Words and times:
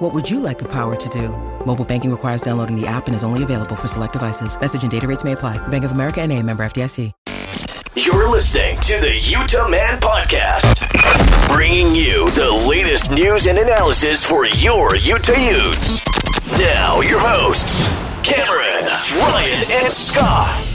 What 0.00 0.14
would 0.14 0.30
you 0.30 0.40
like 0.40 0.58
the 0.58 0.68
power 0.68 0.96
to 0.96 1.08
do? 1.10 1.28
Mobile 1.66 1.84
banking 1.84 2.10
requires 2.10 2.40
downloading 2.40 2.74
the 2.74 2.86
app 2.86 3.06
and 3.06 3.14
is 3.14 3.22
only 3.22 3.42
available 3.42 3.76
for 3.76 3.86
select 3.86 4.14
devices. 4.14 4.58
Message 4.58 4.80
and 4.82 4.90
data 4.90 5.06
rates 5.06 5.24
may 5.24 5.32
apply. 5.32 5.58
Bank 5.68 5.84
of 5.84 5.90
America 5.92 6.22
and 6.22 6.32
a 6.32 6.42
member 6.42 6.62
FDIC. 6.62 7.12
You're 7.96 8.30
listening 8.30 8.78
to 8.80 8.98
the 8.98 9.18
Utah 9.20 9.68
Man 9.68 10.00
Podcast, 10.00 10.88
bringing 11.48 11.94
you 11.94 12.30
the 12.30 12.50
latest 12.66 13.10
news 13.10 13.46
and 13.46 13.58
analysis 13.58 14.24
for 14.24 14.46
your 14.46 14.96
Utah 14.96 15.38
Utes. 15.38 16.00
Now, 16.56 17.02
your 17.02 17.18
hosts, 17.20 17.88
Cameron, 18.22 18.86
Ryan, 19.18 19.82
and 19.82 19.92
Scott. 19.92 20.69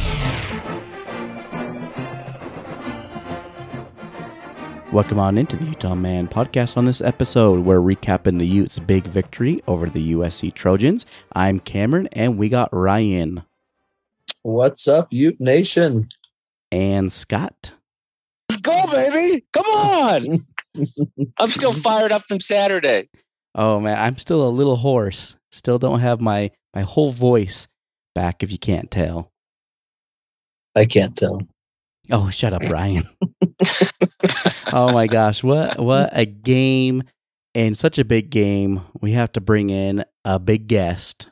Welcome 4.95 5.19
on 5.19 5.37
into 5.37 5.57
the 5.57 5.65
Utah 5.65 5.93
Man 5.93 6.25
podcast. 6.29 6.77
On 6.77 6.85
this 6.85 7.01
episode, 7.01 7.65
we're 7.65 7.81
recapping 7.81 8.39
the 8.39 8.47
Utes' 8.47 8.79
big 8.79 9.03
victory 9.07 9.61
over 9.67 9.89
the 9.89 10.13
USC 10.13 10.53
Trojans. 10.53 11.05
I'm 11.33 11.59
Cameron, 11.59 12.07
and 12.13 12.37
we 12.37 12.47
got 12.47 12.69
Ryan 12.71 13.43
What's 14.43 14.87
up, 14.87 15.11
Ute 15.11 15.41
Nation? 15.41 16.07
and 16.71 17.11
Scott. 17.11 17.73
Let's 18.49 18.61
go, 18.61 18.85
baby. 18.89 19.45
Come 19.51 19.65
on. 19.65 20.45
I'm 21.39 21.49
still 21.49 21.73
fired 21.73 22.13
up 22.13 22.25
from 22.25 22.39
Saturday. 22.39 23.09
Oh 23.53 23.81
man, 23.81 23.99
I'm 23.99 24.17
still 24.17 24.47
a 24.47 24.49
little 24.49 24.77
hoarse. 24.77 25.35
Still 25.51 25.77
don't 25.77 25.99
have 25.99 26.21
my 26.21 26.51
my 26.73 26.83
whole 26.83 27.11
voice 27.11 27.67
back. 28.13 28.43
If 28.43 28.49
you 28.49 28.57
can't 28.57 28.89
tell. 28.89 29.29
I 30.73 30.85
can't 30.85 31.17
tell. 31.17 31.41
Oh, 32.11 32.29
shut 32.29 32.53
up, 32.53 32.63
Ryan. 32.69 33.07
oh 34.71 34.91
my 34.91 35.07
gosh, 35.07 35.43
what 35.43 35.79
what 35.79 36.09
a 36.13 36.25
game 36.25 37.03
and 37.55 37.77
such 37.77 37.97
a 37.97 38.05
big 38.05 38.29
game. 38.29 38.81
We 39.01 39.13
have 39.13 39.31
to 39.33 39.41
bring 39.41 39.69
in 39.69 40.05
a 40.23 40.39
big 40.39 40.67
guest. 40.67 41.27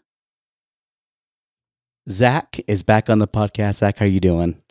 Zach 2.09 2.59
is 2.67 2.83
back 2.83 3.09
on 3.09 3.19
the 3.19 3.27
podcast. 3.27 3.75
Zach, 3.75 3.97
how 3.97 4.05
you 4.05 4.19
doing? 4.19 4.61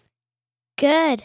Good. 0.76 1.22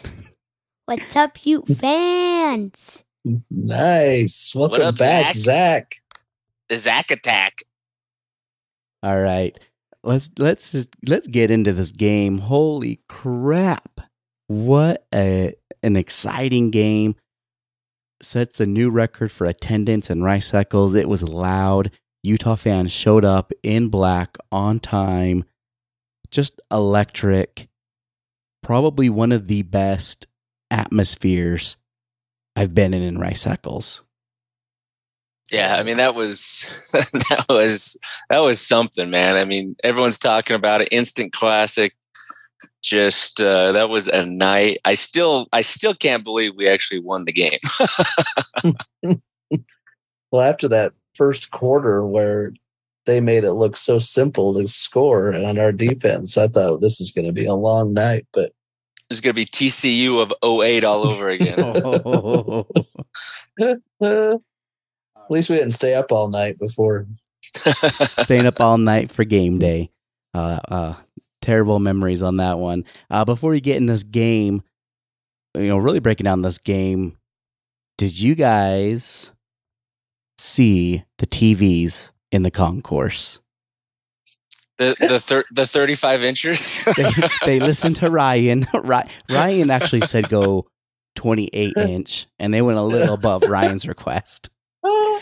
What's 0.86 1.16
up, 1.16 1.46
you 1.46 1.64
fans? 1.78 3.04
Nice. 3.50 4.54
Welcome 4.56 4.82
up, 4.84 4.98
back, 4.98 5.36
Zach. 5.36 5.96
The 6.70 6.78
Zach 6.78 7.12
attack. 7.12 7.64
All 9.04 9.20
right. 9.20 9.58
Let's 10.04 10.30
let's 10.38 10.72
just, 10.72 10.90
let's 11.08 11.28
get 11.28 11.52
into 11.52 11.74
this 11.74 11.92
game. 11.92 12.38
Holy 12.38 13.02
crap. 13.10 13.97
What 14.48 15.06
a 15.14 15.56
an 15.84 15.96
exciting 15.96 16.72
game. 16.72 17.16
Sets 18.22 18.60
a 18.60 18.66
new 18.66 18.90
record 18.90 19.32
for 19.32 19.46
attendance 19.46 20.10
and 20.10 20.24
Rice 20.24 20.54
Eccles. 20.54 20.96
It 20.96 21.08
was 21.08 21.24
loud. 21.24 21.92
Utah 22.24 22.56
fans 22.56 22.92
showed 22.92 23.24
up 23.24 23.52
in 23.62 23.90
black 23.90 24.38
on 24.52 24.80
time. 24.80 25.46
Just 26.32 26.60
electric. 26.72 27.68
Probably 28.64 29.10
one 29.10 29.32
of 29.32 29.48
the 29.48 29.62
best 29.62 30.26
atmospheres 30.72 31.78
I've 32.56 32.74
been 32.74 32.94
in 32.94 33.04
in 33.04 33.20
Rice 33.20 33.46
Eccles. 33.46 34.02
Yeah, 35.52 35.78
I 35.80 35.84
mean 35.84 35.98
that 35.98 36.16
was 36.16 36.90
that 36.92 37.46
was 37.48 37.98
that 38.30 38.40
was 38.40 38.60
something, 38.60 39.10
man. 39.10 39.38
I 39.38 39.46
mean, 39.46 39.76
everyone's 39.84 40.20
talking 40.20 40.56
about 40.56 40.82
it. 40.82 40.90
Instant 40.92 41.32
classic. 41.32 41.94
Just 42.88 43.42
uh, 43.42 43.74
that 43.74 43.90
was 43.90 44.08
a 44.08 44.26
night. 44.26 44.80
I 44.86 44.94
still 44.94 45.48
I 45.52 45.62
still 45.62 45.94
can't 45.94 46.24
believe 46.24 46.56
we 46.56 46.70
actually 46.70 47.00
won 47.00 47.26
the 47.26 47.34
game. 47.34 47.60
Well, 50.32 50.42
after 50.42 50.68
that 50.68 50.94
first 51.16 51.52
quarter 51.52 52.06
where 52.06 52.52
they 53.06 53.22
made 53.22 53.44
it 53.46 53.54
look 53.54 53.78
so 53.78 53.98
simple 53.98 54.54
to 54.54 54.68
score 54.68 55.34
on 55.34 55.58
our 55.58 55.72
defense, 55.72 56.38
I 56.38 56.48
thought 56.50 56.82
this 56.82 57.00
is 57.00 57.12
going 57.12 57.26
to 57.26 57.32
be 57.32 57.46
a 57.46 57.54
long 57.54 57.94
night. 57.94 58.28
But 58.34 58.52
It's 59.10 59.22
gonna 59.22 59.34
be 59.34 59.46
TCU 59.46 60.22
of 60.22 60.34
08 60.44 60.84
all 60.84 61.08
over 61.08 61.30
again. 61.30 61.58
at 64.02 64.42
least 65.30 65.50
we 65.50 65.56
didn't 65.56 65.72
stay 65.72 65.96
up 65.96 66.12
all 66.12 66.28
night 66.28 66.60
before. 66.60 67.08
staying 68.20 68.46
up 68.46 68.60
all 68.60 68.78
night 68.78 69.10
for 69.10 69.24
game 69.24 69.60
day. 69.60 69.90
Uh, 70.34 70.60
uh, 70.68 70.94
terrible 71.42 71.80
memories 71.80 72.22
on 72.22 72.38
that 72.38 72.60
one. 72.60 72.84
Uh, 73.10 73.26
before 73.26 73.52
we 73.52 73.62
get 73.62 73.78
in 73.78 73.86
this 73.86 74.04
game, 74.04 74.62
you 75.56 75.68
know, 75.68 75.78
really 75.78 76.00
breaking 76.00 76.26
down 76.26 76.42
this 76.42 76.58
game, 76.58 77.18
did 77.98 78.20
you 78.20 78.36
guys 78.36 79.32
see 80.38 81.04
the 81.18 81.26
TVs 81.26 82.12
in 82.32 82.44
the 82.44 82.52
concourse? 82.52 83.40
the 84.78 84.96
the 85.08 85.20
thir- 85.20 85.46
the 85.52 85.66
35 85.66 86.24
inches. 86.24 86.86
They, 86.96 87.12
they 87.46 87.60
listened 87.60 87.98
to 87.98 88.10
Ryan. 88.10 88.68
Ryan 89.30 89.70
actually 89.70 90.02
said 90.02 90.30
go 90.30 90.68
28 91.16 91.74
inch, 91.78 92.28
and 92.40 92.54
they 92.54 92.62
went 92.62 92.78
a 92.78 92.84
little 92.84 93.16
above 93.16 93.44
Ryan's 93.44 93.88
request. 93.88 94.50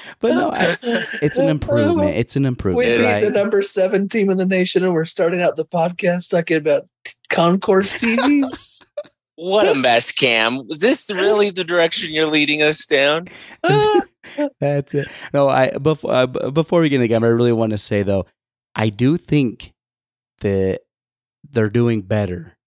But 0.20 0.32
no, 0.34 0.52
I, 0.52 0.78
it's 1.22 1.38
an 1.38 1.50
improvement. 1.50 2.16
It's 2.16 2.36
an 2.36 2.46
improvement. 2.46 2.88
We 2.88 2.94
improvement, 2.94 3.22
beat 3.22 3.26
right? 3.26 3.34
the 3.34 3.40
number 3.40 3.62
seven 3.62 4.08
team 4.10 4.30
in 4.30 4.38
the 4.38 4.46
nation, 4.46 4.84
and 4.84 4.94
we're 4.94 5.06
starting 5.06 5.42
out 5.42 5.56
the 5.56 5.66
podcast 5.66 6.30
talking 6.30 6.58
about 6.58 6.88
t- 7.04 7.14
concourse 7.30 7.94
TVs. 7.96 8.84
what 9.36 9.68
a 9.68 9.76
mess, 9.76 10.12
Cam. 10.12 10.62
Is 10.70 10.80
this 10.80 11.10
really 11.10 11.50
the 11.50 11.64
direction 11.64 12.14
you're 12.14 12.28
leading 12.28 12.62
us 12.62 12.86
down? 12.86 13.28
That's 14.60 14.94
it. 14.94 15.10
No, 15.34 15.50
I 15.50 15.72
before 15.72 16.12
uh, 16.12 16.28
before 16.28 16.82
we 16.82 16.90
get 16.90 16.96
into 16.96 17.04
the 17.04 17.08
game, 17.10 17.24
I 17.24 17.28
really 17.28 17.52
want 17.52 17.72
to 17.72 17.78
say 17.78 18.04
though, 18.04 18.26
I 18.74 18.90
do 18.90 19.18
think 19.18 19.74
that 20.40 20.82
they're 21.52 21.70
doing 21.70 22.02
better. 22.02 22.58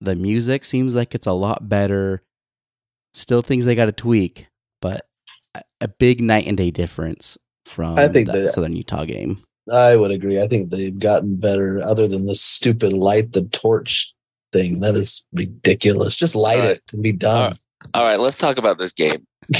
The 0.00 0.14
music 0.14 0.64
seems 0.64 0.94
like 0.94 1.14
it's 1.14 1.26
a 1.26 1.32
lot 1.32 1.68
better. 1.68 2.22
Still 3.14 3.42
things 3.42 3.64
they 3.64 3.74
got 3.74 3.86
to 3.86 3.92
tweak, 3.92 4.46
but 4.82 5.05
a, 5.80 5.84
a 5.84 5.88
big 5.88 6.20
night 6.20 6.46
and 6.46 6.56
day 6.56 6.70
difference 6.70 7.38
from 7.64 7.98
I 7.98 8.08
think 8.08 8.30
the 8.30 8.40
that- 8.42 8.48
Southern 8.50 8.76
Utah 8.76 9.04
game. 9.04 9.42
I 9.72 9.96
would 9.96 10.12
agree. 10.12 10.40
I 10.40 10.46
think 10.46 10.70
they've 10.70 10.96
gotten 10.96 11.34
better, 11.36 11.82
other 11.82 12.06
than 12.06 12.26
the 12.26 12.36
stupid 12.36 12.92
light 12.92 13.32
the 13.32 13.42
torch 13.42 14.14
thing. 14.52 14.78
That 14.78 14.94
is 14.94 15.24
ridiculous. 15.32 16.14
Just 16.14 16.36
light 16.36 16.60
All 16.60 16.66
right. 16.66 16.76
it 16.76 16.82
and 16.92 17.02
be 17.02 17.10
done. 17.10 17.58
All 17.92 18.04
right, 18.04 18.20
let's 18.20 18.36
talk 18.36 18.58
about 18.58 18.78
this 18.78 18.92
game. 18.92 19.26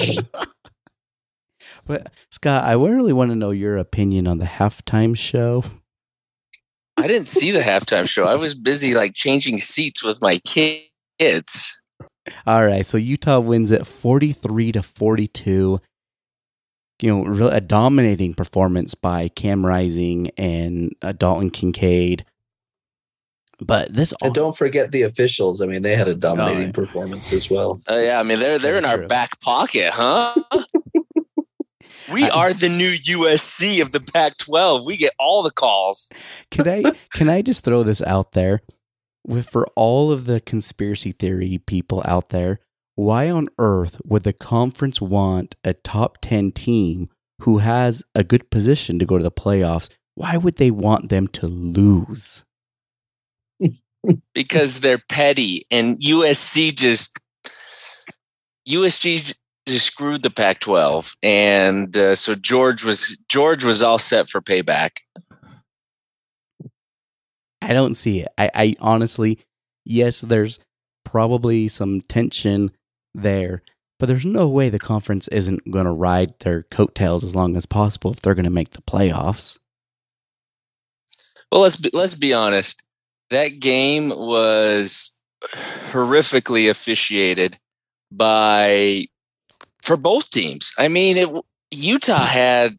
But 1.84 2.12
Scott, 2.30 2.64
I 2.64 2.72
really 2.72 3.12
want 3.12 3.30
to 3.30 3.36
know 3.36 3.50
your 3.50 3.76
opinion 3.78 4.26
on 4.26 4.38
the 4.38 4.44
halftime 4.44 5.16
show. 5.16 5.62
I 6.96 7.06
didn't 7.06 7.28
see 7.28 7.50
the 7.50 7.60
halftime 7.60 8.08
show. 8.08 8.24
I 8.24 8.34
was 8.36 8.54
busy 8.54 8.94
like 8.94 9.14
changing 9.14 9.60
seats 9.60 10.02
with 10.02 10.20
my 10.20 10.38
kids. 10.38 11.80
All 12.46 12.64
right, 12.64 12.84
so 12.84 12.96
Utah 12.96 13.38
wins 13.38 13.70
at 13.70 13.86
43 13.86 14.72
to 14.72 14.82
42. 14.82 15.80
You 17.00 17.14
know, 17.14 17.24
real, 17.24 17.48
a 17.48 17.60
dominating 17.60 18.32
performance 18.34 18.94
by 18.94 19.28
Cam 19.28 19.64
Rising 19.66 20.30
and 20.38 20.94
uh, 21.02 21.12
Dalton 21.12 21.50
Kincaid. 21.50 22.24
But 23.58 23.92
this 23.94 24.12
And 24.22 24.34
don't 24.34 24.56
forget 24.56 24.92
the 24.92 25.02
officials. 25.02 25.60
I 25.62 25.66
mean, 25.66 25.82
they 25.82 25.94
had 25.96 26.08
a 26.08 26.14
dominating 26.14 26.62
Oh, 26.62 26.66
yeah. 26.66 26.72
performance 26.72 27.32
as 27.32 27.50
well. 27.50 27.80
Uh, 27.90 27.96
yeah, 27.96 28.20
I 28.20 28.22
mean 28.22 28.38
they're 28.38 28.58
they're 28.58 28.76
in 28.78 28.84
our 28.84 29.06
back 29.06 29.40
pocket, 29.40 29.90
huh? 29.92 30.34
we 32.12 32.24
I- 32.24 32.28
are 32.30 32.52
the 32.52 32.68
new 32.68 32.92
USC 32.92 33.80
of 33.82 33.92
the 33.92 34.00
Pac-12. 34.00 34.84
We 34.84 34.96
get 34.96 35.12
all 35.18 35.42
the 35.42 35.50
calls. 35.50 36.08
can 36.50 36.68
I 36.68 36.92
can 37.12 37.28
I 37.28 37.42
just 37.42 37.64
throw 37.64 37.82
this 37.82 38.02
out 38.02 38.32
there? 38.32 38.62
With 39.26 39.48
for 39.48 39.66
all 39.74 40.12
of 40.12 40.26
the 40.26 40.40
conspiracy 40.40 41.10
theory 41.12 41.58
people 41.66 42.00
out 42.04 42.28
there, 42.28 42.60
why 42.96 43.30
on 43.30 43.48
earth 43.58 44.00
would 44.04 44.24
the 44.24 44.32
conference 44.32 45.00
want 45.00 45.54
a 45.62 45.74
top 45.74 46.18
10 46.22 46.52
team 46.52 47.08
who 47.42 47.58
has 47.58 48.02
a 48.14 48.24
good 48.24 48.50
position 48.50 48.98
to 48.98 49.04
go 49.04 49.18
to 49.18 49.22
the 49.22 49.30
playoffs? 49.30 49.90
Why 50.14 50.38
would 50.38 50.56
they 50.56 50.70
want 50.70 51.10
them 51.10 51.28
to 51.28 51.46
lose? 51.46 52.42
because 54.34 54.80
they're 54.80 55.02
petty 55.10 55.66
and 55.70 55.98
USC 56.00 56.74
just 56.74 57.18
USC 58.68 59.34
just 59.66 59.86
screwed 59.86 60.22
the 60.22 60.30
Pac-12 60.30 61.16
and 61.22 61.96
uh, 61.96 62.14
so 62.14 62.34
George 62.34 62.84
was 62.84 63.18
George 63.28 63.64
was 63.64 63.82
all 63.82 63.98
set 63.98 64.30
for 64.30 64.40
payback. 64.40 64.98
I 67.60 67.72
don't 67.72 67.96
see 67.96 68.20
it. 68.20 68.28
I, 68.38 68.50
I 68.54 68.74
honestly, 68.80 69.40
yes, 69.84 70.20
there's 70.20 70.60
probably 71.04 71.68
some 71.68 72.00
tension 72.02 72.70
there. 73.22 73.62
But 73.98 74.06
there's 74.06 74.26
no 74.26 74.46
way 74.46 74.68
the 74.68 74.78
conference 74.78 75.26
isn't 75.28 75.70
going 75.70 75.86
to 75.86 75.92
ride 75.92 76.38
their 76.40 76.64
coattails 76.64 77.24
as 77.24 77.34
long 77.34 77.56
as 77.56 77.64
possible 77.64 78.12
if 78.12 78.20
they're 78.20 78.34
going 78.34 78.44
to 78.44 78.50
make 78.50 78.70
the 78.70 78.82
playoffs. 78.82 79.58
Well, 81.50 81.62
let's 81.62 81.76
be, 81.76 81.90
let's 81.92 82.14
be 82.14 82.34
honest. 82.34 82.82
That 83.30 83.60
game 83.60 84.10
was 84.10 85.18
horrifically 85.90 86.68
officiated 86.68 87.58
by 88.10 89.06
for 89.82 89.96
both 89.96 90.30
teams. 90.30 90.72
I 90.78 90.88
mean, 90.88 91.16
it, 91.16 91.28
Utah 91.72 92.26
had. 92.26 92.78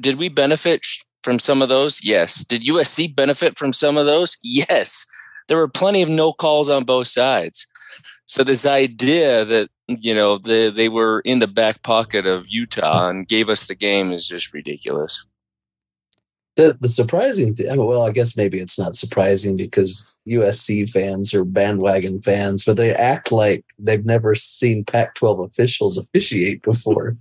Did 0.00 0.16
we 0.16 0.28
benefit 0.28 0.84
from 1.22 1.38
some 1.38 1.62
of 1.62 1.70
those? 1.70 2.04
Yes. 2.04 2.44
Did 2.44 2.62
USC 2.62 3.14
benefit 3.14 3.56
from 3.56 3.72
some 3.72 3.96
of 3.96 4.04
those? 4.04 4.36
Yes. 4.42 5.06
There 5.46 5.56
were 5.56 5.68
plenty 5.68 6.02
of 6.02 6.10
no 6.10 6.34
calls 6.34 6.68
on 6.68 6.84
both 6.84 7.06
sides. 7.06 7.66
So 8.28 8.44
this 8.44 8.66
idea 8.66 9.46
that 9.46 9.70
you 9.86 10.14
know 10.14 10.36
the, 10.36 10.70
they 10.74 10.90
were 10.90 11.20
in 11.20 11.38
the 11.38 11.48
back 11.48 11.82
pocket 11.82 12.26
of 12.26 12.46
Utah 12.48 13.08
and 13.08 13.26
gave 13.26 13.48
us 13.48 13.66
the 13.66 13.74
game 13.74 14.12
is 14.12 14.28
just 14.28 14.52
ridiculous. 14.52 15.24
The 16.56 16.76
the 16.78 16.90
surprising 16.90 17.54
thing, 17.54 17.74
well, 17.82 18.02
I 18.06 18.10
guess 18.10 18.36
maybe 18.36 18.60
it's 18.60 18.78
not 18.78 18.96
surprising 18.96 19.56
because 19.56 20.06
USC 20.28 20.90
fans 20.90 21.32
are 21.32 21.44
bandwagon 21.44 22.20
fans, 22.20 22.64
but 22.64 22.76
they 22.76 22.92
act 22.92 23.32
like 23.32 23.64
they've 23.78 24.04
never 24.04 24.34
seen 24.34 24.84
Pac-12 24.84 25.46
officials 25.46 25.96
officiate 25.96 26.62
before. 26.62 27.16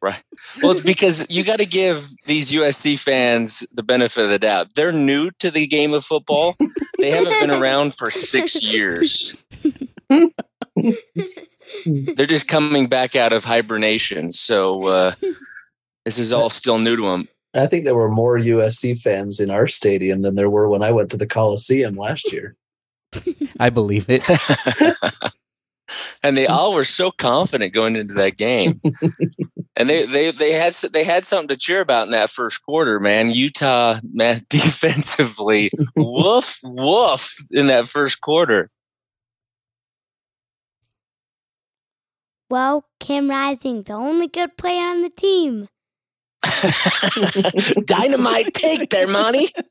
Right. 0.00 0.22
Well, 0.62 0.80
because 0.80 1.30
you 1.30 1.44
got 1.44 1.58
to 1.58 1.66
give 1.66 2.08
these 2.24 2.50
USC 2.50 2.98
fans 2.98 3.66
the 3.70 3.82
benefit 3.82 4.24
of 4.24 4.30
the 4.30 4.38
doubt. 4.38 4.68
They're 4.74 4.92
new 4.92 5.30
to 5.40 5.50
the 5.50 5.66
game 5.66 5.92
of 5.92 6.06
football. 6.06 6.56
They 6.98 7.10
haven't 7.10 7.38
been 7.38 7.50
around 7.50 7.92
for 7.92 8.10
six 8.10 8.62
years. 8.62 9.36
They're 11.86 12.26
just 12.26 12.48
coming 12.48 12.86
back 12.86 13.16
out 13.16 13.32
of 13.32 13.44
hibernation. 13.44 14.32
So 14.32 14.86
uh, 14.86 15.12
this 16.04 16.18
is 16.18 16.32
all 16.32 16.50
still 16.50 16.78
new 16.78 16.96
to 16.96 17.02
them. 17.02 17.28
I 17.54 17.66
think 17.66 17.84
there 17.84 17.96
were 17.96 18.10
more 18.10 18.38
USC 18.38 19.00
fans 19.00 19.40
in 19.40 19.50
our 19.50 19.66
stadium 19.66 20.22
than 20.22 20.36
there 20.36 20.50
were 20.50 20.68
when 20.68 20.82
I 20.82 20.92
went 20.92 21.10
to 21.10 21.16
the 21.16 21.26
Coliseum 21.26 21.96
last 21.96 22.32
year. 22.32 22.56
I 23.58 23.70
believe 23.70 24.06
it. 24.08 24.22
and 26.22 26.36
they 26.36 26.46
all 26.46 26.74
were 26.74 26.84
so 26.84 27.10
confident 27.10 27.72
going 27.72 27.96
into 27.96 28.14
that 28.14 28.36
game. 28.36 28.80
and 29.76 29.90
they 29.90 30.06
they 30.06 30.30
they 30.30 30.52
had 30.52 30.74
they 30.92 31.02
had 31.02 31.26
something 31.26 31.48
to 31.48 31.56
cheer 31.56 31.80
about 31.80 32.06
in 32.06 32.12
that 32.12 32.30
first 32.30 32.64
quarter, 32.64 33.00
man. 33.00 33.32
Utah 33.32 33.98
man 34.12 34.42
defensively, 34.48 35.70
woof 35.96 36.60
woof 36.62 37.36
in 37.50 37.66
that 37.66 37.88
first 37.88 38.20
quarter. 38.20 38.70
Well, 42.50 42.84
Cam 42.98 43.30
Rising, 43.30 43.84
the 43.84 43.92
only 43.92 44.26
good 44.26 44.56
player 44.56 44.82
on 44.82 45.02
the 45.02 45.10
team. 45.10 45.68
Dynamite 47.84 48.52
take 48.54 48.90
there, 48.90 49.06
Monty. 49.06 49.50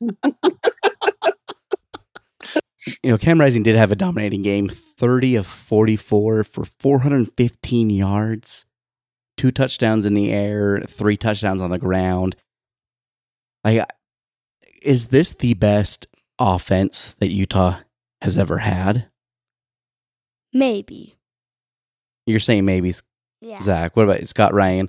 you 3.02 3.10
know, 3.10 3.18
Cam 3.18 3.38
Rising 3.38 3.62
did 3.62 3.76
have 3.76 3.92
a 3.92 3.96
dominating 3.96 4.40
game 4.40 4.70
30 4.70 5.36
of 5.36 5.46
44 5.46 6.42
for 6.44 6.64
415 6.78 7.90
yards, 7.90 8.64
two 9.36 9.50
touchdowns 9.50 10.06
in 10.06 10.14
the 10.14 10.32
air, 10.32 10.82
three 10.88 11.18
touchdowns 11.18 11.60
on 11.60 11.68
the 11.68 11.78
ground. 11.78 12.34
Like, 13.62 13.86
is 14.82 15.08
this 15.08 15.34
the 15.34 15.52
best 15.52 16.06
offense 16.38 17.14
that 17.18 17.30
Utah 17.30 17.80
has 18.22 18.38
ever 18.38 18.56
had? 18.58 19.10
Maybe. 20.54 21.19
You're 22.26 22.40
saying 22.40 22.64
maybe, 22.64 22.94
Yeah. 23.40 23.60
Zach. 23.60 23.96
What 23.96 24.04
about 24.04 24.26
Scott 24.28 24.54
Ryan? 24.54 24.88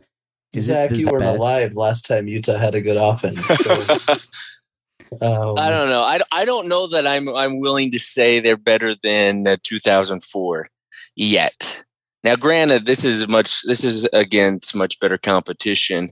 Is 0.54 0.66
Zach, 0.66 0.90
the 0.90 0.98
you 0.98 1.08
weren't 1.08 1.22
best? 1.22 1.38
alive 1.38 1.76
last 1.76 2.06
time 2.06 2.28
Utah 2.28 2.58
had 2.58 2.76
a 2.76 2.82
good 2.82 2.98
offense. 2.98 3.46
So, 3.46 3.72
um, 5.22 5.56
I 5.58 5.70
don't 5.70 5.90
know. 5.90 6.02
I, 6.02 6.20
I 6.32 6.46
don't 6.46 6.68
know 6.68 6.88
that 6.88 7.08
I'm 7.08 7.30
I'm 7.30 7.60
willing 7.60 7.92
to 7.92 8.00
say 8.00 8.40
they're 8.40 8.58
better 8.58 8.96
than 9.02 9.48
uh, 9.48 9.58
2004 9.64 10.68
yet. 11.16 11.84
Now, 12.24 12.36
granted, 12.36 12.86
this 12.86 13.04
is 13.06 13.28
much 13.28 13.62
this 13.64 13.84
is 13.84 14.06
against 14.14 14.76
much 14.76 15.00
better 15.00 15.18
competition, 15.18 16.12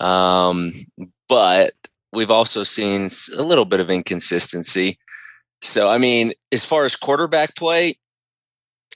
um, 0.00 0.72
but 1.28 1.72
we've 2.12 2.30
also 2.30 2.62
seen 2.62 3.08
a 3.36 3.42
little 3.42 3.64
bit 3.66 3.80
of 3.80 3.90
inconsistency. 3.90 4.98
So, 5.62 5.88
I 5.88 5.98
mean, 5.98 6.32
as 6.52 6.64
far 6.64 6.84
as 6.84 6.96
quarterback 6.96 7.54
play, 7.56 7.98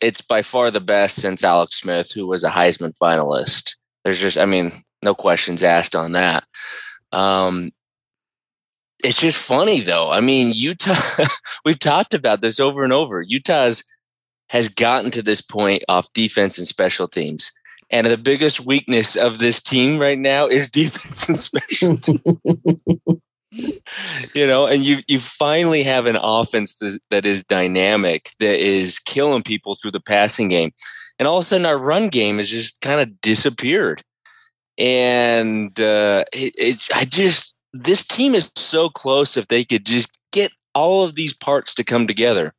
it's 0.00 0.20
by 0.20 0.42
far 0.42 0.70
the 0.70 0.80
best 0.80 1.20
since 1.20 1.44
Alex 1.44 1.80
Smith, 1.80 2.12
who 2.12 2.26
was 2.26 2.44
a 2.44 2.50
Heisman 2.50 2.96
finalist. 3.00 3.76
There's 4.04 4.20
just, 4.20 4.38
I 4.38 4.44
mean, 4.44 4.72
no 5.02 5.14
questions 5.14 5.62
asked 5.62 5.96
on 5.96 6.12
that. 6.12 6.44
Um, 7.12 7.70
it's 9.04 9.18
just 9.18 9.38
funny 9.38 9.80
though. 9.80 10.10
I 10.10 10.20
mean, 10.20 10.52
Utah, 10.54 11.24
we've 11.64 11.78
talked 11.78 12.14
about 12.14 12.40
this 12.40 12.58
over 12.58 12.82
and 12.84 12.92
over. 12.92 13.22
Utah's 13.22 13.84
has 14.50 14.68
gotten 14.68 15.10
to 15.10 15.22
this 15.22 15.40
point 15.40 15.84
off 15.88 16.12
defense 16.12 16.58
and 16.58 16.66
special 16.66 17.06
teams. 17.06 17.52
And 17.90 18.06
the 18.06 18.18
biggest 18.18 18.60
weakness 18.60 19.16
of 19.16 19.38
this 19.38 19.62
team 19.62 19.98
right 19.98 20.18
now 20.18 20.46
is 20.46 20.70
defense 20.70 21.28
and 21.28 21.36
special 21.36 21.96
teams. 21.96 22.22
you 24.34 24.46
know, 24.46 24.66
and 24.66 24.84
you 24.84 24.98
you 25.08 25.18
finally 25.18 25.82
have 25.82 26.06
an 26.06 26.16
offense 26.16 26.76
that, 27.10 27.26
is 27.26 27.44
dynamic, 27.44 28.30
that 28.38 28.60
is 28.60 28.98
killing 28.98 29.42
people 29.42 29.76
through 29.76 29.90
the 29.90 30.00
passing 30.00 30.48
game. 30.48 30.72
And 31.18 31.26
all 31.26 31.38
of 31.38 31.44
a 31.44 31.46
sudden 31.46 31.66
our 31.66 31.78
run 31.78 32.08
game 32.08 32.38
has 32.38 32.48
just 32.48 32.80
kind 32.80 33.00
of 33.00 33.20
disappeared. 33.20 34.02
And 34.76 35.78
uh, 35.80 36.24
it, 36.32 36.54
it's 36.56 36.90
I 36.92 37.04
just 37.04 37.56
this 37.72 38.06
team 38.06 38.34
is 38.34 38.50
so 38.56 38.88
close 38.88 39.36
if 39.36 39.48
they 39.48 39.64
could 39.64 39.84
just 39.84 40.16
get 40.32 40.52
all 40.74 41.04
of 41.04 41.16
these 41.16 41.34
parts 41.34 41.74
to 41.74 41.84
come 41.84 42.06
together. 42.06 42.54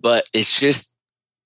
But 0.00 0.24
it's 0.34 0.58
just 0.58 0.94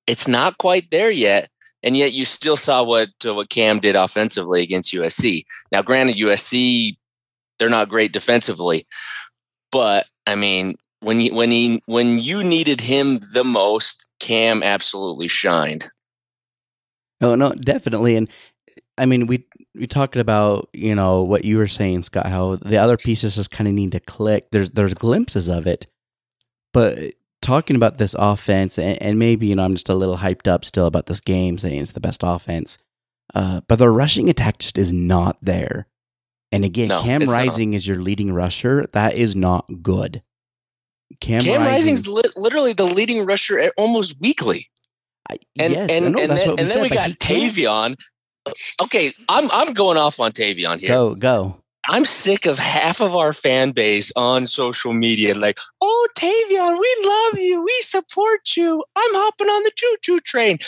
it's 0.06 0.26
not 0.26 0.58
quite 0.58 0.90
there 0.90 1.10
yet. 1.10 1.50
And 1.82 1.96
yet 1.96 2.12
you 2.12 2.24
still 2.24 2.56
saw 2.56 2.82
what 2.82 3.10
uh, 3.24 3.34
what 3.34 3.50
Cam 3.50 3.78
did 3.78 3.94
offensively 3.94 4.62
against 4.62 4.92
USC. 4.92 5.44
Now, 5.70 5.82
granted, 5.82 6.16
USC 6.16 6.96
they're 7.58 7.68
not 7.68 7.88
great 7.88 8.12
defensively, 8.12 8.86
but 9.72 10.06
I 10.26 10.34
mean, 10.34 10.74
when 11.00 11.20
you 11.20 11.34
when 11.34 11.50
he 11.50 11.82
when 11.86 12.18
you 12.18 12.42
needed 12.42 12.80
him 12.80 13.20
the 13.32 13.44
most, 13.44 14.10
Cam 14.20 14.62
absolutely 14.62 15.28
shined. 15.28 15.88
No, 17.20 17.34
no, 17.34 17.52
definitely. 17.52 18.16
And 18.16 18.28
I 18.98 19.06
mean, 19.06 19.26
we 19.26 19.46
we 19.74 19.86
talked 19.86 20.16
about 20.16 20.68
you 20.72 20.94
know 20.94 21.22
what 21.22 21.44
you 21.44 21.58
were 21.58 21.66
saying, 21.66 22.02
Scott. 22.02 22.26
How 22.26 22.56
the 22.56 22.78
other 22.78 22.96
pieces 22.96 23.36
just 23.36 23.50
kind 23.50 23.68
of 23.68 23.74
need 23.74 23.92
to 23.92 24.00
click. 24.00 24.48
There's 24.50 24.70
there's 24.70 24.94
glimpses 24.94 25.48
of 25.48 25.66
it, 25.66 25.86
but 26.72 26.98
talking 27.42 27.76
about 27.76 27.98
this 27.98 28.14
offense, 28.18 28.78
and, 28.78 29.00
and 29.02 29.18
maybe 29.18 29.46
you 29.46 29.54
know 29.54 29.64
I'm 29.64 29.74
just 29.74 29.88
a 29.88 29.94
little 29.94 30.16
hyped 30.16 30.48
up 30.48 30.64
still 30.64 30.86
about 30.86 31.06
this 31.06 31.20
game, 31.20 31.58
saying 31.58 31.80
it's 31.80 31.92
the 31.92 32.00
best 32.00 32.20
offense. 32.24 32.78
Uh, 33.34 33.60
but 33.68 33.78
the 33.78 33.90
rushing 33.90 34.30
attack 34.30 34.58
just 34.58 34.78
is 34.78 34.92
not 34.92 35.36
there. 35.42 35.86
And 36.52 36.64
again, 36.64 36.88
No, 36.88 37.02
Cam. 37.02 37.22
Rising 37.22 37.74
is 37.74 37.86
your 37.86 37.96
leading 37.96 38.32
rusher. 38.32 38.86
That 38.92 39.14
is 39.14 39.34
not 39.34 39.66
good. 39.82 40.22
Cam, 41.20 41.40
Cam 41.40 41.60
Rising, 41.60 41.72
Rising's 41.72 42.08
li- 42.08 42.22
literally 42.36 42.72
the 42.72 42.84
leading 42.84 43.26
rusher 43.26 43.58
at 43.58 43.72
almost 43.76 44.20
weekly. 44.20 44.70
And 45.58 45.72
yes, 45.72 45.90
and 45.90 46.04
and, 46.06 46.16
then, 46.16 46.50
what 46.50 46.60
and 46.60 46.68
then 46.68 46.82
we 46.82 46.88
got. 46.88 47.10
Tavion. 47.10 47.96
Okay, 48.80 49.10
I'm 49.28 49.50
I'm 49.50 49.72
going 49.72 49.98
off 49.98 50.20
on 50.20 50.32
Tavion 50.32 50.78
here. 50.78 50.90
Go 50.90 51.14
go. 51.16 51.62
I'm 51.88 52.04
sick 52.04 52.46
of 52.46 52.58
half 52.58 53.00
of 53.00 53.14
our 53.14 53.32
fan 53.32 53.70
base 53.70 54.10
on 54.16 54.46
social 54.46 54.92
media 54.92 55.34
like, 55.34 55.58
"Oh, 55.80 56.08
Tavion, 56.16 56.78
we 56.78 57.08
love 57.08 57.38
you. 57.38 57.62
We 57.62 57.80
support 57.82 58.56
you. 58.56 58.84
I'm 58.96 59.14
hopping 59.14 59.48
on 59.48 59.62
the 59.62 59.72
choo-choo 59.74 60.20
train." 60.20 60.58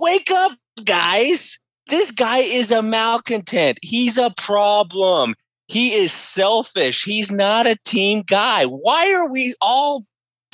Wake 0.00 0.30
up, 0.30 0.52
guys. 0.84 1.58
This 1.88 2.10
guy 2.10 2.38
is 2.38 2.70
a 2.70 2.82
malcontent. 2.82 3.78
He's 3.82 4.16
a 4.16 4.30
problem. 4.36 5.34
He 5.68 5.94
is 5.94 6.12
selfish. 6.12 7.04
He's 7.04 7.30
not 7.30 7.66
a 7.66 7.78
team 7.84 8.22
guy. 8.26 8.64
Why 8.64 9.12
are 9.14 9.30
we 9.30 9.54
all 9.60 10.04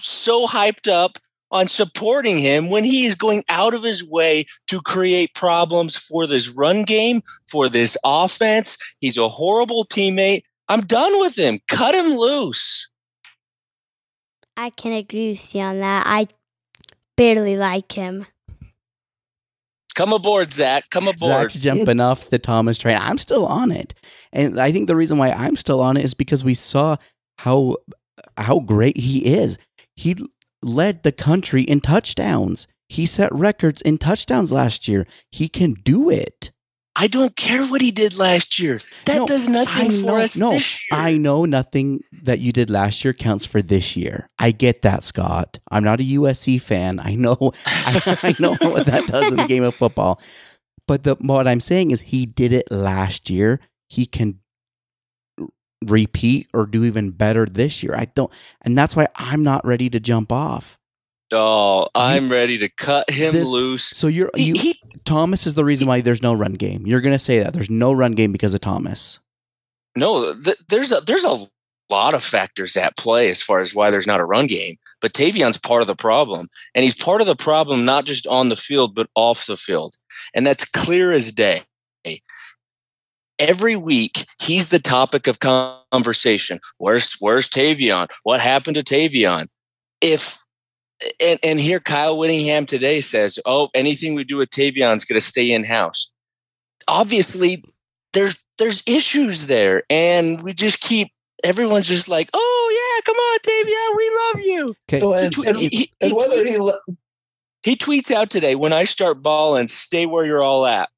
so 0.00 0.46
hyped 0.46 0.90
up 0.90 1.18
on 1.50 1.66
supporting 1.66 2.38
him 2.38 2.70
when 2.70 2.84
he 2.84 3.06
is 3.06 3.14
going 3.14 3.42
out 3.48 3.74
of 3.74 3.82
his 3.82 4.06
way 4.06 4.44
to 4.68 4.80
create 4.82 5.34
problems 5.34 5.96
for 5.96 6.26
this 6.26 6.48
run 6.48 6.84
game, 6.84 7.22
for 7.46 7.68
this 7.68 7.96
offense? 8.04 8.78
He's 9.00 9.18
a 9.18 9.28
horrible 9.28 9.84
teammate. 9.84 10.42
I'm 10.68 10.82
done 10.82 11.18
with 11.20 11.38
him. 11.38 11.60
Cut 11.68 11.94
him 11.94 12.16
loose. 12.16 12.88
I 14.56 14.70
can 14.70 14.92
agree 14.92 15.30
with 15.30 15.54
you 15.54 15.62
on 15.62 15.80
that. 15.80 16.06
I 16.06 16.26
barely 17.16 17.56
like 17.56 17.92
him. 17.92 18.26
Come 19.98 20.12
aboard, 20.12 20.52
Zach. 20.52 20.90
Come 20.90 21.08
aboard. 21.08 21.50
Zach's 21.50 21.54
jumping 21.54 21.98
off 21.98 22.30
the 22.30 22.38
Thomas 22.38 22.78
train. 22.78 22.96
I'm 23.00 23.18
still 23.18 23.44
on 23.44 23.72
it, 23.72 23.94
and 24.32 24.60
I 24.60 24.70
think 24.70 24.86
the 24.86 24.94
reason 24.94 25.18
why 25.18 25.32
I'm 25.32 25.56
still 25.56 25.80
on 25.80 25.96
it 25.96 26.04
is 26.04 26.14
because 26.14 26.44
we 26.44 26.54
saw 26.54 26.98
how 27.38 27.78
how 28.36 28.60
great 28.60 28.96
he 28.96 29.26
is. 29.26 29.58
He 29.96 30.14
led 30.62 31.02
the 31.02 31.10
country 31.10 31.64
in 31.64 31.80
touchdowns. 31.80 32.68
He 32.88 33.06
set 33.06 33.34
records 33.34 33.82
in 33.82 33.98
touchdowns 33.98 34.52
last 34.52 34.86
year. 34.86 35.04
He 35.32 35.48
can 35.48 35.74
do 35.74 36.10
it. 36.10 36.52
I 36.98 37.06
don't 37.08 37.36
care 37.36 37.64
what 37.66 37.80
he 37.80 37.90
did 37.92 38.18
last 38.18 38.58
year. 38.58 38.80
That 39.06 39.18
No, 39.18 39.26
does 39.26 39.48
nothing 39.48 39.90
I 39.90 40.00
for 40.00 40.06
know, 40.06 40.16
us 40.18 40.36
no, 40.36 40.50
this 40.50 40.84
year. 40.90 41.00
I 41.00 41.16
know 41.16 41.44
nothing 41.44 42.02
that 42.24 42.40
you 42.40 42.52
did 42.52 42.70
last 42.70 43.04
year 43.04 43.14
counts 43.14 43.44
for 43.46 43.62
this 43.62 43.96
year. 43.96 44.28
I 44.38 44.50
get 44.50 44.82
that, 44.82 45.04
Scott. 45.04 45.60
I'm 45.70 45.84
not 45.84 46.00
a 46.00 46.04
USC 46.04 46.60
fan. 46.60 47.00
I 47.00 47.14
know, 47.14 47.52
I, 47.66 48.18
I 48.24 48.34
know 48.40 48.56
what 48.60 48.86
that 48.86 49.06
does 49.08 49.30
in 49.30 49.36
the 49.36 49.46
game 49.46 49.62
of 49.62 49.74
football. 49.74 50.20
But 50.86 51.04
the 51.04 51.16
what 51.20 51.48
I'm 51.48 51.60
saying 51.60 51.92
is, 51.92 52.00
he 52.00 52.26
did 52.26 52.52
it 52.52 52.70
last 52.70 53.30
year. 53.30 53.60
He 53.88 54.06
can 54.06 54.40
repeat 55.86 56.48
or 56.54 56.66
do 56.66 56.84
even 56.84 57.10
better 57.10 57.46
this 57.46 57.82
year. 57.82 57.94
I 57.96 58.06
don't, 58.06 58.32
and 58.62 58.76
that's 58.76 58.96
why 58.96 59.08
I'm 59.16 59.42
not 59.42 59.66
ready 59.66 59.90
to 59.90 60.00
jump 60.00 60.32
off. 60.32 60.77
Oh, 61.32 61.88
I'm 61.94 62.30
ready 62.30 62.56
to 62.58 62.68
cut 62.70 63.10
him 63.10 63.34
This- 63.34 63.48
loose. 63.48 63.84
So 63.84 64.06
you're 64.06 64.30
He, 64.34 64.44
you, 64.44 64.54
he, 64.54 64.80
Thomas 65.04 65.46
is 65.46 65.54
the 65.54 65.64
reason 65.64 65.86
why 65.86 66.00
there's 66.00 66.22
no 66.22 66.32
run 66.32 66.54
game. 66.54 66.86
You're 66.86 67.00
gonna 67.02 67.18
say 67.18 67.42
that 67.42 67.52
there's 67.52 67.68
no 67.70 67.92
run 67.92 68.12
game 68.12 68.32
because 68.32 68.54
of 68.54 68.60
Thomas. 68.60 69.18
no, 69.96 70.34
th- 70.34 70.56
there's 70.68 70.90
a 70.92 71.00
there's 71.02 71.24
a 71.24 71.36
lot 71.90 72.14
of 72.14 72.22
factors 72.22 72.76
at 72.76 72.96
play 72.96 73.28
as 73.30 73.40
far 73.42 73.60
as 73.60 73.74
why 73.74 73.90
there's 73.90 74.06
not 74.06 74.20
a 74.20 74.24
run 74.24 74.46
game. 74.46 74.76
But 75.00 75.12
Tavion's 75.12 75.56
part 75.58 75.80
of 75.80 75.86
the 75.86 75.94
problem, 75.96 76.48
and 76.74 76.82
he's 76.84 76.96
part 76.96 77.20
of 77.20 77.26
the 77.26 77.36
problem 77.36 77.84
not 77.84 78.04
just 78.04 78.26
on 78.26 78.48
the 78.48 78.56
field 78.56 78.94
but 78.94 79.08
off 79.14 79.46
the 79.46 79.56
field, 79.56 79.96
and 80.34 80.46
that's 80.46 80.64
clear 80.64 81.12
as 81.12 81.30
day. 81.32 81.62
Every 83.38 83.76
week, 83.76 84.24
he's 84.42 84.70
the 84.70 84.80
topic 84.80 85.26
of 85.28 85.38
conversation. 85.40 86.58
Where's 86.78 87.14
Where's 87.20 87.48
Tavion? 87.48 88.08
What 88.24 88.40
happened 88.40 88.74
to 88.76 88.82
Tavion? 88.82 89.46
If 90.00 90.38
and 91.20 91.38
and 91.42 91.60
here 91.60 91.80
Kyle 91.80 92.16
Whittingham 92.18 92.66
today 92.66 93.00
says, 93.00 93.38
"Oh, 93.46 93.68
anything 93.74 94.14
we 94.14 94.24
do 94.24 94.36
with 94.38 94.50
Tavion's 94.50 95.04
going 95.04 95.20
to 95.20 95.26
stay 95.26 95.50
in 95.52 95.64
house." 95.64 96.10
Obviously, 96.88 97.62
there's 98.12 98.38
there's 98.58 98.82
issues 98.86 99.46
there, 99.46 99.82
and 99.90 100.42
we 100.42 100.52
just 100.54 100.80
keep 100.80 101.08
everyone's 101.44 101.86
just 101.86 102.08
like, 102.08 102.28
"Oh 102.34 102.70
yeah, 102.72 103.04
come 103.04 103.16
on, 103.16 103.38
Tavion, 103.40 103.96
we 103.96 104.10
love 104.16 104.46
you." 104.46 104.74
Okay, 104.88 105.00
No, 105.00 105.12
He 105.12 105.24
and, 105.24 105.32
twe- 105.34 105.46
and, 105.46 105.56
he- 105.56 105.68
he- 105.68 105.92
and 106.00 106.10
he 106.10 106.14
whether 106.16 106.36
tweets- 106.44 106.48
he 106.48 106.58
le- 106.58 106.80
he 107.62 107.76
tweets 107.76 108.10
out 108.10 108.30
today 108.30 108.54
when 108.54 108.72
I 108.72 108.84
start 108.84 109.22
balling, 109.22 109.68
stay 109.68 110.06
where 110.06 110.24
you're 110.24 110.42
all 110.42 110.66
at. 110.66 110.88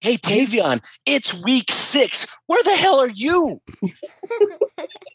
Hey 0.00 0.16
Tavion, 0.16 0.80
it's 1.04 1.42
week 1.44 1.70
six. 1.70 2.26
Where 2.46 2.62
the 2.62 2.74
hell 2.76 3.00
are 3.00 3.10
you? 3.10 3.60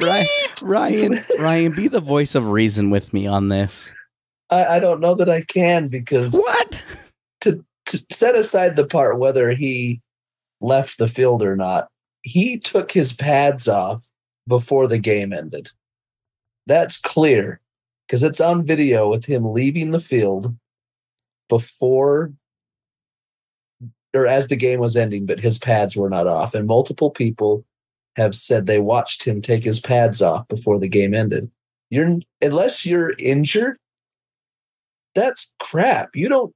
Ryan, 0.00 0.26
Ryan, 0.62 1.18
Ryan, 1.38 1.72
be 1.72 1.88
the 1.88 2.00
voice 2.00 2.34
of 2.34 2.50
reason 2.50 2.90
with 2.90 3.12
me 3.12 3.26
on 3.26 3.48
this. 3.48 3.90
I, 4.50 4.64
I 4.76 4.78
don't 4.78 5.00
know 5.00 5.14
that 5.14 5.30
I 5.30 5.42
can 5.42 5.88
because 5.88 6.34
What? 6.34 6.82
to 7.40 7.64
set 8.10 8.34
aside 8.34 8.76
the 8.76 8.86
part 8.86 9.18
whether 9.18 9.50
he 9.50 10.00
left 10.60 10.98
the 10.98 11.08
field 11.08 11.42
or 11.42 11.56
not, 11.56 11.88
he 12.22 12.58
took 12.58 12.92
his 12.92 13.12
pads 13.12 13.68
off 13.68 14.08
before 14.46 14.86
the 14.86 14.98
game 14.98 15.32
ended. 15.32 15.70
That's 16.66 17.00
clear 17.00 17.60
because 18.06 18.22
it's 18.22 18.40
on 18.40 18.64
video 18.64 19.10
with 19.10 19.24
him 19.24 19.52
leaving 19.52 19.90
the 19.90 20.00
field 20.00 20.54
before 21.48 22.32
or 24.14 24.26
as 24.26 24.48
the 24.48 24.56
game 24.56 24.78
was 24.78 24.96
ending, 24.96 25.26
but 25.26 25.40
his 25.40 25.58
pads 25.58 25.96
were 25.96 26.10
not 26.10 26.26
off. 26.26 26.54
And 26.54 26.66
multiple 26.66 27.10
people 27.10 27.64
have 28.16 28.34
said 28.34 28.66
they 28.66 28.78
watched 28.78 29.24
him 29.24 29.40
take 29.40 29.64
his 29.64 29.80
pads 29.80 30.20
off 30.20 30.46
before 30.48 30.78
the 30.78 30.88
game 30.88 31.14
ended. 31.14 31.50
You're 31.90 32.18
unless 32.40 32.86
you're 32.86 33.12
injured, 33.18 33.76
that's 35.14 35.54
crap. 35.58 36.10
You 36.14 36.28
don't 36.28 36.54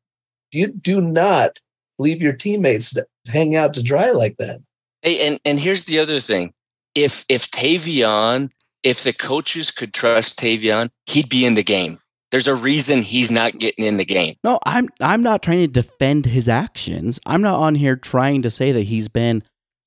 you 0.52 0.68
do 0.68 1.00
not 1.00 1.60
leave 1.98 2.22
your 2.22 2.32
teammates 2.32 2.90
to 2.94 3.06
hang 3.26 3.54
out 3.54 3.75
to 3.75 3.82
dry 3.82 4.10
like 4.10 4.36
that. 4.38 4.60
Hey, 5.02 5.26
and 5.26 5.38
and 5.44 5.60
here's 5.60 5.84
the 5.84 5.98
other 5.98 6.20
thing: 6.20 6.52
if 6.94 7.25
if 7.28 7.50
Tavion, 7.50 8.50
if 8.82 9.04
the 9.04 9.12
coaches 9.12 9.70
could 9.70 9.92
trust 9.92 10.38
Tavion, 10.38 10.90
he'd 11.06 11.28
be 11.28 11.44
in 11.44 11.54
the 11.54 11.64
game. 11.64 11.98
There's 12.32 12.48
a 12.48 12.54
reason 12.54 13.02
he's 13.02 13.30
not 13.30 13.58
getting 13.58 13.84
in 13.84 13.98
the 13.98 14.04
game. 14.04 14.34
No, 14.42 14.58
I'm 14.66 14.88
I'm 15.00 15.22
not 15.22 15.42
trying 15.42 15.60
to 15.60 15.68
defend 15.68 16.26
his 16.26 16.48
actions. 16.48 17.20
I'm 17.26 17.42
not 17.42 17.58
on 17.58 17.75
here 17.75 17.96
trying 17.96 18.42
to 18.42 18.50
say 18.50 18.72
that 18.72 18.82
he's 18.82 19.08
been 19.08 19.42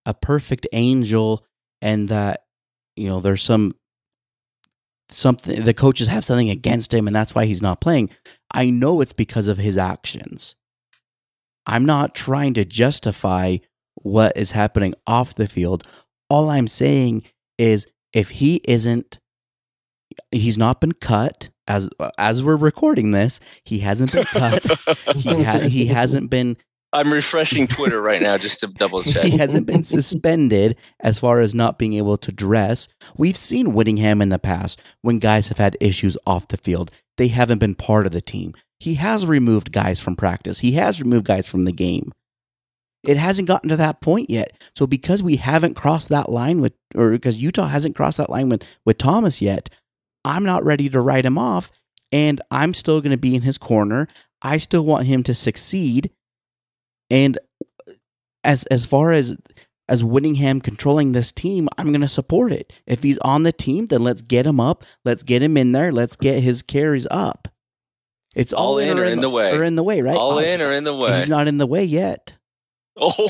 a 0.05 0.13
perfect 0.13 0.65
angel 0.71 1.43
and 1.81 2.09
that 2.09 2.45
you 2.95 3.07
know 3.07 3.19
there's 3.19 3.43
some 3.43 3.75
something 5.09 5.63
the 5.63 5.73
coaches 5.73 6.07
have 6.07 6.23
something 6.23 6.49
against 6.49 6.93
him 6.93 7.07
and 7.07 7.15
that's 7.15 7.33
why 7.33 7.45
he's 7.45 7.61
not 7.61 7.81
playing. 7.81 8.09
I 8.53 8.69
know 8.69 9.01
it's 9.01 9.13
because 9.13 9.47
of 9.47 9.57
his 9.57 9.77
actions. 9.77 10.55
I'm 11.65 11.85
not 11.85 12.15
trying 12.15 12.53
to 12.55 12.65
justify 12.65 13.57
what 13.95 14.35
is 14.35 14.51
happening 14.51 14.93
off 15.05 15.35
the 15.35 15.47
field. 15.47 15.83
All 16.29 16.49
I'm 16.49 16.67
saying 16.67 17.23
is 17.57 17.87
if 18.13 18.29
he 18.29 18.61
isn't 18.65 19.19
he's 20.31 20.57
not 20.57 20.81
been 20.81 20.93
cut 20.93 21.49
as 21.67 21.89
as 22.17 22.41
we're 22.41 22.55
recording 22.55 23.11
this, 23.11 23.39
he 23.63 23.79
hasn't 23.79 24.11
been 24.11 24.25
cut. 24.25 24.63
he 25.15 25.43
ha- 25.43 25.59
he 25.59 25.85
hasn't 25.85 26.29
been 26.29 26.57
I'm 26.91 27.13
refreshing 27.13 27.67
Twitter 27.67 28.01
right 28.01 28.21
now 28.21 28.37
just 28.37 28.61
to 28.61 28.67
double 28.67 29.03
check. 29.03 29.23
he 29.23 29.37
hasn't 29.37 29.67
been 29.67 29.83
suspended 29.83 30.75
as 30.99 31.19
far 31.19 31.39
as 31.39 31.53
not 31.53 31.77
being 31.77 31.93
able 31.93 32.17
to 32.17 32.31
dress. 32.31 32.87
We've 33.15 33.37
seen 33.37 33.73
Whittingham 33.73 34.21
in 34.21 34.29
the 34.29 34.39
past 34.39 34.79
when 35.01 35.19
guys 35.19 35.49
have 35.49 35.59
had 35.59 35.77
issues 35.79 36.17
off 36.25 36.47
the 36.47 36.57
field. 36.57 36.91
They 37.17 37.27
haven't 37.27 37.59
been 37.59 37.75
part 37.75 38.05
of 38.05 38.11
the 38.11 38.21
team. 38.21 38.53
He 38.79 38.95
has 38.95 39.25
removed 39.25 39.71
guys 39.71 39.99
from 39.99 40.15
practice. 40.15 40.59
He 40.59 40.71
has 40.73 41.01
removed 41.01 41.25
guys 41.25 41.47
from 41.47 41.65
the 41.65 41.71
game. 41.71 42.11
It 43.07 43.17
hasn't 43.17 43.47
gotten 43.47 43.69
to 43.69 43.77
that 43.77 44.01
point 44.01 44.29
yet. 44.29 44.57
So 44.75 44.87
because 44.87 45.21
we 45.21 45.35
haven't 45.37 45.75
crossed 45.75 46.09
that 46.09 46.29
line 46.29 46.59
with 46.59 46.73
or 46.95 47.11
because 47.11 47.37
Utah 47.37 47.67
hasn't 47.67 47.95
crossed 47.95 48.17
that 48.17 48.29
line 48.29 48.49
with, 48.49 48.63
with 48.85 48.97
Thomas 48.97 49.41
yet, 49.41 49.69
I'm 50.25 50.43
not 50.43 50.65
ready 50.65 50.89
to 50.89 50.99
write 51.01 51.25
him 51.25 51.37
off 51.37 51.71
and 52.11 52.41
I'm 52.51 52.73
still 52.73 52.99
going 52.99 53.11
to 53.11 53.17
be 53.17 53.35
in 53.35 53.43
his 53.43 53.57
corner. 53.57 54.07
I 54.41 54.57
still 54.57 54.83
want 54.83 55.05
him 55.05 55.23
to 55.23 55.33
succeed. 55.33 56.09
And 57.09 57.37
as 58.43 58.63
as 58.65 58.85
far 58.85 59.11
as 59.11 59.35
as 59.87 60.03
Whittingham 60.03 60.61
controlling 60.61 61.11
this 61.13 61.31
team, 61.31 61.67
I'm 61.77 61.87
going 61.91 62.01
to 62.01 62.07
support 62.07 62.51
it. 62.53 62.71
If 62.85 63.01
he's 63.01 63.17
on 63.19 63.41
the 63.43 63.51
team, 63.51 63.87
then 63.87 64.03
let's 64.03 64.21
get 64.21 64.45
him 64.45 64.59
up. 64.59 64.85
Let's 65.03 65.23
get 65.23 65.41
him 65.41 65.57
in 65.57 65.71
there. 65.71 65.91
Let's 65.91 66.15
get 66.15 66.43
his 66.43 66.61
carries 66.61 67.07
up. 67.09 67.47
It's 68.35 68.53
all, 68.53 68.73
All 68.73 68.77
in 68.77 68.99
or 68.99 69.03
in 69.05 69.21
the 69.21 69.29
way? 69.31 69.51
Or 69.57 69.63
in 69.63 69.75
the 69.75 69.81
way, 69.81 70.01
right? 70.01 70.15
All 70.15 70.33
Oh, 70.33 70.37
in 70.37 70.61
or 70.61 70.71
in 70.71 70.83
the 70.83 70.93
way? 70.95 71.15
He's 71.17 71.29
not 71.29 71.47
in 71.47 71.57
the 71.57 71.65
way 71.65 71.83
yet. 71.83 72.33
Oh 73.01 73.29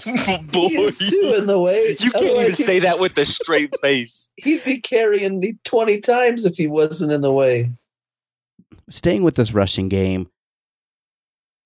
boy, 0.52 0.68
He 0.68 0.82
is 0.82 0.98
too 0.98 1.36
in 1.38 1.46
the 1.46 1.60
way. 1.60 1.90
you 2.00 2.10
can't 2.10 2.16
even 2.24 2.30
Otherwise, 2.32 2.58
he'd- 2.58 2.64
say 2.64 2.80
that 2.80 2.98
with 3.00 3.16
a 3.20 3.24
straight 3.26 3.72
face. 3.84 4.32
He'd 4.36 4.64
be 4.66 4.80
carrying 4.80 5.40
me 5.40 5.58
20 5.64 6.00
times 6.00 6.44
if 6.46 6.58
he 6.58 6.66
wasn't 6.66 7.12
in 7.12 7.22
the 7.22 7.32
way. 7.32 7.72
Staying 8.90 9.22
with 9.22 9.36
this 9.36 9.54
rushing 9.54 9.88
game, 9.88 10.28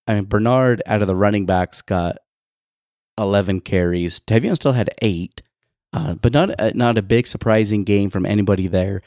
I 0.08 0.16
mean 0.16 0.26
Bernard 0.26 0.82
out 0.86 1.02
of 1.02 1.08
the 1.08 1.16
running 1.16 1.46
backs 1.46 1.82
got 1.82 2.18
11 3.18 3.62
carries. 3.62 4.20
Tavion 4.20 4.56
still 4.56 4.72
had 4.74 4.90
eight, 5.02 5.42
uh, 5.94 6.16
but 6.16 6.34
not 6.34 6.50
a, 6.60 6.74
not 6.76 6.98
a 6.98 7.04
big 7.04 7.28
surprising 7.28 7.84
game 7.84 8.10
from 8.10 8.26
anybody 8.26 8.68
there. 8.68 9.02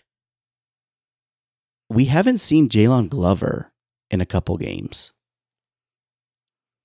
We 1.89 2.07
haven't 2.07 2.39
seen 2.39 2.69
Jaylon 2.69 3.09
Glover 3.09 3.73
in 4.11 4.21
a 4.21 4.27
couple 4.27 4.57
games, 4.57 5.13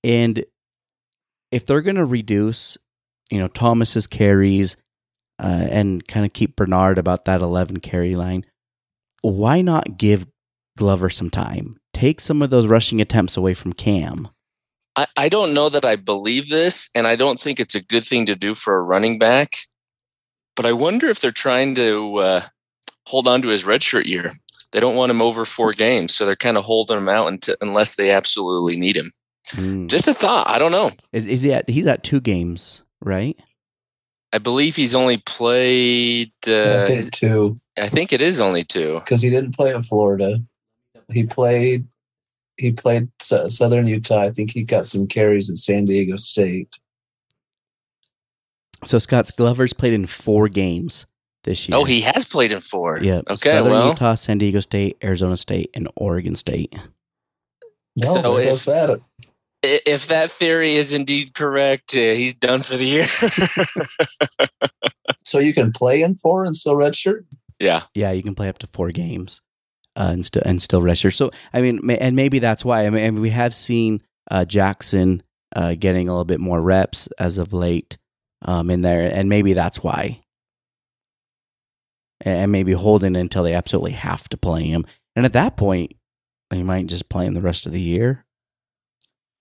and 0.04 0.44
if 1.50 1.66
they're 1.66 1.82
going 1.82 1.96
to 1.96 2.04
reduce, 2.04 2.78
you 3.30 3.38
know, 3.38 3.48
Thomas's 3.48 4.06
carries 4.06 4.76
uh, 5.40 5.66
and 5.70 6.06
kind 6.06 6.24
of 6.24 6.32
keep 6.32 6.56
Bernard 6.56 6.98
about 6.98 7.26
that 7.26 7.40
11 7.40 7.80
carry 7.80 8.16
line, 8.16 8.44
why 9.22 9.60
not 9.60 9.98
give 9.98 10.26
Glover 10.76 11.10
some 11.10 11.30
time? 11.30 11.78
Take 12.02 12.20
some 12.20 12.42
of 12.42 12.50
those 12.50 12.66
rushing 12.66 13.00
attempts 13.00 13.36
away 13.36 13.54
from 13.54 13.72
Cam. 13.74 14.26
I, 14.96 15.06
I 15.16 15.28
don't 15.28 15.54
know 15.54 15.68
that 15.68 15.84
I 15.84 15.94
believe 15.94 16.48
this, 16.48 16.90
and 16.96 17.06
I 17.06 17.14
don't 17.14 17.38
think 17.38 17.60
it's 17.60 17.76
a 17.76 17.80
good 17.80 18.04
thing 18.04 18.26
to 18.26 18.34
do 18.34 18.56
for 18.56 18.74
a 18.76 18.82
running 18.82 19.20
back. 19.20 19.52
But 20.56 20.66
I 20.66 20.72
wonder 20.72 21.06
if 21.06 21.20
they're 21.20 21.30
trying 21.30 21.76
to 21.76 22.16
uh, 22.16 22.40
hold 23.06 23.28
on 23.28 23.40
to 23.42 23.48
his 23.50 23.62
redshirt 23.62 24.06
year. 24.06 24.32
They 24.72 24.80
don't 24.80 24.96
want 24.96 25.10
him 25.10 25.22
over 25.22 25.44
four 25.44 25.70
games, 25.70 26.12
so 26.12 26.26
they're 26.26 26.34
kind 26.34 26.56
of 26.58 26.64
holding 26.64 26.98
him 26.98 27.08
out 27.08 27.28
until, 27.28 27.54
unless 27.60 27.94
they 27.94 28.10
absolutely 28.10 28.76
need 28.76 28.96
him. 28.96 29.12
Hmm. 29.50 29.86
Just 29.86 30.08
a 30.08 30.14
thought. 30.14 30.48
I 30.48 30.58
don't 30.58 30.72
know. 30.72 30.90
Is, 31.12 31.28
is 31.28 31.42
he 31.42 31.52
at? 31.52 31.70
He's 31.70 31.86
at 31.86 32.02
two 32.02 32.20
games, 32.20 32.82
right? 33.00 33.38
I 34.32 34.38
believe 34.38 34.74
he's 34.74 34.96
only 34.96 35.18
played. 35.18 36.32
I 36.48 36.50
Uh, 36.50 36.86
think 36.88 37.12
two, 37.12 37.60
I 37.78 37.88
think 37.88 38.12
it 38.12 38.20
is 38.20 38.40
only 38.40 38.64
two. 38.64 38.94
because 38.94 39.22
he 39.22 39.30
didn't 39.30 39.54
play 39.54 39.72
at 39.72 39.84
Florida. 39.84 40.40
He 41.12 41.22
played. 41.22 41.86
He 42.56 42.72
played 42.72 43.08
Southern 43.20 43.86
Utah. 43.86 44.20
I 44.20 44.30
think 44.30 44.50
he 44.52 44.62
got 44.62 44.86
some 44.86 45.06
carries 45.06 45.48
at 45.50 45.56
San 45.56 45.84
Diego 45.86 46.16
State. 46.16 46.68
So 48.84 48.98
Scott's 48.98 49.30
Glover's 49.30 49.72
played 49.72 49.92
in 49.92 50.06
four 50.06 50.48
games 50.48 51.06
this 51.44 51.68
year. 51.68 51.78
Oh, 51.78 51.84
he 51.84 52.00
has 52.02 52.24
played 52.24 52.52
in 52.52 52.60
four. 52.60 52.98
Yeah. 53.00 53.22
Okay. 53.28 53.50
Southern 53.50 53.72
well, 53.72 53.88
Utah, 53.90 54.14
San 54.16 54.38
Diego 54.38 54.60
State, 54.60 54.96
Arizona 55.02 55.36
State, 55.36 55.70
and 55.74 55.88
Oregon 55.96 56.34
State. 56.34 56.74
No, 57.96 58.14
So 58.14 58.36
if- 58.38 58.64
that. 58.64 59.00
if 59.62 60.08
that 60.08 60.30
theory 60.30 60.74
is 60.74 60.92
indeed 60.92 61.34
correct, 61.34 61.94
uh, 61.94 61.98
he's 62.00 62.34
done 62.34 62.62
for 62.62 62.76
the 62.76 62.84
year. 62.86 63.06
So 65.24 65.38
you 65.38 65.54
can 65.54 65.72
play 65.72 66.02
in 66.02 66.16
four 66.16 66.44
and 66.44 66.54
still 66.56 66.74
redshirt. 66.74 67.24
yeah. 67.58 67.82
Yeah, 67.94 68.10
you 68.10 68.22
can 68.22 68.34
play 68.34 68.48
up 68.48 68.58
to 68.58 68.66
four 68.66 68.90
games 68.90 69.40
uh, 69.96 70.10
and 70.12 70.24
still 70.24 70.42
and 70.44 70.62
still 70.62 70.80
redshirt. 70.80 71.14
So 71.14 71.30
I 71.52 71.60
mean, 71.60 71.90
and 71.90 72.16
maybe 72.16 72.38
that's 72.38 72.64
why. 72.64 72.86
I 72.86 72.90
mean, 72.90 73.20
we 73.20 73.30
have 73.30 73.54
seen 73.54 74.02
uh, 74.30 74.44
Jackson 74.44 75.22
uh, 75.54 75.74
getting 75.78 76.08
a 76.08 76.12
little 76.12 76.24
bit 76.24 76.40
more 76.40 76.60
reps 76.60 77.08
as 77.18 77.38
of 77.38 77.52
late 77.52 77.98
um, 78.42 78.70
in 78.70 78.82
there, 78.82 79.10
and 79.12 79.28
maybe 79.28 79.52
that's 79.52 79.82
why. 79.82 80.22
And 82.24 82.52
maybe 82.52 82.72
holding 82.72 83.16
until 83.16 83.42
they 83.42 83.54
absolutely 83.54 83.92
have 83.92 84.28
to 84.28 84.36
play 84.36 84.64
him, 84.64 84.86
and 85.16 85.26
at 85.26 85.32
that 85.32 85.56
point, 85.56 85.94
they 86.50 86.62
might 86.62 86.86
just 86.86 87.08
play 87.08 87.26
him 87.26 87.34
the 87.34 87.40
rest 87.40 87.66
of 87.66 87.72
the 87.72 87.80
year. 87.80 88.24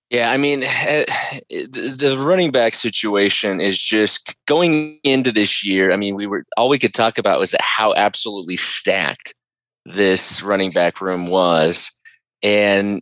Yeah, 0.10 0.30
I 0.30 0.36
mean, 0.36 0.64
eh, 0.64 1.06
the 1.50 1.96
the 1.98 2.18
running 2.18 2.52
back 2.52 2.74
situation 2.74 3.62
is 3.62 3.82
just 3.82 4.36
going 4.46 5.00
into 5.04 5.32
this 5.32 5.66
year. 5.66 5.94
I 5.94 5.96
mean, 5.96 6.16
we 6.16 6.28
were 6.28 6.44
all 6.58 6.68
we 6.68 6.80
could 6.80 6.94
talk 6.94 7.18
about 7.18 7.40
was 7.40 7.56
how 7.62 7.94
absolutely 7.94 8.58
stacked 8.58 9.34
this 9.86 10.44
running 10.44 10.72
back 10.72 11.02
room 11.02 11.28
was, 11.28 11.92
and 12.44 13.02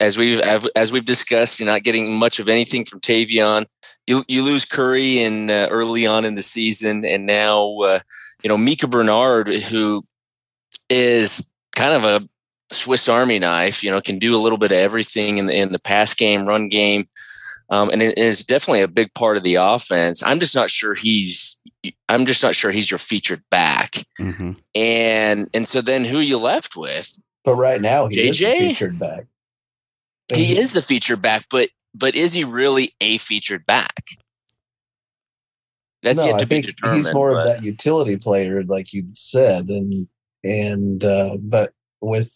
as 0.00 0.16
we've 0.16 0.40
as 0.40 0.92
we've 0.92 1.04
discussed, 1.04 1.58
you're 1.58 1.66
not 1.66 1.82
getting 1.82 2.14
much 2.14 2.38
of 2.38 2.48
anything 2.48 2.84
from 2.84 3.00
Tavion. 3.00 3.66
You 4.06 4.24
you 4.28 4.42
lose 4.42 4.64
Curry 4.64 5.18
in 5.18 5.50
uh, 5.50 5.68
early 5.70 6.06
on 6.06 6.24
in 6.24 6.34
the 6.34 6.42
season, 6.42 7.04
and 7.04 7.26
now 7.26 7.78
uh, 7.78 8.00
you 8.42 8.48
know 8.48 8.56
Micah 8.56 8.86
Bernard, 8.86 9.48
who 9.48 10.04
is 10.88 11.50
kind 11.74 11.92
of 11.92 12.04
a 12.04 12.28
Swiss 12.70 13.08
Army 13.08 13.38
knife, 13.38 13.82
you 13.82 13.90
know, 13.90 14.00
can 14.00 14.18
do 14.18 14.36
a 14.36 14.40
little 14.40 14.58
bit 14.58 14.72
of 14.72 14.78
everything 14.78 15.38
in 15.38 15.46
the 15.46 15.54
in 15.54 15.72
the 15.72 15.78
pass 15.78 16.14
game, 16.14 16.46
run 16.46 16.68
game, 16.68 17.08
um, 17.70 17.90
and 17.90 18.02
it 18.02 18.18
is 18.18 18.44
definitely 18.44 18.82
a 18.82 18.88
big 18.88 19.12
part 19.14 19.36
of 19.36 19.42
the 19.42 19.56
offense. 19.56 20.22
I'm 20.22 20.40
just 20.40 20.54
not 20.54 20.70
sure 20.70 20.94
he's. 20.94 21.47
I'm 22.08 22.26
just 22.26 22.42
not 22.42 22.54
sure 22.56 22.70
he's 22.70 22.90
your 22.90 22.98
featured 22.98 23.42
back, 23.50 24.04
hmm 24.16 24.52
and 24.74 25.48
and 25.54 25.66
so 25.68 25.80
then 25.80 26.04
who 26.04 26.18
you 26.18 26.38
left 26.38 26.76
with? 26.76 27.18
But 27.44 27.54
right 27.54 27.80
now 27.80 28.08
he 28.08 28.20
is 28.28 28.38
the 28.38 28.44
JJ? 28.46 28.58
featured 28.68 28.98
back. 28.98 29.26
And 30.30 30.40
He 30.40 30.58
is 30.58 30.72
the 30.72 30.82
featured 30.82 31.22
back, 31.22 31.46
but 31.50 31.70
but 31.94 32.14
is 32.14 32.32
he 32.34 32.44
really 32.44 32.94
a 33.00 33.18
featured 33.18 33.64
back? 33.64 34.02
That's 36.02 36.18
no, 36.18 36.26
yet 36.26 36.38
to 36.38 36.44
I 36.44 36.46
be 36.46 36.54
think 36.62 36.66
determined. 36.66 37.04
He's 37.06 37.14
more 37.14 37.32
but- 37.32 37.38
of 37.38 37.44
that 37.54 37.62
utility 37.62 38.16
player, 38.16 38.62
like 38.64 38.92
you 38.92 39.06
said, 39.14 39.68
and 39.68 40.06
and 40.44 41.02
uh, 41.04 41.36
but 41.40 41.72
with 42.00 42.32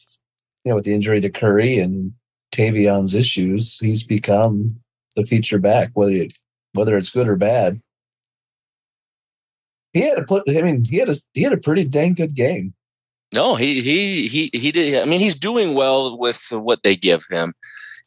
you 0.64 0.70
know 0.70 0.76
with 0.76 0.84
the 0.84 0.94
injury 0.94 1.20
to 1.20 1.30
Curry 1.30 1.78
and 1.78 2.12
Tavion's 2.52 3.14
issues, 3.14 3.78
he's 3.78 4.02
become 4.04 4.76
the 5.16 5.24
feature 5.26 5.58
back, 5.58 5.90
whether 5.94 6.12
it, 6.14 6.32
whether 6.72 6.96
it's 6.96 7.10
good 7.10 7.28
or 7.28 7.36
bad. 7.36 7.80
He 9.92 10.00
had 10.00 10.16
to 10.16 10.24
put. 10.24 10.44
I 10.48 10.62
mean, 10.62 10.84
he 10.84 10.96
had 10.96 11.08
a 11.08 11.16
he 11.34 11.42
had 11.42 11.52
a 11.52 11.58
pretty 11.58 11.84
dang 11.84 12.14
good 12.14 12.34
game. 12.34 12.74
No, 13.34 13.54
he 13.54 13.80
he 13.80 14.28
he 14.28 14.50
he 14.52 14.72
did. 14.72 15.06
I 15.06 15.08
mean, 15.08 15.20
he's 15.20 15.38
doing 15.38 15.74
well 15.74 16.18
with 16.18 16.48
what 16.50 16.82
they 16.82 16.96
give 16.96 17.24
him, 17.30 17.54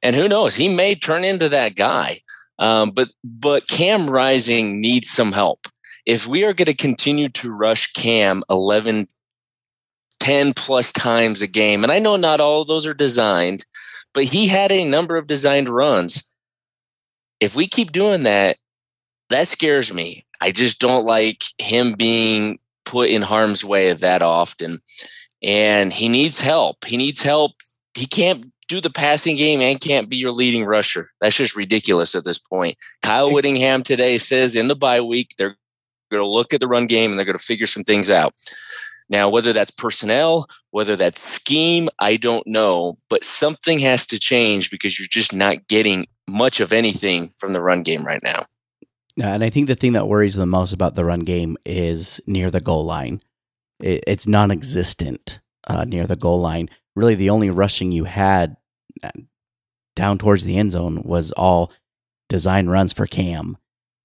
and 0.01 0.15
who 0.15 0.27
knows, 0.27 0.55
he 0.55 0.73
may 0.73 0.95
turn 0.95 1.23
into 1.23 1.49
that 1.49 1.75
guy. 1.75 2.21
Um, 2.59 2.91
but 2.91 3.09
but 3.23 3.67
Cam 3.67 4.09
Rising 4.09 4.79
needs 4.79 5.09
some 5.09 5.31
help. 5.31 5.67
If 6.05 6.27
we 6.27 6.43
are 6.43 6.53
going 6.53 6.67
to 6.67 6.73
continue 6.73 7.29
to 7.29 7.49
rush 7.49 7.91
Cam 7.93 8.43
11, 8.49 9.07
10 10.19 10.53
plus 10.53 10.91
times 10.91 11.41
a 11.41 11.47
game, 11.47 11.83
and 11.83 11.91
I 11.91 11.99
know 11.99 12.15
not 12.15 12.39
all 12.39 12.61
of 12.61 12.67
those 12.67 12.85
are 12.85 12.93
designed, 12.93 13.65
but 14.13 14.25
he 14.25 14.47
had 14.47 14.71
a 14.71 14.85
number 14.85 15.17
of 15.17 15.27
designed 15.27 15.67
runs. 15.67 16.31
If 17.39 17.55
we 17.55 17.67
keep 17.67 17.91
doing 17.91 18.23
that, 18.23 18.57
that 19.29 19.47
scares 19.47 19.93
me. 19.93 20.25
I 20.41 20.51
just 20.51 20.79
don't 20.79 21.05
like 21.05 21.43
him 21.57 21.93
being 21.93 22.59
put 22.85 23.09
in 23.09 23.21
harm's 23.21 23.63
way 23.63 23.93
that 23.93 24.21
often. 24.21 24.79
And 25.41 25.91
he 25.91 26.09
needs 26.09 26.41
help. 26.41 26.85
He 26.85 26.97
needs 26.97 27.21
help. 27.21 27.53
He 27.93 28.05
can't 28.05 28.51
do 28.67 28.81
the 28.81 28.89
passing 28.89 29.35
game 29.35 29.61
and 29.61 29.79
can't 29.79 30.09
be 30.09 30.17
your 30.17 30.31
leading 30.31 30.65
rusher. 30.65 31.11
That's 31.21 31.35
just 31.35 31.55
ridiculous 31.55 32.15
at 32.15 32.23
this 32.23 32.39
point. 32.39 32.77
Kyle 33.03 33.31
Whittingham 33.31 33.83
today 33.83 34.17
says 34.17 34.55
in 34.55 34.67
the 34.67 34.75
bye 34.75 35.01
week, 35.01 35.35
they're 35.37 35.55
going 36.11 36.23
to 36.23 36.27
look 36.27 36.53
at 36.53 36.59
the 36.59 36.67
run 36.67 36.87
game 36.87 37.11
and 37.11 37.19
they're 37.19 37.25
going 37.25 37.37
to 37.37 37.43
figure 37.43 37.67
some 37.67 37.83
things 37.83 38.09
out. 38.09 38.33
Now, 39.07 39.29
whether 39.29 39.53
that's 39.53 39.71
personnel, 39.71 40.47
whether 40.71 40.95
that's 40.95 41.21
scheme, 41.21 41.89
I 41.99 42.17
don't 42.17 42.45
know, 42.47 42.97
but 43.07 43.23
something 43.23 43.77
has 43.79 44.07
to 44.07 44.19
change 44.19 44.71
because 44.71 44.97
you're 44.97 45.07
just 45.07 45.31
not 45.31 45.67
getting 45.67 46.07
much 46.27 46.59
of 46.59 46.73
anything 46.73 47.29
from 47.37 47.53
the 47.53 47.61
run 47.61 47.83
game 47.83 48.03
right 48.03 48.23
now. 48.23 48.41
Yeah, 49.15 49.33
and 49.33 49.43
I 49.43 49.49
think 49.49 49.67
the 49.67 49.75
thing 49.75 49.93
that 49.93 50.07
worries 50.07 50.35
the 50.35 50.45
most 50.45 50.73
about 50.73 50.95
the 50.95 51.05
run 51.05 51.21
game 51.21 51.57
is 51.65 52.19
near 52.27 52.51
the 52.51 52.59
goal 52.59 52.85
line. 52.85 53.21
It, 53.79 54.03
it's 54.07 54.27
non-existent 54.27 55.39
uh, 55.67 55.85
near 55.85 56.05
the 56.05 56.17
goal 56.17 56.41
line. 56.41 56.69
Really, 56.95 57.15
the 57.15 57.29
only 57.29 57.49
rushing 57.49 57.91
you 57.91 58.03
had 58.03 58.57
uh, 59.03 59.11
down 59.95 60.17
towards 60.17 60.43
the 60.43 60.57
end 60.57 60.71
zone 60.71 61.01
was 61.03 61.31
all 61.31 61.71
design 62.29 62.67
runs 62.67 62.91
for 62.91 63.07
Cam. 63.07 63.57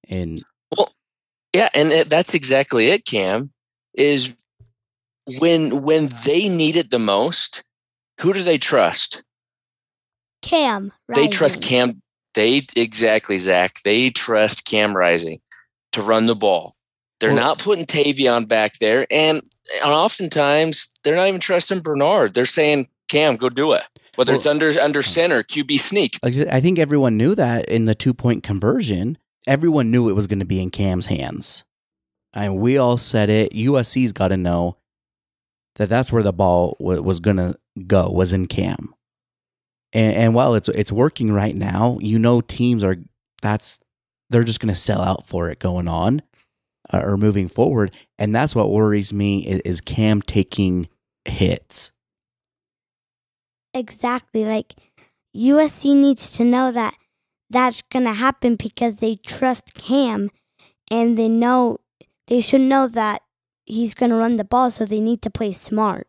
And 0.08 0.40
Yeah, 1.54 1.68
and 1.74 1.88
it, 1.88 2.08
that's 2.08 2.34
exactly 2.34 2.90
it, 2.90 3.04
Cam. 3.04 3.52
Is 3.94 4.34
when 5.40 5.82
when 5.82 6.10
they 6.24 6.48
need 6.48 6.76
it 6.76 6.90
the 6.90 6.98
most, 6.98 7.64
who 8.20 8.32
do 8.32 8.42
they 8.42 8.58
trust? 8.58 9.24
Cam. 10.42 10.92
They 11.08 11.28
trust 11.28 11.62
Cam. 11.62 12.02
They 12.34 12.66
exactly, 12.76 13.38
Zach. 13.38 13.80
They 13.84 14.10
trust 14.10 14.64
Cam 14.64 14.96
Rising 14.96 15.40
to 15.92 16.02
run 16.02 16.26
the 16.26 16.36
ball. 16.36 16.76
They're 17.18 17.30
Well- 17.34 17.38
not 17.44 17.58
putting 17.58 17.86
Tavion 17.86 18.46
back 18.48 18.78
there, 18.78 19.06
and, 19.10 19.42
oftentimes 19.84 20.88
they're 21.04 21.16
not 21.16 21.28
even 21.28 21.40
trusting 21.40 21.80
Bernard. 21.80 22.34
They're 22.34 22.46
saying, 22.46 22.88
"Cam, 23.08 23.36
go 23.36 23.48
do 23.48 23.72
it." 23.72 23.82
Whether 24.16 24.34
it's 24.34 24.46
under 24.46 24.72
under 24.80 25.02
center, 25.02 25.42
QB 25.42 25.78
sneak. 25.78 26.18
I 26.22 26.60
think 26.60 26.78
everyone 26.78 27.16
knew 27.16 27.34
that 27.36 27.68
in 27.68 27.84
the 27.84 27.94
two 27.94 28.12
point 28.12 28.42
conversion, 28.42 29.16
everyone 29.46 29.90
knew 29.90 30.08
it 30.08 30.14
was 30.14 30.26
going 30.26 30.40
to 30.40 30.44
be 30.44 30.60
in 30.60 30.70
Cam's 30.70 31.06
hands. 31.06 31.64
And 32.32 32.58
we 32.58 32.76
all 32.76 32.96
said 32.98 33.30
it. 33.30 33.52
USC's 33.52 34.12
got 34.12 34.28
to 34.28 34.36
know 34.36 34.76
that 35.76 35.88
that's 35.88 36.12
where 36.12 36.22
the 36.22 36.32
ball 36.32 36.76
w- 36.80 37.02
was 37.02 37.18
going 37.20 37.38
to 37.38 37.54
go, 37.86 38.08
was 38.10 38.32
in 38.32 38.46
Cam. 38.46 38.94
And, 39.92 40.14
and 40.14 40.34
while 40.34 40.54
it's 40.54 40.68
it's 40.68 40.92
working 40.92 41.32
right 41.32 41.54
now, 41.54 41.98
you 42.00 42.18
know 42.18 42.40
teams 42.40 42.84
are 42.84 42.96
that's 43.42 43.80
they're 44.28 44.44
just 44.44 44.60
going 44.60 44.72
to 44.72 44.80
sell 44.80 45.00
out 45.00 45.26
for 45.26 45.50
it 45.50 45.58
going 45.58 45.88
on 45.88 46.22
uh, 46.92 47.00
or 47.02 47.16
moving 47.16 47.48
forward, 47.48 47.94
and 48.18 48.34
that's 48.34 48.54
what 48.54 48.70
worries 48.70 49.12
me 49.12 49.40
is, 49.40 49.60
is 49.64 49.80
Cam 49.80 50.22
taking 50.22 50.88
hits. 51.24 51.92
Exactly. 53.74 54.44
Like 54.44 54.74
USC 55.36 55.94
needs 55.94 56.30
to 56.32 56.44
know 56.44 56.72
that 56.72 56.94
that's 57.48 57.82
going 57.82 58.04
to 58.04 58.12
happen 58.12 58.54
because 58.54 58.98
they 58.98 59.16
trust 59.16 59.74
Cam 59.74 60.30
and 60.90 61.16
they 61.16 61.28
know 61.28 61.78
they 62.26 62.40
should 62.40 62.60
know 62.60 62.86
that 62.88 63.22
he's 63.66 63.94
going 63.94 64.10
to 64.10 64.16
run 64.16 64.36
the 64.36 64.44
ball, 64.44 64.70
so 64.70 64.84
they 64.84 65.00
need 65.00 65.22
to 65.22 65.30
play 65.30 65.52
smart. 65.52 66.06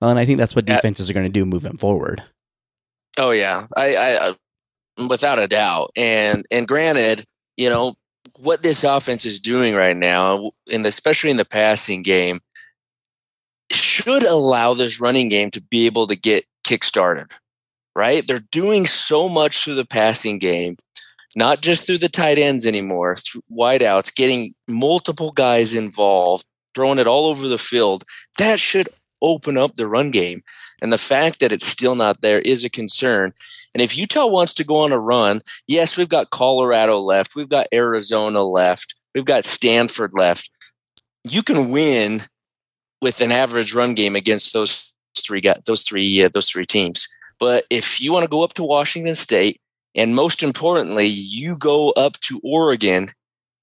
Well, 0.00 0.10
and 0.10 0.18
I 0.18 0.24
think 0.24 0.38
that's 0.38 0.54
what 0.54 0.64
defenses 0.64 1.10
are 1.10 1.12
going 1.12 1.26
to 1.26 1.32
do 1.32 1.44
moving 1.44 1.76
forward. 1.76 2.22
Oh 3.18 3.32
yeah, 3.32 3.66
I, 3.76 3.96
I, 3.96 4.28
I 4.28 4.34
without 5.08 5.38
a 5.38 5.48
doubt. 5.48 5.90
And 5.96 6.46
and 6.50 6.68
granted, 6.68 7.24
you 7.56 7.68
know 7.68 7.94
what 8.38 8.62
this 8.62 8.84
offense 8.84 9.24
is 9.24 9.40
doing 9.40 9.74
right 9.74 9.96
now, 9.96 10.52
and 10.72 10.86
especially 10.86 11.30
in 11.30 11.36
the 11.36 11.44
passing 11.44 12.02
game, 12.02 12.40
should 13.72 14.22
allow 14.22 14.74
this 14.74 15.00
running 15.00 15.28
game 15.28 15.50
to 15.50 15.60
be 15.60 15.86
able 15.86 16.06
to 16.06 16.16
get 16.16 16.44
kick-started. 16.64 17.32
Right? 17.96 18.24
They're 18.24 18.38
doing 18.38 18.86
so 18.86 19.28
much 19.28 19.64
through 19.64 19.74
the 19.74 19.84
passing 19.84 20.38
game, 20.38 20.76
not 21.34 21.62
just 21.62 21.84
through 21.84 21.98
the 21.98 22.08
tight 22.08 22.38
ends 22.38 22.64
anymore, 22.64 23.16
through 23.16 23.42
wideouts, 23.50 24.14
getting 24.14 24.54
multiple 24.68 25.32
guys 25.32 25.74
involved, 25.74 26.44
throwing 26.76 27.00
it 27.00 27.08
all 27.08 27.26
over 27.26 27.48
the 27.48 27.58
field. 27.58 28.04
That 28.36 28.60
should 28.60 28.88
open 29.22 29.56
up 29.56 29.74
the 29.74 29.88
run 29.88 30.10
game. 30.10 30.42
And 30.80 30.92
the 30.92 30.98
fact 30.98 31.40
that 31.40 31.52
it's 31.52 31.66
still 31.66 31.94
not 31.94 32.20
there 32.20 32.40
is 32.40 32.64
a 32.64 32.70
concern. 32.70 33.32
And 33.74 33.82
if 33.82 33.96
Utah 33.96 34.26
wants 34.26 34.54
to 34.54 34.64
go 34.64 34.76
on 34.76 34.92
a 34.92 34.98
run, 34.98 35.40
yes, 35.66 35.96
we've 35.96 36.08
got 36.08 36.30
Colorado 36.30 37.00
left, 37.00 37.34
we've 37.34 37.48
got 37.48 37.66
Arizona 37.72 38.42
left, 38.42 38.94
we've 39.14 39.24
got 39.24 39.44
Stanford 39.44 40.12
left. 40.14 40.50
You 41.24 41.42
can 41.42 41.70
win 41.70 42.22
with 43.00 43.20
an 43.20 43.32
average 43.32 43.74
run 43.74 43.94
game 43.94 44.16
against 44.16 44.52
those 44.52 44.92
three 45.16 45.40
guys, 45.40 45.60
those 45.66 45.82
three 45.82 46.22
uh, 46.22 46.28
those 46.32 46.48
three 46.48 46.66
teams. 46.66 47.08
But 47.38 47.64
if 47.70 48.00
you 48.00 48.12
want 48.12 48.24
to 48.24 48.30
go 48.30 48.42
up 48.42 48.54
to 48.54 48.64
Washington 48.64 49.14
State, 49.14 49.60
and 49.94 50.14
most 50.14 50.42
importantly, 50.42 51.06
you 51.06 51.56
go 51.56 51.90
up 51.90 52.18
to 52.20 52.40
Oregon, 52.42 53.12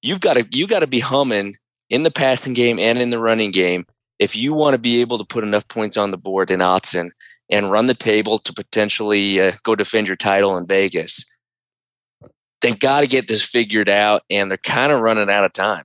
you've 0.01 0.21
got 0.21 0.35
to 0.35 0.45
you 0.51 0.67
got 0.67 0.79
to 0.79 0.87
be 0.87 0.99
humming 0.99 1.55
in 1.89 2.03
the 2.03 2.11
passing 2.11 2.53
game 2.53 2.79
and 2.79 2.99
in 2.99 3.09
the 3.09 3.19
running 3.19 3.51
game, 3.51 3.85
if 4.19 4.35
you 4.35 4.53
want 4.53 4.73
to 4.73 4.79
be 4.79 5.01
able 5.01 5.17
to 5.17 5.25
put 5.25 5.43
enough 5.43 5.67
points 5.67 5.97
on 5.97 6.11
the 6.11 6.17
board 6.17 6.51
in 6.51 6.59
Autzen 6.59 7.09
and 7.49 7.71
run 7.71 7.87
the 7.87 7.93
table 7.93 8.39
to 8.39 8.53
potentially 8.53 9.39
uh, 9.39 9.51
go 9.63 9.75
defend 9.75 10.07
your 10.07 10.15
title 10.15 10.57
in 10.57 10.65
Vegas, 10.65 11.25
they've 12.61 12.79
got 12.79 13.01
to 13.01 13.07
get 13.07 13.27
this 13.27 13.41
figured 13.41 13.89
out, 13.89 14.23
and 14.29 14.49
they're 14.49 14.57
kind 14.57 14.91
of 14.91 15.01
running 15.01 15.29
out 15.29 15.45
of 15.45 15.53
time. 15.53 15.83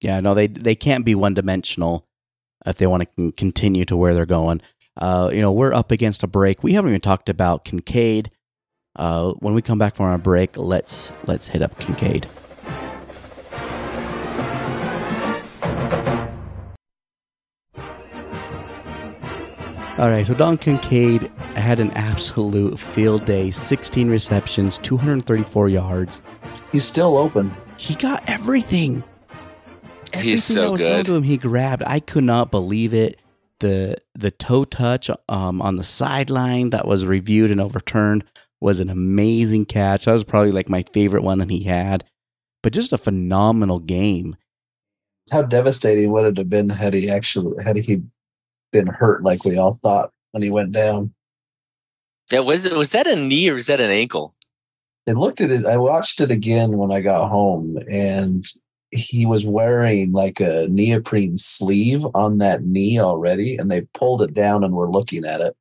Yeah, 0.00 0.20
no, 0.20 0.34
they 0.34 0.48
they 0.48 0.74
can't 0.74 1.04
be 1.04 1.14
one 1.14 1.34
dimensional 1.34 2.06
if 2.66 2.76
they 2.76 2.86
want 2.86 3.08
to 3.16 3.32
continue 3.32 3.84
to 3.86 3.96
where 3.96 4.14
they're 4.14 4.26
going. 4.26 4.60
Uh, 4.96 5.30
you 5.32 5.40
know, 5.40 5.52
we're 5.52 5.74
up 5.74 5.90
against 5.90 6.22
a 6.22 6.26
break. 6.26 6.62
We 6.62 6.74
haven't 6.74 6.90
even 6.90 7.00
talked 7.00 7.28
about 7.28 7.64
Kincaid. 7.64 8.30
Uh, 8.96 9.32
when 9.40 9.54
we 9.54 9.62
come 9.62 9.78
back 9.78 9.96
from 9.96 10.06
our 10.06 10.18
break, 10.18 10.56
let's 10.56 11.10
let's 11.26 11.48
hit 11.48 11.62
up 11.62 11.78
Kincaid. 11.78 12.26
All 19.96 20.08
right, 20.08 20.26
so 20.26 20.34
Dalton 20.34 20.58
Kincaid 20.58 21.30
had 21.54 21.78
an 21.78 21.92
absolute 21.92 22.80
field 22.80 23.24
day 23.26 23.52
16 23.52 24.10
receptions, 24.10 24.78
234 24.78 25.68
yards. 25.68 26.20
He's 26.72 26.84
still 26.84 27.16
open. 27.16 27.52
He 27.76 27.94
got 27.94 28.28
everything. 28.28 29.04
He's 30.12 30.16
Everything 30.16 30.34
that 30.34 30.40
so 30.40 30.72
was 30.72 30.80
good. 30.80 31.06
To 31.06 31.14
him, 31.14 31.22
he 31.22 31.36
grabbed. 31.36 31.84
I 31.86 32.00
could 32.00 32.24
not 32.24 32.50
believe 32.50 32.92
it. 32.92 33.20
The 33.60 33.96
the 34.16 34.32
toe 34.32 34.64
touch 34.64 35.10
um, 35.28 35.62
on 35.62 35.76
the 35.76 35.84
sideline 35.84 36.70
that 36.70 36.88
was 36.88 37.06
reviewed 37.06 37.52
and 37.52 37.60
overturned 37.60 38.24
was 38.60 38.80
an 38.80 38.90
amazing 38.90 39.66
catch. 39.66 40.06
That 40.06 40.12
was 40.12 40.24
probably 40.24 40.50
like 40.50 40.68
my 40.68 40.82
favorite 40.92 41.22
one 41.22 41.38
that 41.38 41.50
he 41.50 41.62
had. 41.62 42.02
But 42.64 42.72
just 42.72 42.92
a 42.92 42.98
phenomenal 42.98 43.78
game. 43.78 44.34
How 45.30 45.42
devastating 45.42 46.10
would 46.10 46.24
it 46.24 46.36
have 46.36 46.50
been 46.50 46.68
had 46.68 46.94
he 46.94 47.08
actually 47.08 47.62
had 47.62 47.76
he 47.76 48.02
been 48.74 48.88
hurt 48.88 49.22
like 49.22 49.44
we 49.44 49.56
all 49.56 49.74
thought 49.74 50.10
when 50.32 50.42
he 50.42 50.50
went 50.50 50.72
down? 50.72 51.14
Yeah, 52.30 52.40
was 52.40 52.66
it 52.66 52.76
was 52.76 52.90
that 52.90 53.06
a 53.06 53.16
knee 53.16 53.48
or 53.48 53.54
was 53.54 53.68
that 53.68 53.80
an 53.80 53.90
ankle? 53.90 54.34
It 55.06 55.16
looked 55.16 55.40
at 55.40 55.50
it. 55.50 55.64
I 55.64 55.76
watched 55.76 56.20
it 56.20 56.30
again 56.30 56.76
when 56.76 56.90
I 56.90 57.00
got 57.00 57.28
home, 57.28 57.78
and 57.88 58.44
he 58.90 59.26
was 59.26 59.46
wearing 59.46 60.12
like 60.12 60.40
a 60.40 60.66
neoprene 60.68 61.36
sleeve 61.36 62.04
on 62.14 62.38
that 62.38 62.64
knee 62.64 62.98
already, 62.98 63.56
and 63.56 63.70
they 63.70 63.82
pulled 63.94 64.22
it 64.22 64.34
down 64.34 64.64
and 64.64 64.74
were 64.74 64.90
looking 64.90 65.24
at 65.24 65.40
it. 65.40 65.56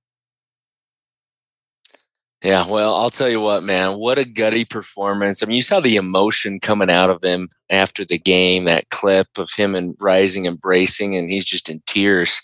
Yeah, 2.44 2.68
well, 2.70 2.96
I'll 2.96 3.10
tell 3.10 3.30
you 3.30 3.40
what, 3.40 3.64
man, 3.64 3.98
what 3.98 4.20
a 4.20 4.26
gutty 4.26 4.66
performance. 4.66 5.42
I 5.42 5.46
mean, 5.46 5.56
you 5.56 5.62
saw 5.62 5.80
the 5.80 5.96
emotion 5.96 6.60
coming 6.60 6.90
out 6.90 7.10
of 7.10 7.24
him 7.24 7.48
after 7.70 8.04
the 8.04 8.18
game, 8.18 8.66
that 8.66 8.90
clip 8.90 9.28
of 9.38 9.54
him 9.54 9.76
and 9.76 9.96
rising 9.98 10.46
and 10.46 10.60
bracing, 10.60 11.16
and 11.16 11.30
he's 11.30 11.46
just 11.46 11.70
in 11.70 11.82
tears. 11.86 12.42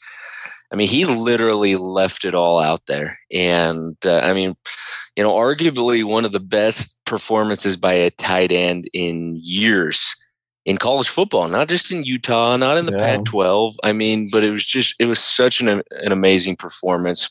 I 0.71 0.75
mean, 0.75 0.87
he 0.87 1.05
literally 1.05 1.75
left 1.75 2.25
it 2.25 2.35
all 2.35 2.59
out 2.59 2.85
there. 2.85 3.17
And 3.31 3.95
uh, 4.05 4.19
I 4.19 4.33
mean, 4.33 4.55
you 5.15 5.23
know, 5.23 5.33
arguably 5.33 6.03
one 6.03 6.25
of 6.25 6.31
the 6.31 6.39
best 6.39 6.99
performances 7.05 7.75
by 7.75 7.93
a 7.93 8.11
tight 8.11 8.51
end 8.51 8.89
in 8.93 9.39
years 9.41 10.15
in 10.65 10.77
college 10.77 11.09
football, 11.09 11.47
not 11.47 11.67
just 11.69 11.91
in 11.91 12.03
Utah, 12.03 12.55
not 12.55 12.77
in 12.77 12.85
the 12.85 12.91
Yeah. 12.91 13.17
Pac 13.17 13.25
12. 13.25 13.75
I 13.83 13.91
mean, 13.93 14.29
but 14.31 14.43
it 14.43 14.51
was 14.51 14.63
just, 14.63 14.95
it 14.99 15.05
was 15.05 15.19
such 15.19 15.61
an, 15.61 15.67
an 15.67 16.11
amazing 16.11 16.57
performance. 16.57 17.29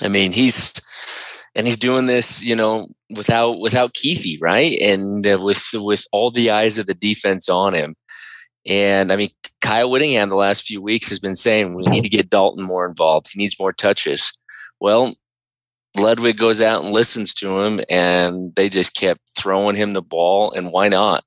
I 0.00 0.08
mean, 0.08 0.32
he's, 0.32 0.72
and 1.54 1.66
he's 1.66 1.76
doing 1.76 2.06
this, 2.06 2.42
you 2.42 2.54
know, 2.54 2.88
without 3.16 3.58
without 3.58 3.94
Kuithe, 3.94 4.38
right? 4.40 4.78
And 4.80 5.26
uh, 5.26 5.38
with 5.40 5.64
with 5.74 6.06
all 6.12 6.30
the 6.30 6.50
eyes 6.50 6.78
of 6.78 6.86
the 6.86 6.94
defense 6.94 7.48
on 7.48 7.74
him. 7.74 7.96
And 8.66 9.10
I 9.12 9.16
mean, 9.16 9.30
Kyle 9.60 9.90
Whittingham 9.90 10.28
the 10.28 10.36
last 10.36 10.62
few 10.62 10.80
weeks 10.80 11.08
has 11.08 11.18
been 11.18 11.34
saying 11.34 11.74
we 11.74 11.84
need 11.84 12.04
to 12.04 12.08
get 12.08 12.30
Dalton 12.30 12.64
more 12.64 12.88
involved. 12.88 13.28
He 13.32 13.38
needs 13.38 13.58
more 13.58 13.72
touches. 13.72 14.32
Well, 14.80 15.14
Ludwig 15.96 16.38
goes 16.38 16.60
out 16.60 16.84
and 16.84 16.92
listens 16.92 17.34
to 17.34 17.58
him, 17.60 17.80
and 17.88 18.54
they 18.54 18.68
just 18.68 18.94
kept 18.94 19.20
throwing 19.36 19.76
him 19.76 19.92
the 19.92 20.02
ball. 20.02 20.52
And 20.52 20.70
why 20.70 20.88
not? 20.88 21.24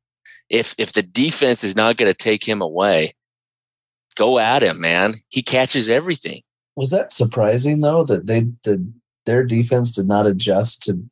If 0.50 0.76
if 0.78 0.94
the 0.94 1.04
defense 1.04 1.64
is 1.64 1.76
not 1.76 1.98
going 1.98 2.12
to 2.12 2.18
take 2.18 2.44
him 2.44 2.62
away, 2.62 3.14
go 4.16 4.40
at 4.40 4.64
him, 4.64 4.80
man. 4.80 5.16
He 5.30 5.42
catches 5.42 5.90
everything. 5.90 6.42
Was 6.76 6.90
that 6.92 7.12
surprising 7.12 7.82
though 7.82 8.04
that 8.06 8.28
they 8.28 8.48
the 8.64 8.86
their 9.26 9.44
defense 9.44 9.92
did 9.92 10.08
not 10.08 10.28
adjust 10.28 10.84
to 10.84 11.04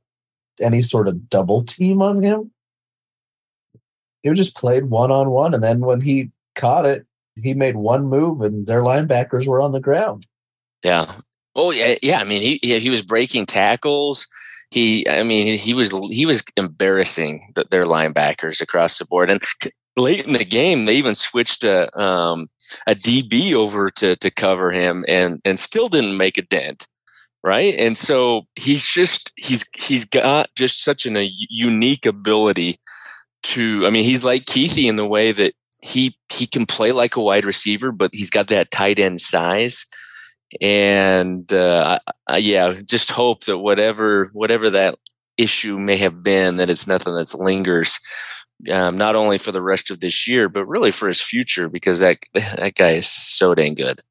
any 0.60 0.82
sort 0.82 1.08
of 1.08 1.30
double 1.30 1.64
team 1.64 2.02
on 2.02 2.24
him? 2.24 2.52
They 4.24 4.34
just 4.34 4.56
played 4.56 4.86
one 4.86 5.12
on 5.12 5.30
one, 5.30 5.54
and 5.54 5.64
then 5.64 5.80
when 5.80 6.02
he 6.02 6.32
caught 6.56 6.86
it, 6.86 7.06
he 7.44 7.54
made 7.54 7.76
one 7.76 8.06
move, 8.06 8.42
and 8.42 8.68
their 8.68 8.82
linebackers 8.82 9.48
were 9.48 9.62
on 9.62 9.72
the 9.72 9.80
ground. 9.80 10.26
Yeah. 10.84 11.12
Oh 11.56 11.72
yeah, 11.72 11.96
yeah. 12.02 12.20
I 12.20 12.24
mean, 12.24 12.42
he 12.42 12.80
he, 12.80 12.90
was 12.90 13.02
breaking 13.02 13.46
tackles. 13.46 14.28
He, 14.72 15.08
I 15.10 15.24
mean, 15.24 15.58
he 15.58 15.74
was 15.74 15.92
he 16.10 16.26
was 16.26 16.44
embarrassing 16.56 17.52
the, 17.56 17.66
their 17.70 17.86
linebackers 17.86 18.62
across 18.62 18.98
the 18.98 19.06
board. 19.06 19.32
And 19.32 19.42
late 19.98 20.26
in 20.26 20.34
the 20.34 20.46
game, 20.46 20.86
they 20.86 20.96
even 20.96 21.16
switched 21.16 21.64
a 21.64 21.96
um, 22.00 22.50
a 22.88 22.96
DB 22.96 23.54
over 23.54 23.90
to 23.90 24.16
to 24.16 24.32
cover 24.32 24.72
him, 24.72 25.04
and 25.08 25.42
and 25.44 25.60
still 25.60 25.90
didn't 25.90 26.18
make 26.18 26.38
a 26.38 26.44
dent. 26.44 26.88
Right. 27.44 27.74
And 27.76 27.98
so 27.98 28.48
he's 28.56 28.86
just 28.86 29.32
he's 29.38 29.66
he's 29.76 30.04
got 30.04 30.50
just 30.56 30.84
such 30.84 31.06
an, 31.06 31.16
a 31.16 31.30
unique 31.50 32.06
ability 32.06 32.76
to. 33.44 33.86
I 33.88 33.90
mean, 33.90 34.04
he's 34.04 34.24
like 34.24 34.46
Kuithe 34.46 34.88
in 34.88 34.98
the 34.98 35.08
way 35.08 35.32
that 35.32 35.54
he 35.82 36.18
he 36.32 36.46
can 36.46 36.66
play 36.66 36.92
like 36.92 37.16
a 37.16 37.22
wide 37.22 37.46
receiver, 37.46 37.92
but 37.92 38.12
he's 38.14 38.30
got 38.30 38.48
that 38.48 38.72
tight 38.72 39.00
end 39.00 39.22
size 39.22 39.86
and 40.62 41.52
uh, 41.54 42.00
I, 42.28 42.38
yeah, 42.38 42.74
just 42.88 43.12
hope 43.12 43.46
that 43.46 43.60
whatever 43.60 44.30
whatever 44.34 44.70
that 44.72 44.96
issue 45.38 45.78
may 45.78 45.98
have 45.98 46.24
been, 46.24 46.58
that 46.58 46.70
it's 46.70 46.88
nothing 46.88 47.14
that 47.14 47.34
lingers, 47.36 48.00
um, 48.72 48.98
not 48.98 49.16
only 49.16 49.38
for 49.38 49.52
the 49.52 49.62
rest 49.62 49.92
of 49.92 50.00
this 50.00 50.28
year, 50.28 50.50
but 50.50 50.66
really 50.66 50.92
for 50.92 51.08
his 51.08 51.22
future, 51.22 51.70
because 51.70 52.00
that 52.00 52.18
that 52.34 52.76
guy 52.76 52.92
is 52.92 53.08
so 53.08 53.54
dang 53.54 53.76
good. 53.76 54.02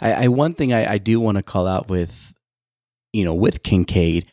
I, 0.00 0.12
I 0.12 0.28
one 0.28 0.54
thing 0.54 0.72
I, 0.72 0.92
I 0.94 0.98
do 0.98 1.20
want 1.20 1.36
to 1.36 1.42
call 1.42 1.66
out 1.66 1.88
with, 1.88 2.32
you 3.12 3.24
know, 3.24 3.34
with 3.34 3.62
Kincaid 3.62 4.32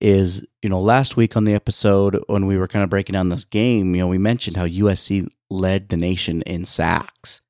is, 0.00 0.42
you 0.62 0.68
know, 0.68 0.80
last 0.80 1.16
week 1.16 1.36
on 1.36 1.44
the 1.44 1.54
episode 1.54 2.18
when 2.26 2.46
we 2.46 2.56
were 2.56 2.68
kind 2.68 2.82
of 2.82 2.90
breaking 2.90 3.12
down 3.12 3.28
this 3.28 3.44
game, 3.44 3.94
you 3.94 4.00
know, 4.00 4.08
we 4.08 4.18
mentioned 4.18 4.56
how 4.56 4.66
USC 4.66 5.28
led 5.50 5.88
the 5.88 5.96
nation 5.96 6.42
in 6.42 6.64
sacks. 6.64 7.40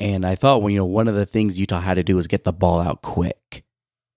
And 0.00 0.26
I 0.26 0.34
thought, 0.34 0.62
well, 0.62 0.70
you 0.70 0.78
know, 0.78 0.86
one 0.86 1.08
of 1.08 1.14
the 1.14 1.26
things 1.26 1.58
Utah 1.58 1.80
had 1.80 1.94
to 1.94 2.02
do 2.02 2.16
was 2.16 2.26
get 2.26 2.44
the 2.44 2.52
ball 2.52 2.80
out 2.80 3.02
quick. 3.02 3.64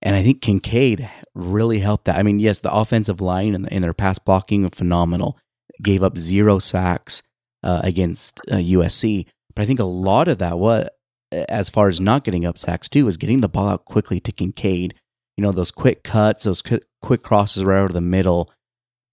And 0.00 0.16
I 0.16 0.22
think 0.22 0.42
Kincaid 0.42 1.08
really 1.34 1.78
helped 1.78 2.06
that. 2.06 2.18
I 2.18 2.22
mean, 2.22 2.40
yes, 2.40 2.60
the 2.60 2.72
offensive 2.72 3.20
line 3.20 3.54
and, 3.54 3.84
their 3.84 3.94
pass 3.94 4.18
blocking 4.18 4.68
phenomenal. 4.70 5.38
Gave 5.82 6.02
up 6.02 6.16
zero 6.18 6.58
sacks 6.58 7.22
uh, 7.62 7.80
against 7.82 8.38
uh, 8.50 8.56
USC. 8.56 9.26
But 9.54 9.62
I 9.62 9.66
think 9.66 9.80
a 9.80 9.84
lot 9.84 10.28
of 10.28 10.38
that 10.38 10.58
was, 10.58 10.88
as 11.32 11.68
far 11.68 11.88
as 11.88 12.00
not 12.00 12.24
getting 12.24 12.46
up 12.46 12.58
sacks 12.58 12.88
too, 12.88 13.08
is 13.08 13.16
getting 13.16 13.40
the 13.40 13.48
ball 13.48 13.68
out 13.68 13.84
quickly 13.84 14.20
to 14.20 14.32
Kincaid. 14.32 14.94
You 15.36 15.42
know, 15.42 15.52
those 15.52 15.70
quick 15.70 16.04
cuts, 16.04 16.44
those 16.44 16.62
quick 16.62 17.22
crosses 17.22 17.64
right 17.64 17.80
over 17.80 17.92
the 17.92 18.00
middle. 18.00 18.50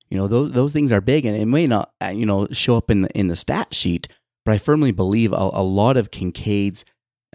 You 0.09 0.17
know, 0.17 0.27
those 0.27 0.51
those 0.51 0.73
things 0.73 0.91
are 0.91 1.01
big, 1.01 1.25
and 1.25 1.35
it 1.35 1.45
may 1.45 1.67
not, 1.67 1.91
uh, 2.03 2.09
you 2.09 2.25
know, 2.25 2.47
show 2.51 2.77
up 2.77 2.91
in 2.91 3.01
the 3.01 3.17
in 3.17 3.27
the 3.27 3.35
stat 3.35 3.73
sheet. 3.73 4.07
But 4.45 4.53
I 4.53 4.57
firmly 4.57 4.91
believe 4.91 5.33
a, 5.33 5.35
a 5.35 5.63
lot 5.63 5.97
of 5.97 6.11
Kincaid's 6.11 6.83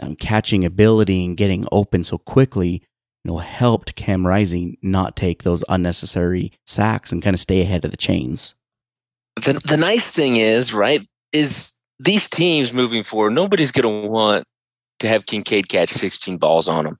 um, 0.00 0.14
catching 0.16 0.64
ability 0.64 1.24
and 1.24 1.36
getting 1.36 1.66
open 1.72 2.04
so 2.04 2.18
quickly, 2.18 2.82
you 3.24 3.32
know, 3.32 3.38
helped 3.38 3.94
Cam 3.96 4.26
Rising 4.26 4.76
not 4.82 5.16
take 5.16 5.42
those 5.42 5.64
unnecessary 5.68 6.52
sacks 6.66 7.12
and 7.12 7.22
kind 7.22 7.34
of 7.34 7.40
stay 7.40 7.60
ahead 7.62 7.84
of 7.84 7.90
the 7.90 7.96
chains. 7.96 8.54
The 9.36 9.54
the 9.54 9.76
nice 9.76 10.10
thing 10.10 10.36
is, 10.36 10.72
right, 10.74 11.06
is 11.32 11.76
these 11.98 12.28
teams 12.28 12.72
moving 12.72 13.04
forward, 13.04 13.32
nobody's 13.32 13.72
going 13.72 14.04
to 14.04 14.08
want 14.10 14.44
to 15.00 15.08
have 15.08 15.26
Kincaid 15.26 15.68
catch 15.68 15.90
16 15.90 16.38
balls 16.38 16.68
on 16.68 16.86
him. 16.86 16.98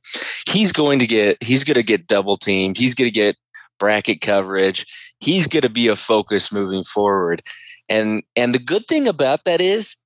He's 0.49 0.73
going 0.73 0.99
to 0.99 1.07
get 1.07 1.43
he's 1.43 1.65
going 1.65 1.77
to 1.77 1.83
get 1.83 2.07
double 2.07 2.37
teamed. 2.37 2.77
He's 2.77 2.95
going 2.95 3.09
to 3.09 3.15
get 3.15 3.37
bracket 3.79 4.21
coverage. 4.21 4.87
He's 5.21 5.47
going 5.47 5.63
to 5.63 5.71
be 5.71 5.89
a 5.89 5.97
focus 5.97 6.53
moving 6.53 6.85
forward. 6.85 7.43
And 7.89 8.23
and 8.35 8.55
the 8.55 8.59
good 8.59 8.87
thing 8.87 9.09
about 9.09 9.45
that 9.45 9.61
is 9.61 9.97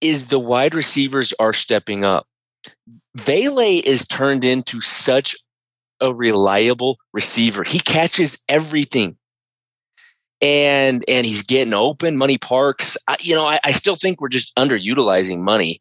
is 0.00 0.28
the 0.28 0.38
wide 0.38 0.74
receivers 0.74 1.32
are 1.38 1.52
stepping 1.52 2.04
up. 2.04 2.26
Vele 3.16 3.82
is 3.84 4.06
turned 4.06 4.44
into 4.44 4.80
such 4.80 5.36
a 6.00 6.14
reliable 6.14 6.98
receiver. 7.12 7.64
He 7.64 7.80
catches 7.80 8.42
everything. 8.48 9.16
And 10.40 11.04
and 11.08 11.26
he's 11.26 11.42
getting 11.42 11.74
open. 11.74 12.16
Money 12.16 12.38
Parks, 12.38 12.96
I, 13.08 13.16
you 13.20 13.34
know, 13.34 13.44
I, 13.44 13.58
I 13.64 13.72
still 13.72 13.96
think 13.96 14.20
we're 14.20 14.28
just 14.28 14.54
underutilizing 14.54 15.40
money. 15.40 15.80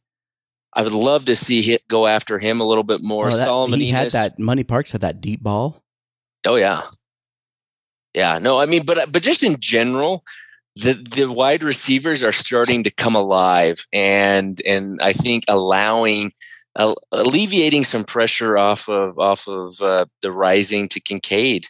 I 0.78 0.84
would 0.84 0.94
love 0.94 1.26
to 1.26 1.36
see 1.36 1.64
him 1.64 1.80
go 1.88 2.06
after 2.06 2.38
him 2.38 2.62
a 2.62 2.64
little 2.64 2.84
bit 2.84 3.02
more. 3.02 3.28
Oh, 3.28 3.36
that- 3.36 3.46
Solomon 3.46 3.80
he 3.82 3.90
had 3.90 4.12
that. 4.12 4.38
Money 4.38 4.64
Parks 4.64 4.92
had 4.92 5.02
that 5.02 5.20
deep 5.20 5.42
ball. 5.42 5.82
Oh 6.46 6.56
yeah, 6.56 6.84
yeah. 8.14 8.38
No, 8.38 8.60
I 8.60 8.68
mean, 8.68 8.86
but 8.86 9.12
but 9.12 9.24
just 9.24 9.42
in 9.42 9.58
general, 9.60 10.24
the 10.76 10.94
the 10.94 11.32
wide 11.32 11.64
receivers 11.64 12.22
are 12.22 12.32
starting 12.32 12.84
to 12.84 12.92
come 12.92 13.16
alive, 13.16 13.88
and 13.92 14.62
and 14.68 15.00
I 15.02 15.14
think 15.14 15.46
allowing 15.48 16.32
uh, 16.76 16.94
alleviating 17.12 17.84
some 17.84 18.04
pressure 18.04 18.56
off 18.56 18.88
of 18.88 19.18
off 19.18 19.48
of 19.48 19.82
uh, 19.82 20.06
the 20.22 20.32
rising 20.32 20.88
to 20.90 21.00
Kincaid, 21.00 21.66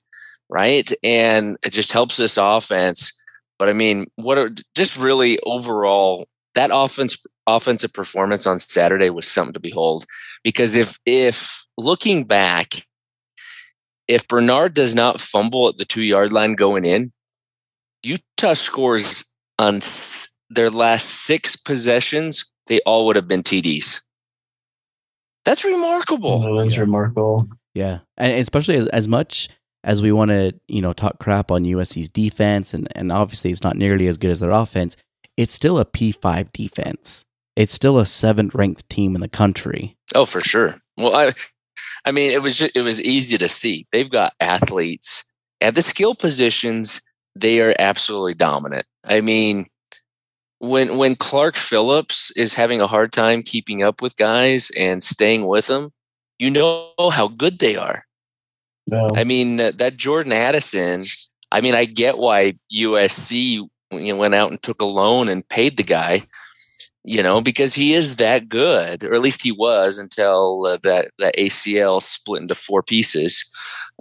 right? 0.49 0.91
And 1.01 1.55
it 1.63 1.71
just 1.71 1.93
helps 1.93 2.17
this 2.17 2.35
offense. 2.35 3.13
But 3.57 3.69
I 3.69 3.73
mean, 3.73 4.07
what 4.17 4.37
are 4.37 4.51
just 4.75 4.97
really 4.97 5.39
overall 5.43 6.27
that 6.57 6.71
offense 6.73 7.23
offensive 7.45 7.93
performance 7.93 8.45
on 8.45 8.59
Saturday 8.59 9.09
was 9.09 9.27
something 9.27 9.53
to 9.53 9.59
behold. 9.59 10.05
Because 10.43 10.75
if 10.75 10.99
if 11.05 11.65
looking 11.77 12.23
back, 12.23 12.73
if 14.07 14.27
Bernard 14.27 14.73
does 14.73 14.95
not 14.95 15.19
fumble 15.21 15.67
at 15.69 15.77
the 15.77 15.85
two 15.85 16.01
yard 16.01 16.31
line 16.33 16.53
going 16.55 16.85
in, 16.85 17.11
Utah 18.03 18.53
scores 18.53 19.31
on 19.59 19.81
their 20.49 20.69
last 20.69 21.05
six 21.25 21.55
possessions, 21.55 22.45
they 22.67 22.79
all 22.85 23.05
would 23.05 23.15
have 23.15 23.27
been 23.27 23.43
TDs. 23.43 24.01
That's 25.45 25.63
remarkable. 25.63 26.39
That 26.41 26.65
is 26.65 26.75
Yeah. 26.75 26.81
remarkable. 26.81 27.47
Yeah, 27.73 27.99
and 28.17 28.33
especially 28.33 28.75
as 28.77 28.87
as 28.87 29.07
much 29.07 29.49
as 29.83 30.01
we 30.01 30.11
want 30.11 30.29
to, 30.31 30.53
you 30.67 30.81
know, 30.81 30.91
talk 30.93 31.19
crap 31.19 31.51
on 31.51 31.63
USC's 31.63 32.09
defense, 32.09 32.73
and 32.73 32.87
and 32.95 33.11
obviously 33.11 33.51
it's 33.51 33.63
not 33.63 33.77
nearly 33.77 34.07
as 34.07 34.17
good 34.17 34.31
as 34.31 34.39
their 34.39 34.51
offense. 34.51 34.97
It's 35.37 35.53
still 35.53 35.77
a 35.77 35.85
P 35.85 36.11
five 36.11 36.51
defense. 36.51 37.23
It's 37.55 37.73
still 37.73 37.97
a 37.97 38.05
seventh 38.05 38.53
ranked 38.53 38.89
team 38.89 39.15
in 39.15 39.21
the 39.21 39.27
country. 39.27 39.95
Oh, 40.13 40.25
for 40.25 40.41
sure. 40.41 40.75
Well, 40.97 41.15
I, 41.15 41.33
I 42.05 42.11
mean, 42.11 42.31
it 42.31 42.41
was 42.41 42.57
just, 42.57 42.75
it 42.75 42.81
was 42.81 43.01
easy 43.01 43.37
to 43.37 43.47
see. 43.47 43.87
They've 43.91 44.09
got 44.09 44.33
athletes 44.39 45.31
at 45.61 45.75
the 45.75 45.81
skill 45.81 46.15
positions. 46.15 47.01
They 47.35 47.61
are 47.61 47.75
absolutely 47.79 48.33
dominant. 48.33 48.85
I 49.03 49.21
mean, 49.21 49.65
when 50.59 50.97
when 50.97 51.15
Clark 51.15 51.55
Phillips 51.55 52.31
is 52.31 52.55
having 52.55 52.81
a 52.81 52.87
hard 52.87 53.11
time 53.11 53.43
keeping 53.43 53.83
up 53.83 54.01
with 54.01 54.17
guys 54.17 54.71
and 54.77 55.03
staying 55.03 55.47
with 55.47 55.67
them, 55.67 55.91
you 56.39 56.49
know 56.49 56.91
how 57.11 57.27
good 57.27 57.59
they 57.59 57.75
are. 57.75 58.03
No. 58.89 59.07
I 59.15 59.23
mean, 59.23 59.57
that, 59.57 59.77
that 59.77 59.97
Jordan 59.97 60.33
Addison. 60.33 61.05
I 61.51 61.61
mean, 61.61 61.75
I 61.75 61.85
get 61.85 62.17
why 62.17 62.57
USC 62.73 63.67
you 63.91 64.13
know, 64.13 64.19
went 64.19 64.35
out 64.35 64.51
and 64.51 64.61
took 64.61 64.81
a 64.81 64.85
loan 64.85 65.29
and 65.29 65.47
paid 65.47 65.77
the 65.77 65.83
guy, 65.83 66.21
you 67.03 67.23
know, 67.23 67.41
because 67.41 67.73
he 67.73 67.93
is 67.93 68.17
that 68.17 68.49
good, 68.49 69.03
or 69.03 69.13
at 69.13 69.21
least 69.21 69.41
he 69.41 69.51
was 69.51 69.97
until 69.97 70.65
uh, 70.67 70.77
that 70.83 71.11
that 71.19 71.35
ACL 71.37 72.01
split 72.01 72.41
into 72.41 72.55
four 72.55 72.83
pieces. 72.83 73.49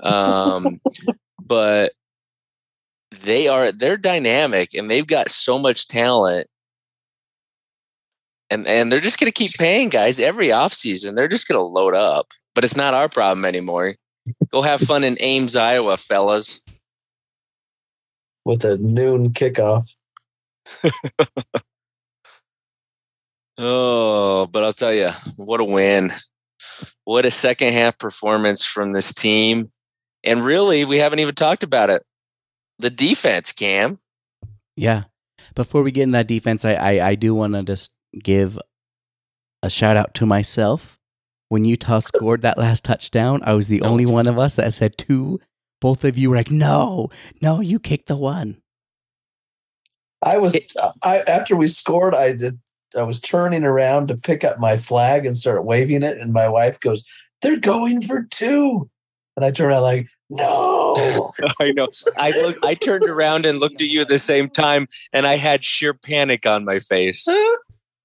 Um, 0.02 0.80
but 1.44 1.92
they 3.22 3.48
are 3.48 3.72
they're 3.72 3.96
dynamic 3.96 4.74
and 4.74 4.90
they've 4.90 5.06
got 5.06 5.30
so 5.30 5.58
much 5.58 5.88
talent. 5.88 6.48
And 8.50 8.66
and 8.66 8.90
they're 8.90 9.00
just 9.00 9.18
gonna 9.18 9.32
keep 9.32 9.52
paying 9.52 9.88
guys 9.88 10.20
every 10.20 10.48
offseason. 10.48 11.16
They're 11.16 11.28
just 11.28 11.48
gonna 11.48 11.62
load 11.62 11.94
up. 11.94 12.32
But 12.54 12.64
it's 12.64 12.76
not 12.76 12.94
our 12.94 13.08
problem 13.08 13.44
anymore. 13.44 13.96
Go 14.50 14.62
have 14.62 14.80
fun 14.80 15.04
in 15.04 15.16
Ames, 15.20 15.54
Iowa, 15.54 15.96
fellas. 15.96 16.60
With 18.46 18.64
a 18.64 18.76
noon 18.78 19.32
kickoff. 19.32 19.92
Oh, 23.58 24.46
but 24.52 24.64
I'll 24.64 24.72
tell 24.72 24.92
you, 24.92 25.10
what 25.36 25.60
a 25.60 25.64
win. 25.64 26.12
What 27.04 27.24
a 27.24 27.30
second 27.30 27.72
half 27.72 27.98
performance 27.98 28.64
from 28.64 28.92
this 28.92 29.14
team. 29.14 29.70
And 30.24 30.44
really, 30.44 30.84
we 30.84 30.98
haven't 30.98 31.20
even 31.20 31.34
talked 31.34 31.62
about 31.62 31.88
it. 31.88 32.02
The 32.78 32.90
defense, 32.90 33.52
Cam. 33.52 33.98
Yeah. 34.76 35.04
Before 35.54 35.82
we 35.82 35.90
get 35.90 36.02
in 36.02 36.10
that 36.10 36.26
defense, 36.26 36.64
I 36.64 36.74
I, 36.74 37.08
I 37.08 37.14
do 37.14 37.34
want 37.34 37.54
to 37.54 37.62
just 37.62 37.94
give 38.22 38.58
a 39.62 39.70
shout 39.70 39.96
out 39.96 40.12
to 40.14 40.26
myself. 40.26 40.98
When 41.48 41.64
Utah 41.64 42.00
scored 42.00 42.42
that 42.42 42.58
last 42.58 42.84
touchdown, 42.84 43.40
I 43.44 43.54
was 43.54 43.68
the 43.68 43.80
only 43.82 44.04
one 44.04 44.26
of 44.26 44.38
us 44.38 44.56
that 44.56 44.74
said 44.74 44.98
two. 44.98 45.40
Both 45.80 46.04
of 46.04 46.16
you 46.16 46.30
were 46.30 46.36
like, 46.36 46.50
"No, 46.50 47.10
no, 47.40 47.60
you 47.60 47.78
kicked 47.78 48.08
the 48.08 48.16
one." 48.16 48.56
I 50.22 50.38
was 50.38 50.56
I 51.02 51.20
after 51.20 51.56
we 51.56 51.68
scored, 51.68 52.14
I 52.14 52.32
did 52.32 52.58
I 52.96 53.02
was 53.02 53.20
turning 53.20 53.64
around 53.64 54.08
to 54.08 54.16
pick 54.16 54.44
up 54.44 54.58
my 54.58 54.76
flag 54.76 55.26
and 55.26 55.36
start 55.36 55.64
waving 55.64 56.02
it, 56.02 56.18
and 56.18 56.32
my 56.32 56.48
wife 56.48 56.80
goes, 56.80 57.04
They're 57.42 57.58
going 57.58 58.02
for 58.02 58.26
two. 58.30 58.90
And 59.36 59.44
I 59.44 59.50
turn 59.50 59.70
around 59.70 59.82
like, 59.82 60.08
no. 60.30 61.30
I 61.60 61.72
know. 61.72 61.88
I 62.16 62.30
look 62.30 62.64
I 62.64 62.74
turned 62.74 63.08
around 63.08 63.44
and 63.44 63.60
looked 63.60 63.82
at 63.82 63.88
you 63.88 64.00
at 64.00 64.08
the 64.08 64.18
same 64.18 64.48
time 64.48 64.88
and 65.12 65.26
I 65.26 65.36
had 65.36 65.62
sheer 65.62 65.92
panic 65.92 66.46
on 66.46 66.64
my 66.64 66.80
face. 66.80 67.26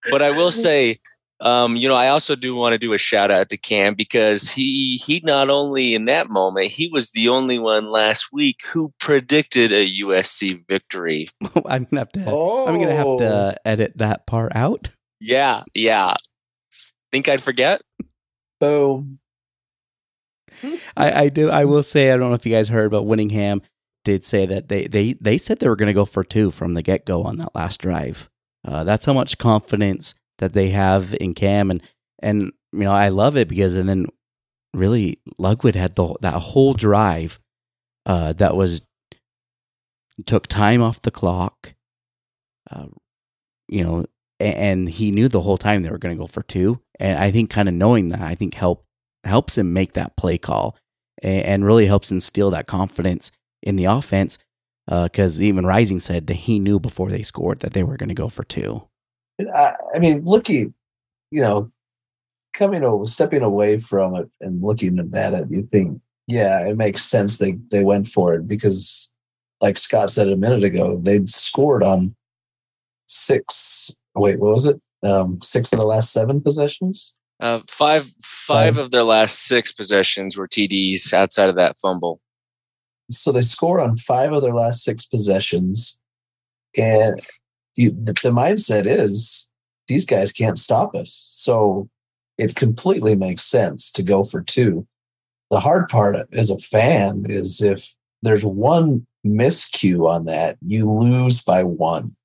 But 0.10 0.24
I 0.24 0.32
will 0.32 0.50
say, 0.50 0.98
um, 1.42 1.76
you 1.76 1.88
know, 1.88 1.96
I 1.96 2.10
also 2.10 2.36
do 2.36 2.56
want 2.56 2.74
to 2.74 2.78
do 2.78 2.94
a 2.94 3.00
shout 3.00 3.32
out 3.32 3.50
to 3.50 3.58
Cam 3.58 3.96
because 3.96 4.52
he 4.52 4.98
he 4.98 5.22
not 5.24 5.50
only 5.50 5.96
in 5.96 6.06
that 6.06 6.30
moment, 6.30 6.68
he 6.68 6.88
was 6.88 7.12
the 7.12 7.30
only 7.30 7.58
one 7.58 7.90
last 7.90 8.28
week 8.32 8.62
who 8.72 8.94
predicted 9.00 9.72
a 9.72 9.90
USC 10.02 10.64
victory. 10.68 11.30
I'm 11.66 11.86
gonna 11.86 12.02
have 12.02 12.12
to. 12.12 12.20
I'm 12.30 12.80
gonna 12.80 12.96
have 12.96 13.18
to 13.18 13.56
edit 13.66 13.94
that 13.98 14.28
part 14.28 14.56
out. 14.56 14.90
Yeah, 15.20 15.64
yeah. 15.74 16.14
Think 17.12 17.28
I'd 17.28 17.42
forget? 17.42 17.82
Boom. 18.60 19.20
I, 20.96 21.24
I 21.24 21.30
do. 21.30 21.50
I 21.50 21.66
will 21.66 21.84
say. 21.84 22.12
I 22.12 22.18
don't 22.18 22.30
know 22.30 22.36
if 22.36 22.46
you 22.46 22.52
guys 22.52 22.68
heard, 22.68 22.92
but 22.92 23.04
Whittingham 23.04 23.64
did 24.04 24.26
say 24.26 24.46
that 24.46 24.68
they 24.68 24.86
they 24.86 25.14
they 25.14 25.40
said 25.40 25.60
they 25.60 25.70
were 25.70 25.76
going 25.76 25.88
to 25.88 25.94
go 25.94 26.06
for 26.06 26.24
two 26.24 26.52
from 26.52 26.76
the 26.76 26.84
get 26.84 27.06
go 27.06 27.24
on 27.24 27.38
that 27.38 27.56
last 27.56 27.80
drive. 27.80 28.30
Uh, 28.64 28.84
that's 28.84 29.06
how 29.06 29.14
much 29.14 29.40
confidence 29.40 30.14
that 30.42 30.54
they 30.54 30.70
have 30.70 31.16
in 31.22 31.34
Cam, 31.34 31.72
and 31.72 31.82
and 32.20 32.52
you 32.74 32.80
know 32.80 32.92
I 32.92 33.10
love 33.10 33.38
it 33.38 33.48
because 33.48 33.76
and 33.76 33.88
then 33.88 34.08
really 34.74 35.20
Ludwig 35.38 35.76
had 35.76 35.96
the 35.96 36.16
that 36.22 36.34
whole 36.34 36.74
drive 36.74 37.40
uh, 38.06 38.34
that 38.34 38.56
was 38.56 38.82
took 40.26 40.48
time 40.48 40.82
off 40.82 41.02
the 41.02 41.12
clock. 41.12 41.74
Uh, 42.70 42.88
you 43.68 43.84
know, 43.84 44.06
and, 44.40 44.56
and 44.56 44.90
he 44.90 45.12
knew 45.12 45.28
the 45.28 45.42
whole 45.42 45.58
time 45.58 45.84
they 45.84 45.90
were 45.90 45.98
going 45.98 46.16
to 46.16 46.22
go 46.22 46.28
for 46.28 46.44
two, 46.44 46.82
and 47.00 47.18
I 47.18 47.32
think 47.32 47.50
kind 47.50 47.70
of 47.70 47.76
knowing 47.76 48.10
that 48.10 48.22
I 48.22 48.36
think 48.36 48.56
help 48.56 48.86
helps 49.24 49.58
him 49.58 49.72
make 49.72 49.94
that 49.94 50.18
play 50.18 50.38
call 50.38 50.76
and, 51.22 51.46
and 51.46 51.66
really 51.66 51.86
helps 51.86 52.12
instill 52.12 52.52
that 52.52 52.68
confidence 52.68 53.32
in 53.62 53.76
the 53.76 53.86
offense. 53.86 54.38
Because 54.88 55.40
even 55.40 55.66
Rising 55.66 56.02
said 56.02 56.28
that 56.28 56.34
he 56.34 56.60
knew 56.60 56.80
before 56.80 57.12
they 57.12 57.22
scored 57.22 57.60
that 57.60 57.72
they 57.72 57.84
were 57.84 57.96
going 57.96 58.10
to 58.10 58.16
go 58.16 58.28
for 58.28 58.44
two. 58.44 58.88
I, 59.54 59.74
I 59.96 60.00
mean, 60.00 60.24
looking, 60.24 60.74
you 61.32 61.41
know, 61.41 61.72
coming 62.54 62.84
over, 62.84 63.06
stepping 63.06 63.41
away 63.41 63.78
from 63.78 64.15
it 64.15 64.30
and 64.39 64.62
looking 64.62 65.00
at 65.13 65.34
it, 65.34 65.48
you 65.50 65.63
think, 65.63 66.02
yeah, 66.28 66.65
it 66.65 66.78
makes 66.78 67.04
sense 67.04 67.38
they 67.38 67.58
they 67.70 67.84
went 67.84 68.08
for 68.08 68.34
it 68.34 68.48
because, 68.48 69.13
like 69.60 69.78
Scott 69.78 70.12
said 70.12 70.30
a 70.30 70.38
minute 70.38 70.63
ago, 70.63 71.00
they'd 71.02 71.30
scored 71.30 71.84
on 71.84 72.15
six. 73.08 73.98
Wait, 74.15 74.39
what 74.39 74.54
was 74.54 74.65
it? 74.65 74.82
Um, 75.04 75.39
six 75.41 75.74
of 75.74 75.80
the 75.80 75.88
last 75.88 76.12
seven 76.12 76.41
possessions. 76.41 77.15
Uh, 77.39 77.60
five 77.67 78.06
five 78.22 78.78
of 78.78 78.91
their 78.91 79.04
last 79.04 79.48
six 79.48 79.72
possessions 79.72 80.38
were 80.38 80.48
TDs 80.48 81.12
outside 81.12 81.50
of 81.50 81.56
that 81.56 81.78
fumble. 81.82 82.22
So 83.10 83.32
they 83.32 83.41
score 83.41 83.80
on 83.82 83.98
five 83.98 84.32
of 84.32 84.41
their 84.41 84.54
last 84.54 84.84
six 84.84 85.06
possessions, 85.06 86.00
and 86.78 87.20
you, 87.76 87.92
the, 87.92 88.14
the 88.14 88.32
mindset 88.32 88.86
is 88.86 89.52
these 89.88 90.06
guys 90.06 90.32
can't 90.32 90.58
stop 90.58 90.96
us. 90.96 91.28
So 91.30 91.90
it 92.38 92.56
completely 92.56 93.16
makes 93.16 93.44
sense 93.44 93.92
to 93.92 94.04
go 94.04 94.24
for 94.24 94.42
two. 94.42 94.88
The 95.50 95.60
hard 95.60 95.90
part 95.90 96.16
as 96.32 96.50
a 96.50 96.58
fan 96.58 97.26
is 97.28 97.62
if 97.62 97.94
there's 98.22 98.46
one 98.46 99.06
miscue 99.26 100.10
on 100.10 100.26
that, 100.26 100.58
you 100.66 100.92
lose 100.92 101.42
by 101.42 101.64
one. 101.64 102.16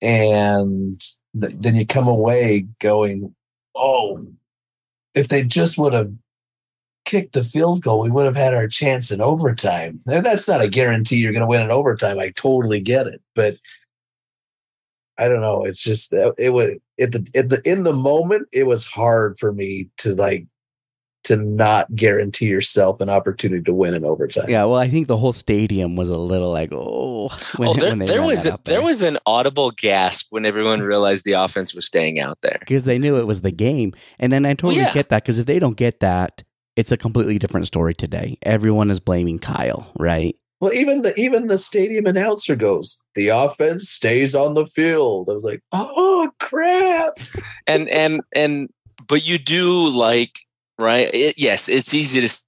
And 0.00 1.00
th- 1.40 1.54
then 1.54 1.76
you 1.76 1.86
come 1.86 2.08
away 2.08 2.66
going, 2.80 3.34
oh, 3.74 4.26
if 5.14 5.28
they 5.28 5.44
just 5.44 5.78
would 5.78 5.92
have 5.92 6.12
kicked 7.04 7.34
the 7.34 7.44
field 7.44 7.82
goal, 7.82 8.00
we 8.00 8.10
would 8.10 8.26
have 8.26 8.36
had 8.36 8.54
our 8.54 8.66
chance 8.66 9.10
in 9.10 9.20
overtime. 9.20 10.00
Now, 10.06 10.20
that's 10.20 10.48
not 10.48 10.60
a 10.60 10.68
guarantee 10.68 11.16
you're 11.16 11.32
going 11.32 11.42
to 11.42 11.46
win 11.46 11.62
in 11.62 11.70
overtime. 11.70 12.18
I 12.18 12.30
totally 12.30 12.80
get 12.80 13.06
it, 13.06 13.22
but 13.34 13.56
I 15.18 15.28
don't 15.28 15.40
know. 15.40 15.64
It's 15.64 15.82
just 15.82 16.10
that 16.10 16.34
it 16.38 16.50
was 16.50 16.74
at 17.00 17.12
the, 17.12 17.26
at 17.34 17.48
the 17.48 17.62
in 17.68 17.82
the 17.82 17.92
moment. 17.92 18.48
It 18.52 18.64
was 18.64 18.84
hard 18.84 19.38
for 19.38 19.52
me 19.52 19.88
to 19.98 20.14
like 20.14 20.46
to 21.24 21.36
not 21.36 21.94
guarantee 21.94 22.46
yourself 22.46 23.00
an 23.00 23.08
opportunity 23.08 23.62
to 23.62 23.72
win 23.72 23.94
in 23.94 24.04
overtime. 24.04 24.46
Yeah, 24.48 24.64
well, 24.64 24.78
I 24.78 24.88
think 24.88 25.06
the 25.06 25.16
whole 25.16 25.32
stadium 25.32 25.94
was 25.94 26.08
a 26.08 26.18
little 26.18 26.50
like, 26.50 26.72
oh, 26.72 27.28
when, 27.56 27.68
oh, 27.68 27.74
there, 27.74 27.90
when 27.90 27.98
they 28.00 28.06
there 28.06 28.22
was 28.22 28.44
a, 28.44 28.54
out 28.54 28.64
there 28.64 28.82
was 28.82 29.02
an 29.02 29.18
audible 29.26 29.70
gasp 29.70 30.28
when 30.30 30.44
everyone 30.44 30.80
realized 30.80 31.24
the 31.24 31.32
offense 31.32 31.74
was 31.74 31.86
staying 31.86 32.18
out 32.18 32.40
there. 32.40 32.56
because 32.60 32.82
they 32.84 32.98
knew 32.98 33.18
it 33.18 33.26
was 33.26 33.42
the 33.42 33.52
game, 33.52 33.92
and 34.18 34.32
then 34.32 34.44
I 34.44 34.54
totally 34.54 34.76
yeah. 34.76 34.92
get 34.92 35.10
that 35.10 35.22
because 35.22 35.38
if 35.38 35.46
they 35.46 35.58
don't 35.58 35.76
get 35.76 36.00
that, 36.00 36.42
it's 36.76 36.90
a 36.90 36.96
completely 36.96 37.38
different 37.38 37.66
story 37.66 37.94
today. 37.94 38.38
Everyone 38.42 38.90
is 38.90 38.98
blaming 38.98 39.38
Kyle, 39.38 39.90
right? 39.98 40.36
Well, 40.62 40.72
even 40.74 41.02
the 41.02 41.12
even 41.18 41.48
the 41.48 41.58
stadium 41.58 42.06
announcer 42.06 42.54
goes, 42.54 43.02
"The 43.16 43.28
offense 43.28 43.90
stays 43.90 44.32
on 44.32 44.54
the 44.54 44.64
field." 44.64 45.28
I 45.28 45.32
was 45.32 45.42
like, 45.42 45.60
"Oh 45.72 46.30
crap!" 46.38 47.18
and 47.66 47.88
and 47.88 48.20
and 48.32 48.70
but 49.08 49.26
you 49.26 49.38
do 49.38 49.88
like 49.88 50.38
right? 50.78 51.12
It, 51.12 51.34
yes, 51.36 51.68
it's 51.68 51.92
easy 51.92 52.20
to 52.20 52.40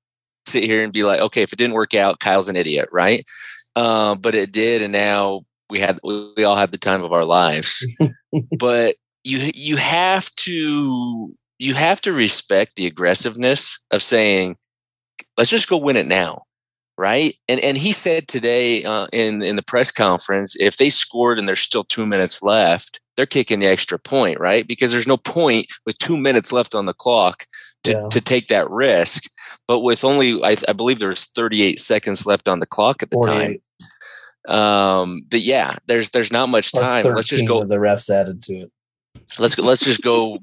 sit 0.46 0.62
here 0.62 0.84
and 0.84 0.92
be 0.92 1.02
like, 1.02 1.18
okay, 1.22 1.42
if 1.42 1.52
it 1.52 1.56
didn't 1.56 1.74
work 1.74 1.92
out, 1.92 2.20
Kyle's 2.20 2.48
an 2.48 2.54
idiot, 2.54 2.88
right? 2.92 3.24
Uh, 3.74 4.14
but 4.14 4.36
it 4.36 4.52
did, 4.52 4.80
and 4.80 4.92
now 4.92 5.40
we 5.68 5.80
had 5.80 5.98
we 6.04 6.44
all 6.44 6.54
had 6.54 6.70
the 6.70 6.78
time 6.78 7.02
of 7.02 7.12
our 7.12 7.24
lives. 7.24 7.84
but 8.56 8.94
you 9.24 9.50
you 9.56 9.74
have 9.74 10.30
to 10.36 11.34
you 11.58 11.74
have 11.74 12.00
to 12.02 12.12
respect 12.12 12.76
the 12.76 12.86
aggressiveness 12.86 13.84
of 13.90 14.04
saying, 14.04 14.56
let's 15.36 15.50
just 15.50 15.68
go 15.68 15.78
win 15.78 15.96
it 15.96 16.06
now 16.06 16.44
right? 16.96 17.36
And 17.48 17.60
and 17.60 17.76
he 17.76 17.92
said 17.92 18.28
today 18.28 18.84
uh, 18.84 19.06
in 19.12 19.42
in 19.42 19.56
the 19.56 19.62
press 19.62 19.90
conference, 19.90 20.56
if 20.58 20.76
they 20.76 20.90
scored 20.90 21.38
and 21.38 21.48
there's 21.48 21.60
still 21.60 21.84
two 21.84 22.06
minutes 22.06 22.42
left, 22.42 23.00
they're 23.16 23.26
kicking 23.26 23.60
the 23.60 23.66
extra 23.66 23.98
point, 23.98 24.38
right? 24.40 24.66
Because 24.66 24.90
there's 24.90 25.06
no 25.06 25.16
point 25.16 25.66
with 25.86 25.98
two 25.98 26.16
minutes 26.16 26.52
left 26.52 26.74
on 26.74 26.86
the 26.86 26.94
clock 26.94 27.46
to, 27.84 27.92
yeah. 27.92 28.08
to 28.08 28.20
take 28.20 28.48
that 28.48 28.68
risk. 28.70 29.24
But 29.68 29.80
with 29.80 30.04
only, 30.04 30.42
I, 30.42 30.56
I 30.68 30.72
believe 30.72 30.98
there 30.98 31.08
was 31.08 31.24
38 31.24 31.78
seconds 31.78 32.26
left 32.26 32.48
on 32.48 32.60
the 32.60 32.66
clock 32.66 33.02
at 33.02 33.10
the 33.10 33.16
48. 33.16 33.60
time. 34.46 34.54
Um, 34.56 35.20
but 35.30 35.40
yeah, 35.40 35.76
there's 35.86 36.10
there's 36.10 36.32
not 36.32 36.48
much 36.48 36.72
time. 36.72 37.06
Let's 37.06 37.28
just 37.28 37.48
go. 37.48 37.64
The 37.64 37.76
refs 37.76 38.10
added 38.10 38.42
to 38.44 38.54
it. 38.54 38.72
Let's 39.38 39.58
let's 39.58 39.82
just 39.82 40.02
go. 40.02 40.38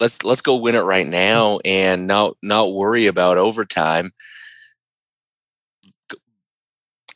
let's 0.00 0.22
let's 0.22 0.42
go 0.42 0.56
win 0.56 0.74
it 0.74 0.80
right 0.80 1.06
now 1.06 1.58
and 1.64 2.06
not 2.06 2.36
not 2.42 2.74
worry 2.74 3.06
about 3.06 3.38
overtime 3.38 4.10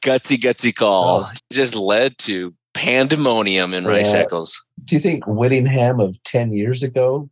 gutsy, 0.02 0.36
gutsy 0.36 0.74
call 0.74 1.24
oh. 1.24 1.32
just 1.50 1.74
led 1.74 2.18
to 2.18 2.54
pandemonium 2.74 3.74
in 3.74 3.84
Rice 3.84 4.12
Eccles. 4.12 4.66
Do 4.84 4.96
you 4.96 5.00
think 5.00 5.26
Whittingham 5.26 6.00
of 6.00 6.22
10 6.24 6.52
years 6.52 6.82
ago 6.82 7.28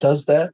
does 0.00 0.26
that? 0.26 0.50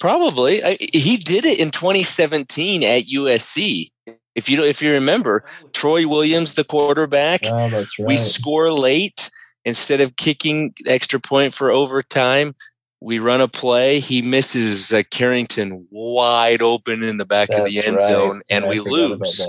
Probably. 0.00 0.62
I, 0.62 0.76
he 0.80 1.16
did 1.16 1.44
it 1.44 1.58
in 1.58 1.70
2017 1.70 2.82
at 2.82 3.04
USC. 3.04 3.90
If 4.34 4.48
you 4.48 4.64
if 4.64 4.82
you 4.82 4.90
remember, 4.90 5.44
Troy 5.72 6.08
Williams, 6.08 6.54
the 6.54 6.64
quarterback, 6.64 7.42
oh, 7.44 7.70
right. 7.70 7.86
we 8.00 8.16
score 8.16 8.72
late 8.72 9.30
instead 9.64 10.00
of 10.00 10.16
kicking 10.16 10.74
extra 10.86 11.20
point 11.20 11.54
for 11.54 11.70
overtime. 11.70 12.54
We 13.00 13.20
run 13.20 13.40
a 13.40 13.48
play. 13.48 14.00
He 14.00 14.22
misses 14.22 14.92
uh, 14.92 15.02
Carrington 15.10 15.86
wide 15.90 16.62
open 16.62 17.04
in 17.04 17.18
the 17.18 17.24
back 17.24 17.50
that's 17.50 17.60
of 17.60 17.66
the 17.66 17.86
end 17.86 17.96
right. 17.96 18.08
zone, 18.08 18.42
and 18.48 18.64
yeah, 18.64 18.70
we 18.70 18.80
lose 18.80 19.46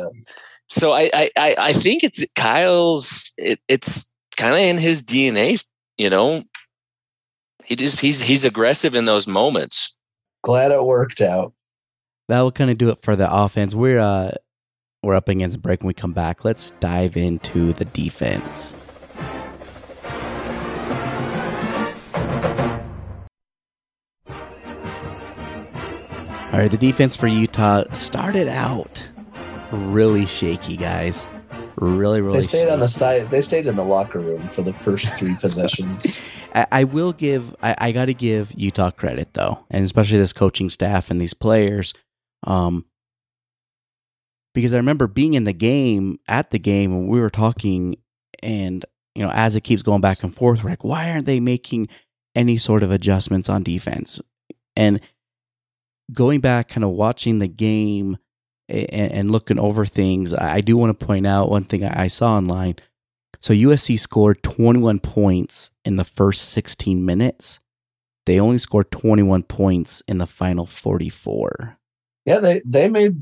so 0.76 0.92
I, 0.92 1.10
I 1.14 1.56
I 1.58 1.74
think 1.74 2.04
it's 2.04 2.26
Kyle's. 2.36 3.34
It, 3.38 3.62
it's 3.70 4.12
kind 4.36 4.54
of 4.54 4.60
in 4.60 4.78
his 4.78 5.02
DNA. 5.02 5.64
You 5.98 6.10
know, 6.10 6.44
he 7.64 7.78
just 7.78 8.02
he's 8.02 8.22
he's 8.22 8.44
aggressive 8.44 8.94
in 8.94 9.06
those 9.06 9.26
moments. 9.26 9.96
Glad 10.44 10.72
it 10.72 10.84
worked 10.84 11.22
out. 11.22 11.54
That 12.28 12.42
will 12.42 12.52
kind 12.52 12.70
of 12.70 12.78
do 12.78 12.90
it 12.90 13.02
for 13.02 13.16
the 13.16 13.34
offense. 13.34 13.74
We're 13.74 14.00
uh 14.00 14.32
we're 15.02 15.16
up 15.16 15.30
against 15.30 15.56
a 15.56 15.60
break 15.60 15.80
when 15.82 15.88
we 15.88 15.94
come 15.94 16.12
back. 16.12 16.44
Let's 16.44 16.72
dive 16.82 17.16
into 17.16 17.72
the 17.72 17.86
defense. 17.86 18.74
All 26.52 26.62
right, 26.62 26.72
the 26.72 26.78
defense 26.78 27.16
for 27.16 27.28
Utah 27.28 27.86
started 27.92 28.50
out 28.50 29.10
really 29.72 30.26
shaky, 30.26 30.78
guys. 30.78 31.26
Really, 31.78 32.22
really. 32.22 32.38
They 32.38 32.44
stayed 32.44 32.60
shaky. 32.64 32.72
on 32.72 32.80
the 32.80 32.88
side. 32.88 33.30
They 33.30 33.42
stayed 33.42 33.68
in 33.68 33.76
the 33.76 33.84
locker 33.84 34.20
room 34.20 34.42
for 34.42 34.62
the 34.62 34.74
first 34.74 35.14
three 35.16 35.36
possessions. 35.40 36.22
I, 36.54 36.68
I, 36.72 36.84
will 36.84 37.14
give. 37.14 37.56
I, 37.62 37.76
I 37.78 37.92
got 37.92 38.06
to 38.06 38.14
give 38.14 38.52
Utah 38.56 38.92
credit 38.92 39.34
though, 39.34 39.60
and 39.70 39.84
especially 39.84 40.18
this 40.18 40.34
coaching 40.34 40.70
staff 40.70 41.12
and 41.12 41.20
these 41.20 41.34
players, 41.34 41.94
um, 42.44 42.86
because 44.54 44.74
I 44.74 44.78
remember 44.78 45.08
being 45.08 45.34
in 45.34 45.44
the 45.44 45.54
game 45.54 46.20
at 46.28 46.52
the 46.52 46.60
game 46.60 46.94
and 46.94 47.10
we 47.10 47.20
were 47.20 47.30
talking, 47.30 47.98
and 48.42 48.86
you 49.16 49.24
know, 49.24 49.32
as 49.32 49.56
it 49.56 49.62
keeps 49.62 49.82
going 49.82 50.02
back 50.02 50.24
and 50.24 50.34
forth, 50.34 50.64
we're 50.64 50.70
like, 50.72 50.84
why 50.84 51.12
aren't 51.12 51.26
they 51.26 51.40
making 51.40 51.90
any 52.36 52.58
sort 52.58 52.84
of 52.84 52.92
adjustments 52.92 53.50
on 53.50 53.64
defense? 53.64 54.20
And 54.76 55.00
going 56.12 56.42
back, 56.42 56.70
kind 56.70 56.84
of 56.84 56.92
watching 56.92 57.40
the 57.40 57.48
game 57.48 58.18
and, 58.68 59.12
and 59.12 59.32
looking 59.32 59.60
over 59.60 59.86
things, 59.86 60.34
I 60.34 60.62
do 60.62 60.78
want 60.78 60.98
to 60.98 61.06
point 61.06 61.28
out 61.28 61.50
one 61.50 61.66
thing 61.66 61.84
I 61.84 62.08
saw 62.08 62.36
online. 62.36 62.76
So 63.42 63.54
USC 63.54 64.00
scored 64.00 64.42
21 64.44 65.00
points 65.00 65.70
in 65.84 65.98
the 65.98 66.04
first 66.04 66.50
16 66.50 67.06
minutes. 67.06 67.60
They 68.26 68.40
only 68.40 68.58
scored 68.58 68.90
21 68.92 69.44
points 69.44 70.02
in 70.08 70.18
the 70.18 70.26
final 70.26 70.66
44. 70.66 71.78
Yeah, 72.26 72.40
they 72.40 72.62
they 72.66 72.90
made 72.90 73.22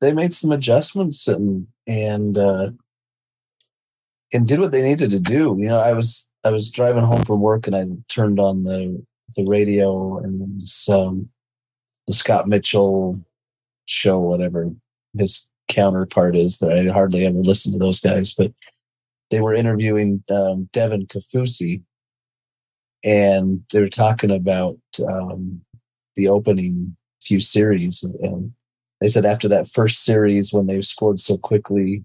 they 0.00 0.12
made 0.12 0.32
some 0.32 0.52
adjustments 0.52 1.26
and 1.26 1.66
and 1.86 2.38
uh 2.38 2.70
and 4.32 4.46
did 4.46 4.60
what 4.60 4.70
they 4.70 4.82
needed 4.82 5.10
to 5.10 5.20
do. 5.20 5.56
You 5.58 5.68
know, 5.68 5.80
I 5.80 5.94
was 5.94 6.28
I 6.44 6.50
was 6.50 6.70
driving 6.70 7.02
home 7.02 7.24
from 7.24 7.40
work 7.40 7.66
and 7.66 7.74
I 7.74 7.86
turned 8.08 8.38
on 8.38 8.62
the 8.62 9.04
the 9.34 9.44
radio 9.48 10.18
and 10.18 10.40
it 10.40 10.48
was 10.56 10.88
um, 10.88 11.28
the 12.06 12.12
Scott 12.12 12.48
Mitchell 12.48 13.20
show, 13.86 14.18
whatever 14.18 14.68
his 15.16 15.50
counterpart 15.68 16.36
is. 16.36 16.58
That 16.58 16.72
I 16.72 16.92
hardly 16.92 17.26
ever 17.26 17.38
listen 17.38 17.72
to 17.72 17.78
those 17.78 18.00
guys, 18.00 18.32
but 18.32 18.52
they 19.30 19.40
were 19.40 19.54
interviewing 19.54 20.22
um, 20.30 20.68
Devin 20.72 21.06
Kaufusi, 21.06 21.82
and 23.02 23.62
they 23.72 23.80
were 23.80 23.88
talking 23.88 24.30
about 24.30 24.78
um, 25.08 25.62
the 26.14 26.28
opening 26.28 26.96
few 27.22 27.40
series, 27.40 28.04
and 28.04 28.52
they 29.00 29.08
said 29.08 29.24
after 29.24 29.48
that 29.48 29.68
first 29.68 30.04
series 30.04 30.52
when 30.52 30.66
they 30.66 30.80
scored 30.80 31.20
so 31.20 31.36
quickly, 31.36 32.04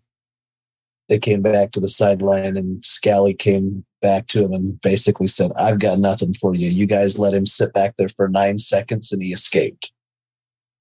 they 1.09 1.19
came 1.19 1.41
back 1.41 1.71
to 1.71 1.79
the 1.79 1.89
sideline, 1.89 2.57
and 2.57 2.81
Scalley 2.83 3.37
came 3.37 3.85
back 4.01 4.27
to 4.27 4.45
him 4.45 4.53
and 4.53 4.81
basically 4.81 5.27
said, 5.27 5.51
"I've 5.55 5.79
got 5.79 5.99
nothing 5.99 6.33
for 6.33 6.55
you. 6.55 6.69
You 6.69 6.85
guys 6.85 7.19
let 7.19 7.33
him 7.33 7.45
sit 7.45 7.73
back 7.73 7.95
there 7.97 8.09
for 8.09 8.27
nine 8.27 8.57
seconds, 8.57 9.11
and 9.11 9.21
he 9.21 9.33
escaped." 9.33 9.91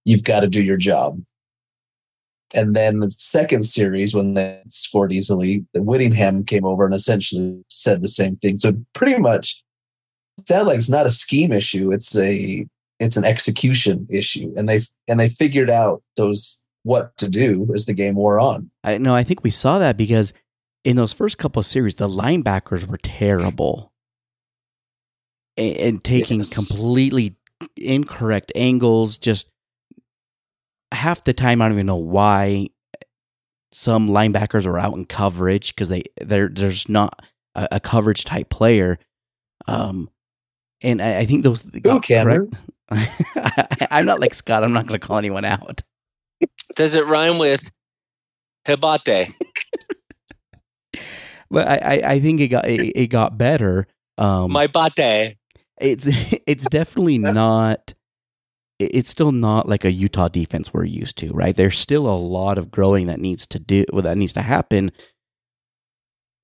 You've 0.04 0.24
got 0.24 0.40
to 0.40 0.48
do 0.48 0.62
your 0.62 0.76
job. 0.76 1.20
And 2.52 2.74
then 2.74 2.98
the 2.98 3.10
second 3.10 3.64
series, 3.64 4.14
when 4.14 4.34
they 4.34 4.60
scored 4.68 5.12
easily, 5.12 5.64
the 5.72 5.82
Whittingham 5.82 6.44
came 6.44 6.64
over 6.64 6.84
and 6.84 6.94
essentially 6.94 7.62
said 7.68 8.02
the 8.02 8.08
same 8.08 8.34
thing. 8.36 8.58
So 8.58 8.72
pretty 8.92 9.18
much, 9.18 9.62
it 10.38 10.48
sounds 10.48 10.66
like 10.66 10.78
it's 10.78 10.88
not 10.88 11.06
a 11.06 11.10
scheme 11.10 11.52
issue; 11.52 11.92
it's 11.92 12.16
a 12.16 12.66
it's 12.98 13.16
an 13.16 13.24
execution 13.24 14.06
issue, 14.10 14.52
and 14.56 14.68
they 14.68 14.80
and 15.06 15.20
they 15.20 15.28
figured 15.28 15.70
out 15.70 16.02
those 16.16 16.64
what 16.82 17.16
to 17.18 17.28
do 17.28 17.70
as 17.74 17.86
the 17.86 17.92
game 17.92 18.16
wore 18.16 18.40
on. 18.40 18.70
I 18.82 18.98
no, 18.98 19.14
I 19.14 19.22
think 19.22 19.44
we 19.44 19.50
saw 19.50 19.78
that 19.78 19.96
because 19.96 20.32
in 20.82 20.96
those 20.96 21.12
first 21.12 21.38
couple 21.38 21.60
of 21.60 21.66
series, 21.66 21.94
the 21.94 22.08
linebackers 22.08 22.86
were 22.86 22.98
terrible 22.98 23.92
and, 25.56 25.76
and 25.76 26.04
taking 26.04 26.38
yes. 26.38 26.54
completely 26.54 27.36
incorrect 27.76 28.50
angles, 28.54 29.18
just 29.18 29.50
half 30.92 31.24
the 31.24 31.32
time 31.32 31.62
I 31.62 31.66
don't 31.66 31.74
even 31.74 31.86
know 31.86 31.96
why 31.96 32.68
some 33.72 34.08
linebackers 34.08 34.66
are 34.66 34.78
out 34.78 34.94
in 34.94 35.06
coverage 35.06 35.74
because 35.74 35.88
they 35.88 36.02
they're 36.20 36.48
there's 36.48 36.88
not 36.88 37.24
a, 37.54 37.68
a, 37.72 37.80
coverage 37.80 38.24
type 38.24 38.50
player. 38.50 38.98
Um, 39.66 40.10
and 40.82 41.00
I, 41.00 41.18
I 41.18 41.26
think 41.26 41.44
those 41.44 41.62
who 41.62 42.00
can 42.00 42.50
I'm 43.90 44.06
not 44.06 44.20
like 44.20 44.34
Scott. 44.34 44.64
I'm 44.64 44.72
not 44.72 44.86
going 44.86 44.98
to 44.98 45.06
call 45.06 45.18
anyone 45.18 45.44
out. 45.44 45.82
Does 46.74 46.94
it 46.94 47.06
rhyme 47.06 47.38
with 47.38 47.70
Hibate? 48.66 49.32
but 51.50 51.68
I, 51.68 51.76
I, 51.76 52.12
I 52.12 52.20
think 52.20 52.40
it 52.40 52.48
got 52.48 52.68
it, 52.68 52.92
it 52.96 53.06
got 53.08 53.38
better. 53.38 53.86
Um, 54.18 54.52
My 54.52 54.66
bate. 54.66 55.36
It's 55.80 56.04
it's 56.46 56.66
definitely 56.66 57.18
not 57.18 57.94
it's 58.80 59.10
still 59.10 59.32
not 59.32 59.68
like 59.68 59.84
a 59.84 59.92
Utah 59.92 60.28
defense 60.28 60.72
we're 60.72 60.84
used 60.84 61.18
to, 61.18 61.32
right? 61.32 61.54
There's 61.54 61.78
still 61.78 62.06
a 62.06 62.16
lot 62.16 62.58
of 62.58 62.70
growing 62.70 63.06
that 63.06 63.20
needs 63.20 63.46
to 63.48 63.58
do 63.58 63.84
well, 63.92 64.02
that 64.02 64.16
needs 64.16 64.32
to 64.34 64.42
happen. 64.42 64.92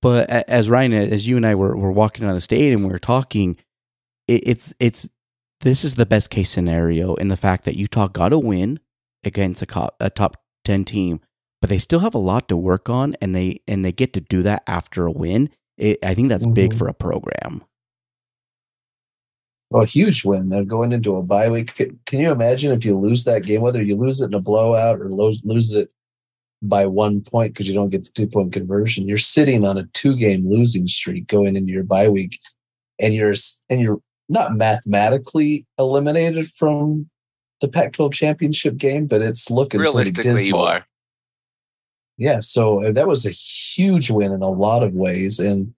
But 0.01 0.29
as 0.29 0.69
Ryan, 0.69 0.93
as 0.93 1.27
you 1.27 1.37
and 1.37 1.45
I 1.45 1.55
were, 1.55 1.75
were 1.75 1.91
walking 1.91 2.25
on 2.25 2.35
the 2.35 2.41
stadium, 2.41 2.83
we 2.83 2.89
were 2.89 2.99
talking. 2.99 3.57
It, 4.27 4.43
it's 4.47 4.73
it's 4.79 5.09
this 5.61 5.83
is 5.83 5.95
the 5.95 6.05
best 6.05 6.29
case 6.29 6.49
scenario 6.49 7.15
in 7.15 7.29
the 7.29 7.37
fact 7.37 7.65
that 7.65 7.75
Utah 7.75 8.07
got 8.07 8.33
a 8.33 8.39
win 8.39 8.79
against 9.23 9.63
a, 9.63 9.91
a 9.99 10.09
top 10.09 10.37
ten 10.63 10.85
team, 10.85 11.19
but 11.59 11.69
they 11.69 11.79
still 11.79 11.99
have 12.01 12.13
a 12.13 12.19
lot 12.19 12.47
to 12.49 12.57
work 12.57 12.89
on, 12.89 13.15
and 13.21 13.33
they 13.33 13.61
and 13.67 13.83
they 13.83 13.91
get 13.91 14.13
to 14.13 14.21
do 14.21 14.43
that 14.43 14.63
after 14.67 15.07
a 15.07 15.11
win. 15.11 15.49
It, 15.77 15.99
I 16.03 16.13
think 16.13 16.29
that's 16.29 16.45
mm-hmm. 16.45 16.53
big 16.53 16.73
for 16.75 16.87
a 16.87 16.93
program 16.93 17.63
a 19.73 19.85
huge 19.85 20.23
win. 20.23 20.49
They're 20.49 20.63
going 20.63 20.91
into 20.91 21.15
a 21.15 21.23
bye 21.23 21.49
week. 21.49 21.75
Can 22.05 22.19
you 22.19 22.31
imagine 22.31 22.71
if 22.71 22.85
you 22.85 22.97
lose 22.97 23.25
that 23.25 23.43
game, 23.43 23.61
whether 23.61 23.81
you 23.81 23.95
lose 23.95 24.21
it 24.21 24.27
in 24.27 24.33
a 24.33 24.39
blowout 24.39 24.99
or 24.99 25.09
lose, 25.09 25.41
lose 25.43 25.73
it 25.73 25.89
by 26.61 26.85
one 26.85 27.21
point 27.21 27.53
because 27.53 27.67
you 27.67 27.73
don't 27.73 27.89
get 27.89 28.03
the 28.03 28.11
two 28.11 28.27
point 28.27 28.53
conversion, 28.53 29.07
you're 29.07 29.17
sitting 29.17 29.65
on 29.65 29.77
a 29.77 29.85
two 29.93 30.15
game 30.15 30.49
losing 30.49 30.87
streak 30.87 31.27
going 31.27 31.55
into 31.55 31.71
your 31.71 31.83
bye 31.83 32.07
week, 32.07 32.39
and 32.99 33.13
you're 33.13 33.35
and 33.69 33.81
you're 33.81 34.01
not 34.29 34.55
mathematically 34.55 35.65
eliminated 35.77 36.47
from 36.47 37.09
the 37.61 37.67
Pac-12 37.67 38.13
championship 38.13 38.77
game, 38.77 39.07
but 39.07 39.21
it's 39.21 39.49
looking 39.49 39.79
realistically 39.79 40.47
you 40.47 40.57
are. 40.57 40.85
Yeah, 42.17 42.39
so 42.39 42.83
uh, 42.83 42.91
that 42.93 43.07
was 43.07 43.25
a 43.25 43.31
huge 43.31 44.09
win 44.09 44.31
in 44.31 44.41
a 44.41 44.49
lot 44.49 44.83
of 44.83 44.93
ways, 44.93 45.39
and 45.39 45.73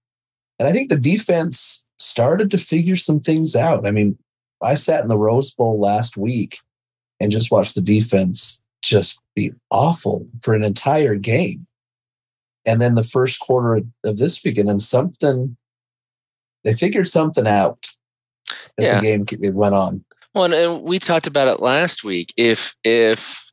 and 0.57 0.67
I 0.67 0.71
think 0.71 0.89
the 0.89 0.97
defense 0.97 1.87
started 1.99 2.51
to 2.51 2.57
figure 2.57 2.95
some 2.95 3.19
things 3.19 3.55
out. 3.55 3.85
I 3.85 3.91
mean, 3.91 4.17
I 4.61 4.75
sat 4.75 5.01
in 5.01 5.07
the 5.07 5.17
Rose 5.17 5.51
Bowl 5.51 5.79
last 5.79 6.17
week 6.17 6.59
and 7.19 7.31
just 7.31 7.51
watched 7.51 7.75
the 7.75 7.81
defense 7.81 8.61
just 8.81 9.21
be 9.35 9.51
awful 9.71 10.27
for 10.41 10.53
an 10.53 10.63
entire 10.63 11.15
game. 11.15 11.67
And 12.65 12.79
then 12.81 12.95
the 12.95 13.03
first 13.03 13.39
quarter 13.39 13.81
of 14.03 14.17
this 14.17 14.43
week, 14.43 14.57
and 14.57 14.67
then 14.67 14.79
something, 14.79 15.57
they 16.63 16.73
figured 16.73 17.07
something 17.07 17.47
out 17.47 17.87
as 18.77 18.85
yeah. 18.85 18.99
the 18.99 19.05
game 19.05 19.53
went 19.55 19.75
on. 19.75 20.03
Well, 20.33 20.53
and 20.53 20.83
we 20.83 20.99
talked 20.99 21.27
about 21.27 21.47
it 21.47 21.61
last 21.61 22.03
week. 22.03 22.33
If 22.37 22.75
if 22.83 23.51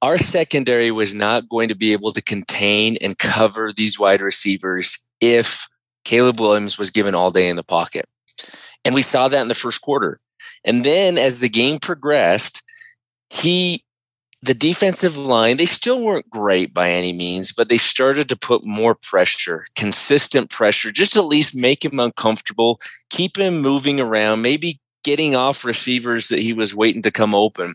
our 0.00 0.16
secondary 0.18 0.90
was 0.90 1.14
not 1.14 1.48
going 1.48 1.68
to 1.68 1.74
be 1.74 1.92
able 1.92 2.12
to 2.12 2.22
contain 2.22 2.96
and 3.00 3.18
cover 3.18 3.72
these 3.72 3.98
wide 3.98 4.22
receivers, 4.22 5.06
if 5.20 5.68
Caleb 6.06 6.40
Williams 6.40 6.78
was 6.78 6.90
given 6.90 7.14
all 7.14 7.30
day 7.30 7.48
in 7.48 7.56
the 7.56 7.64
pocket, 7.64 8.06
and 8.84 8.94
we 8.94 9.02
saw 9.02 9.28
that 9.28 9.42
in 9.42 9.48
the 9.48 9.54
first 9.54 9.82
quarter, 9.82 10.20
and 10.64 10.84
then 10.84 11.18
as 11.18 11.40
the 11.40 11.48
game 11.48 11.78
progressed, 11.78 12.62
he 13.28 13.82
the 14.42 14.54
defensive 14.54 15.16
line, 15.16 15.56
they 15.56 15.66
still 15.66 16.04
weren't 16.04 16.30
great 16.30 16.72
by 16.72 16.90
any 16.90 17.12
means, 17.12 17.52
but 17.52 17.68
they 17.68 17.78
started 17.78 18.28
to 18.28 18.36
put 18.36 18.64
more 18.64 18.94
pressure, 18.94 19.66
consistent 19.74 20.50
pressure, 20.50 20.92
just 20.92 21.16
at 21.16 21.24
least 21.24 21.56
make 21.56 21.84
him 21.84 21.98
uncomfortable, 21.98 22.78
keep 23.10 23.36
him 23.36 23.60
moving 23.60 24.00
around, 24.00 24.42
maybe 24.42 24.78
getting 25.02 25.34
off 25.34 25.64
receivers 25.64 26.28
that 26.28 26.38
he 26.38 26.52
was 26.52 26.74
waiting 26.74 27.02
to 27.02 27.10
come 27.10 27.34
open. 27.34 27.74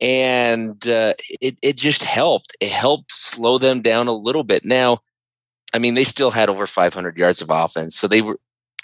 And 0.00 0.86
uh, 0.88 1.14
it, 1.40 1.58
it 1.62 1.76
just 1.76 2.02
helped. 2.02 2.56
It 2.60 2.70
helped 2.70 3.12
slow 3.12 3.58
them 3.58 3.80
down 3.80 4.08
a 4.08 4.12
little 4.12 4.44
bit. 4.44 4.64
Now, 4.64 4.98
I 5.74 5.78
mean, 5.78 5.94
they 5.94 6.04
still 6.04 6.30
had 6.30 6.48
over 6.48 6.66
500 6.66 7.18
yards 7.18 7.42
of 7.42 7.50
offense. 7.50 7.96
So 7.96 8.06
they 8.06 8.22
were, 8.22 8.38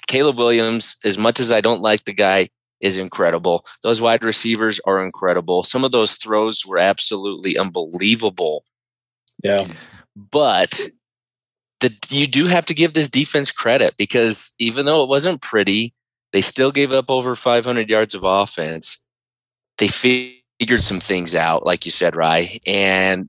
Caleb 0.08 0.36
Williams, 0.36 0.96
as 1.04 1.16
much 1.16 1.38
as 1.38 1.52
I 1.52 1.60
don't 1.60 1.80
like 1.80 2.04
the 2.04 2.12
guy, 2.12 2.48
is 2.80 2.96
incredible. 2.96 3.64
Those 3.82 4.00
wide 4.00 4.24
receivers 4.24 4.80
are 4.86 5.00
incredible. 5.00 5.62
Some 5.62 5.84
of 5.84 5.92
those 5.92 6.16
throws 6.16 6.66
were 6.66 6.78
absolutely 6.78 7.56
unbelievable. 7.56 8.64
Yeah. 9.42 9.66
But 10.16 10.90
the, 11.78 11.94
you 12.08 12.26
do 12.26 12.46
have 12.46 12.66
to 12.66 12.74
give 12.74 12.92
this 12.92 13.08
defense 13.08 13.52
credit 13.52 13.96
because 13.96 14.52
even 14.58 14.84
though 14.84 15.02
it 15.02 15.08
wasn't 15.08 15.42
pretty, 15.42 15.94
they 16.32 16.40
still 16.40 16.72
gave 16.72 16.90
up 16.90 17.10
over 17.10 17.36
500 17.36 17.88
yards 17.88 18.14
of 18.14 18.24
offense. 18.24 19.04
They 19.78 19.88
figured 19.88 20.82
some 20.82 21.00
things 21.00 21.34
out, 21.34 21.64
like 21.64 21.84
you 21.84 21.92
said, 21.92 22.16
Rye. 22.16 22.58
And 22.66 23.28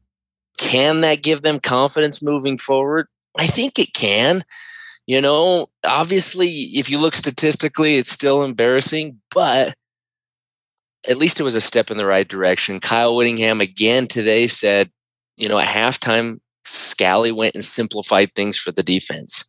can 0.58 1.02
that 1.02 1.24
give 1.24 1.44
them 1.44 1.60
confidence 1.60 2.22
moving 2.22 2.58
forward? 2.58 3.08
I 3.38 3.48
think 3.48 3.80
it 3.80 3.94
can. 3.94 4.44
You 5.08 5.22
know, 5.22 5.68
obviously, 5.86 6.50
if 6.74 6.90
you 6.90 7.00
look 7.00 7.16
statistically, 7.16 7.98
it's 7.98 8.12
still 8.12 8.44
embarrassing, 8.44 9.20
but 9.34 9.74
at 11.10 11.18
least 11.18 11.40
it 11.40 11.44
was 11.44 11.56
a 11.56 11.62
step 11.62 11.90
in 11.90 11.98
the 11.98 12.06
right 12.06 12.28
direction. 12.28 12.80
Kyle 12.80 13.16
Whittingham 13.16 13.62
again 13.62 14.08
today 14.08 14.48
said, 14.48 14.92
you 15.38 15.50
know, 15.50 15.58
at 15.58 15.68
halftime, 15.68 16.40
Scalley 16.64 17.32
went 17.32 17.56
and 17.56 17.66
simplified 17.66 18.34
things 18.36 18.58
for 18.58 18.72
the 18.72 18.84
defense. 18.84 19.46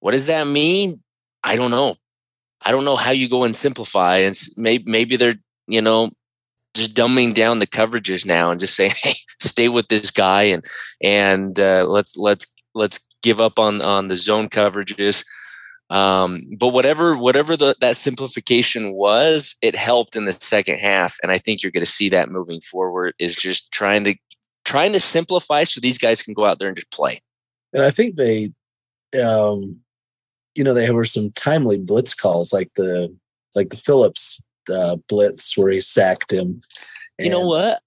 What 0.00 0.10
does 0.10 0.26
that 0.26 0.46
mean? 0.46 1.02
I 1.44 1.56
don't 1.56 1.70
know. 1.70 1.96
I 2.64 2.72
don't 2.72 2.84
know 2.84 2.96
how 2.96 3.12
you 3.12 3.28
go 3.28 3.44
and 3.44 3.54
simplify. 3.54 4.18
And 4.18 4.36
maybe 4.56 4.84
maybe 4.90 5.16
they're 5.16 5.36
you 5.68 5.80
know 5.80 6.10
just 6.74 6.94
dumbing 6.94 7.34
down 7.34 7.58
the 7.58 7.66
coverages 7.66 8.26
now 8.26 8.50
and 8.50 8.60
just 8.60 8.74
saying, 8.74 8.92
hey, 9.02 9.14
stay 9.40 9.68
with 9.68 9.88
this 9.88 10.10
guy 10.10 10.42
and 10.42 10.64
and 11.00 11.58
uh, 11.58 11.86
let's 11.88 12.16
let's 12.16 12.46
let's 12.76 13.06
give 13.22 13.40
up 13.40 13.58
on 13.58 13.82
on 13.82 14.08
the 14.08 14.16
zone 14.16 14.48
coverages. 14.48 15.24
Um, 15.88 16.42
but 16.58 16.68
whatever 16.68 17.16
whatever 17.16 17.56
the, 17.56 17.76
that 17.80 17.96
simplification 17.96 18.94
was, 18.94 19.56
it 19.62 19.76
helped 19.76 20.16
in 20.16 20.24
the 20.24 20.36
second 20.40 20.78
half, 20.78 21.16
and 21.22 21.32
I 21.32 21.38
think 21.38 21.62
you're 21.62 21.72
going 21.72 21.84
to 21.84 21.90
see 21.90 22.08
that 22.10 22.30
moving 22.30 22.60
forward. 22.60 23.14
Is 23.18 23.36
just 23.36 23.72
trying 23.72 24.04
to 24.04 24.14
trying 24.64 24.92
to 24.92 25.00
simplify 25.00 25.64
so 25.64 25.80
these 25.80 25.98
guys 25.98 26.22
can 26.22 26.34
go 26.34 26.44
out 26.44 26.58
there 26.58 26.68
and 26.68 26.76
just 26.76 26.90
play. 26.90 27.22
And 27.72 27.84
I 27.84 27.90
think 27.90 28.16
they, 28.16 28.52
um, 29.22 29.78
you 30.56 30.64
know, 30.64 30.74
there 30.74 30.92
were 30.92 31.04
some 31.04 31.30
timely 31.32 31.78
blitz 31.78 32.14
calls, 32.14 32.52
like 32.52 32.70
the 32.74 33.14
like 33.54 33.70
the 33.70 33.76
Phillips 33.76 34.42
uh, 34.72 34.96
blitz 35.08 35.56
where 35.56 35.70
he 35.70 35.80
sacked 35.80 36.32
him. 36.32 36.62
You 37.18 37.30
know 37.30 37.46
what? 37.46 37.80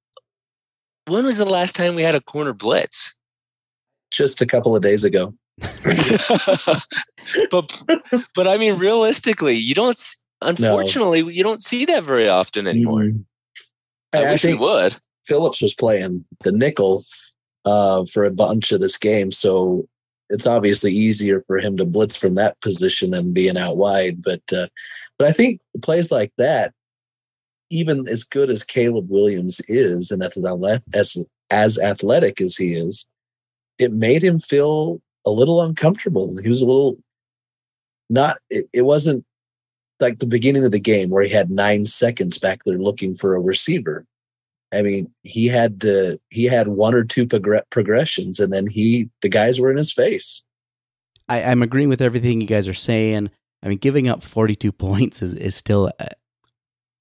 When 1.05 1.25
was 1.25 1.37
the 1.37 1.45
last 1.45 1.75
time 1.75 1.95
we 1.95 2.01
had 2.01 2.15
a 2.15 2.21
corner 2.21 2.53
blitz? 2.53 3.13
Just 4.11 4.41
a 4.41 4.45
couple 4.45 4.75
of 4.75 4.81
days 4.81 5.03
ago. 5.03 5.33
but 7.51 7.83
but 8.35 8.47
I 8.47 8.57
mean, 8.57 8.77
realistically, 8.79 9.55
you 9.55 9.75
don't. 9.75 9.99
Unfortunately, 10.41 11.21
no. 11.21 11.27
you 11.27 11.43
don't 11.43 11.61
see 11.61 11.83
that 11.85 12.03
very 12.03 12.29
often 12.29 12.65
anymore. 12.65 13.01
Mm. 13.01 13.25
I, 14.13 14.23
I, 14.23 14.31
I 14.33 14.37
think 14.37 14.61
would. 14.61 14.95
Phillips 15.25 15.61
was 15.61 15.73
playing 15.73 16.25
the 16.43 16.51
nickel 16.51 17.03
uh, 17.65 18.05
for 18.05 18.23
a 18.23 18.31
bunch 18.31 18.71
of 18.71 18.79
this 18.79 18.97
game, 18.97 19.31
so 19.31 19.87
it's 20.29 20.47
obviously 20.47 20.93
easier 20.93 21.43
for 21.47 21.57
him 21.59 21.75
to 21.77 21.85
blitz 21.85 22.15
from 22.15 22.35
that 22.35 22.59
position 22.61 23.11
than 23.11 23.33
being 23.33 23.57
out 23.57 23.77
wide. 23.77 24.21
But 24.21 24.41
uh, 24.53 24.67
but 25.17 25.27
I 25.27 25.31
think 25.31 25.59
plays 25.81 26.11
like 26.11 26.31
that, 26.37 26.73
even 27.69 28.07
as 28.07 28.23
good 28.23 28.49
as 28.49 28.63
Caleb 28.63 29.09
Williams 29.09 29.61
is, 29.67 30.11
and 30.11 30.23
as 30.23 31.17
as 31.51 31.79
athletic 31.79 32.39
as 32.39 32.55
he 32.55 32.73
is, 32.73 33.07
it 33.79 33.93
made 33.93 34.21
him 34.21 34.37
feel 34.37 35.01
a 35.25 35.31
little 35.31 35.61
uncomfortable. 35.61 36.37
He 36.37 36.47
was 36.47 36.61
a 36.61 36.67
little 36.67 36.97
not, 38.09 38.37
it, 38.49 38.67
it 38.73 38.81
wasn't 38.83 39.25
like 39.99 40.19
the 40.19 40.25
beginning 40.25 40.63
of 40.63 40.71
the 40.71 40.79
game 40.79 41.09
where 41.09 41.23
he 41.23 41.29
had 41.29 41.49
nine 41.49 41.85
seconds 41.85 42.37
back 42.37 42.63
there 42.65 42.77
looking 42.77 43.15
for 43.15 43.35
a 43.35 43.41
receiver. 43.41 44.05
I 44.73 44.81
mean, 44.81 45.11
he 45.23 45.47
had 45.47 45.81
to, 45.81 46.19
he 46.29 46.45
had 46.45 46.67
one 46.67 46.93
or 46.93 47.03
two 47.03 47.25
progr- 47.25 47.69
progressions 47.69 48.39
and 48.39 48.53
then 48.53 48.67
he, 48.67 49.09
the 49.21 49.29
guys 49.29 49.59
were 49.59 49.71
in 49.71 49.77
his 49.77 49.91
face. 49.91 50.43
I, 51.27 51.43
I'm 51.43 51.63
agreeing 51.63 51.89
with 51.89 52.01
everything 52.01 52.41
you 52.41 52.47
guys 52.47 52.67
are 52.67 52.73
saying. 52.73 53.29
I 53.63 53.67
mean, 53.67 53.77
giving 53.77 54.09
up 54.09 54.23
42 54.23 54.71
points 54.73 55.21
is, 55.21 55.33
is 55.35 55.55
still 55.55 55.91
a, 55.99 56.09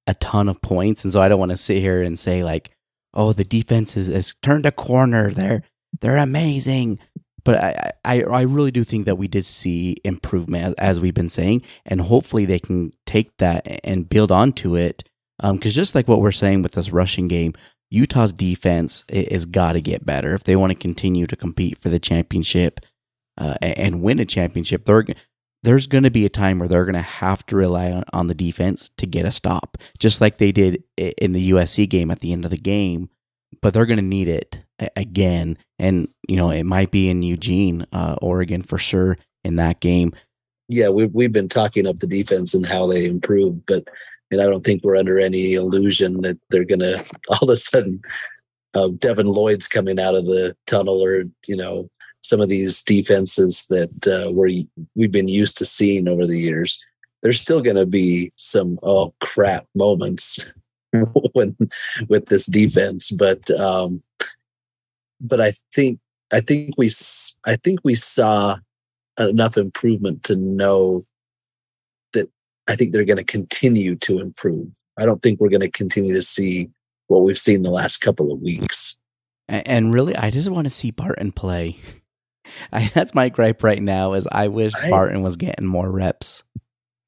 a 0.07 0.15
ton 0.15 0.49
of 0.49 0.61
points. 0.63 1.05
And 1.05 1.13
so 1.13 1.21
I 1.21 1.29
don't 1.29 1.41
want 1.41 1.51
to 1.51 1.57
sit 1.57 1.81
here 1.81 2.03
and 2.03 2.19
say, 2.19 2.43
like, 2.43 2.71
oh, 3.15 3.33
the 3.33 3.45
defense 3.45 3.97
is, 3.97 4.09
has 4.09 4.35
turned 4.43 4.67
a 4.67 4.73
corner. 4.73 5.31
They're, 5.31 5.63
they're 6.01 6.17
amazing. 6.17 6.99
But 7.45 7.63
I, 7.63 7.93
I, 8.05 8.23
I 8.25 8.41
really 8.43 8.71
do 8.71 8.85
think 8.85 9.07
that 9.07 9.17
we 9.17 9.29
did 9.29 9.47
see 9.47 9.97
improvement 10.05 10.75
as 10.79 11.01
we've 11.01 11.15
been 11.15 11.29
saying, 11.31 11.63
and 11.87 12.01
hopefully 12.01 12.45
they 12.45 12.59
can 12.59 12.93
take 13.07 13.37
that 13.39 13.67
and 13.85 14.09
build 14.09 14.33
onto 14.33 14.77
it. 14.77 15.05
Because 15.39 15.51
um, 15.51 15.81
just 15.81 15.95
like 15.95 16.09
what 16.09 16.21
we're 16.21 16.33
saying 16.33 16.63
with 16.63 16.73
this 16.73 16.91
rushing 16.91 17.29
game, 17.29 17.55
Utah's 17.91 18.33
defense 18.33 19.05
is 19.09 19.47
got 19.47 19.73
to 19.73 19.81
get 19.81 20.05
better 20.05 20.35
if 20.35 20.45
they 20.45 20.57
want 20.57 20.73
to 20.73 20.79
continue 20.79 21.27
to 21.27 21.37
compete 21.37 21.81
for 21.81 21.89
the 21.89 21.99
championship 21.99 22.81
uh, 23.39 23.55
and 23.63 24.03
win 24.03 24.19
a 24.19 24.27
championship. 24.27 24.85
They're, 24.85 25.07
there's 25.63 25.87
going 25.87 26.05
to 26.05 26.11
be 26.11 26.27
a 26.27 26.31
time 26.31 26.59
where 26.59 26.69
they're 26.69 26.85
going 26.85 26.95
to 26.97 27.01
have 27.01 27.47
to 27.47 27.57
rely 27.57 27.93
on, 27.93 28.05
on 28.13 28.27
the 28.27 28.35
defense 28.35 28.91
to 28.99 29.07
get 29.07 29.25
a 29.25 29.31
stop, 29.31 29.79
just 29.99 30.21
like 30.21 30.39
they 30.39 30.53
did 30.53 30.83
in 30.97 31.33
the 31.33 31.53
USC 31.53 31.89
game 31.89 32.11
at 32.11 32.21
the 32.21 32.33
end 32.33 32.45
of 32.45 32.51
the 32.51 32.59
game. 32.59 33.09
But 33.63 33.73
they're 33.73 33.87
going 33.87 33.97
to 33.97 34.03
need 34.03 34.29
it 34.29 34.65
again. 34.97 35.59
And, 35.79 36.09
you 36.29 36.37
know, 36.37 36.51
it 36.51 36.65
might 36.65 36.91
be 36.91 37.09
in 37.09 37.23
Eugene, 37.23 37.87
uh, 37.93 38.17
Oregon 38.21 38.63
for 38.63 38.79
sure 38.79 39.17
in 39.45 39.57
that 39.57 39.81
game. 39.81 40.13
Yeah, 40.69 40.89
we've, 40.91 41.13
we've 41.13 41.33
been 41.33 41.49
talking 41.49 41.87
up 41.87 41.97
the 41.97 42.07
defense 42.07 42.55
and 42.55 42.67
how 42.67 42.87
they 42.87 43.07
improved, 43.07 43.63
but 43.67 43.89
and 44.31 44.43
I 44.43 44.45
don't 44.45 44.63
think 44.63 44.85
we're 44.85 44.97
under 44.97 45.19
any 45.19 45.55
illusion 45.55 46.21
that 46.21 46.39
they're 46.51 46.65
going 46.65 46.81
to 46.81 47.03
all 47.31 47.39
of 47.43 47.49
a 47.49 47.57
sudden 47.57 48.03
uh, 48.75 48.89
Devin 48.99 49.27
Lloyd's 49.27 49.67
coming 49.67 49.99
out 49.99 50.15
of 50.15 50.27
the 50.27 50.57
tunnel 50.67 51.03
or, 51.03 51.25
you 51.47 51.57
know, 51.57 51.91
some 52.23 52.41
of 52.41 52.49
these 52.49 52.83
defenses 52.83 53.67
that 53.69 54.07
uh, 54.07 54.31
we 54.31 54.69
we've 54.95 55.13
been 55.13 55.29
used 55.29 55.57
to 55.59 55.65
seeing 55.65 56.09
over 56.09 56.27
the 56.27 56.39
years. 56.39 56.83
There's 57.23 57.41
still 57.41 57.63
going 57.63 57.77
to 57.77 57.87
be 57.87 58.33
some 58.37 58.79
oh 58.83 59.15
crap 59.21 59.67
moments 59.75 60.61
when 61.33 61.57
with 62.09 62.27
this 62.27 62.47
defense, 62.47 63.11
but 63.11 63.51
um, 63.53 64.03
but 65.21 65.41
I 65.41 65.53
think 65.75 65.99
I 66.33 66.41
think 66.41 66.75
we 66.77 66.91
I 67.47 67.57
think 67.57 67.81
we 67.85 67.95
saw 67.95 68.59
enough 69.19 69.57
improvement 69.57 70.23
to 70.25 70.37
know 70.37 71.05
that 72.13 72.29
I 72.69 72.77
think 72.77 72.93
they're 72.93 73.05
going 73.05 73.17
to 73.19 73.25
continue 73.25 73.97
to 73.97 74.21
improve. 74.21 74.69
I 74.99 75.05
don't 75.05 75.23
think 75.23 75.41
we're 75.41 75.49
going 75.49 75.61
to 75.61 75.71
continue 75.71 76.15
to 76.15 76.23
see 76.23 76.71
what 77.07 77.23
we've 77.23 77.39
seen 77.39 77.63
the 77.63 77.71
last 77.71 77.99
couple 77.99 78.33
of 78.33 78.41
weeks. 78.41 78.99
And 79.49 79.95
really, 79.95 80.15
I 80.15 80.31
just 80.31 80.51
want 80.51 80.67
to 80.67 80.75
see 80.75 80.91
Barton 80.91 81.33
play. 81.33 81.79
I, 82.73 82.91
that's 82.95 83.15
my 83.15 83.29
gripe 83.29 83.63
right 83.63 83.83
now. 83.83 84.13
Is 84.15 84.27
I 84.31 84.49
wish 84.49 84.75
I- 84.75 84.91
Barton 84.91 85.23
was 85.23 85.37
getting 85.37 85.67
more 85.67 85.91
reps. 85.91 86.43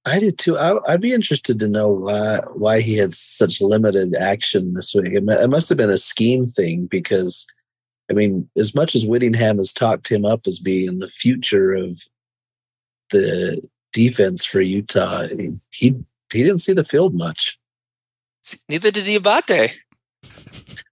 I 0.06 0.18
do 0.18 0.32
too. 0.32 0.56
I, 0.56 0.78
I'd 0.90 1.02
be 1.02 1.12
interested 1.12 1.58
to 1.58 1.68
know 1.68 1.88
why 1.88 2.38
why 2.54 2.80
he 2.80 2.96
had 2.96 3.12
such 3.12 3.60
limited 3.60 4.16
action 4.16 4.72
this 4.72 4.94
week. 4.94 5.12
It, 5.12 5.24
it 5.28 5.50
must 5.50 5.68
have 5.68 5.76
been 5.76 5.90
a 5.90 5.98
scheme 5.98 6.46
thing 6.46 6.86
because, 6.86 7.46
I 8.10 8.12
mean, 8.12 8.48
as 8.56 8.74
much 8.74 8.94
as 8.94 9.06
Whittingham 9.06 9.58
has 9.58 9.72
talked 9.72 10.10
him 10.10 10.24
up 10.24 10.46
as 10.46 10.58
being 10.58 10.98
the 10.98 11.08
future 11.08 11.72
of 11.72 12.00
the 13.10 13.62
defense 13.92 14.44
for 14.44 14.60
Utah, 14.60 15.26
he 15.28 15.52
he, 15.70 15.94
he 16.32 16.42
didn't 16.42 16.58
see 16.58 16.72
the 16.72 16.84
field 16.84 17.14
much. 17.14 17.58
Neither 18.68 18.90
did 18.90 19.06
Diabate. 19.06 19.72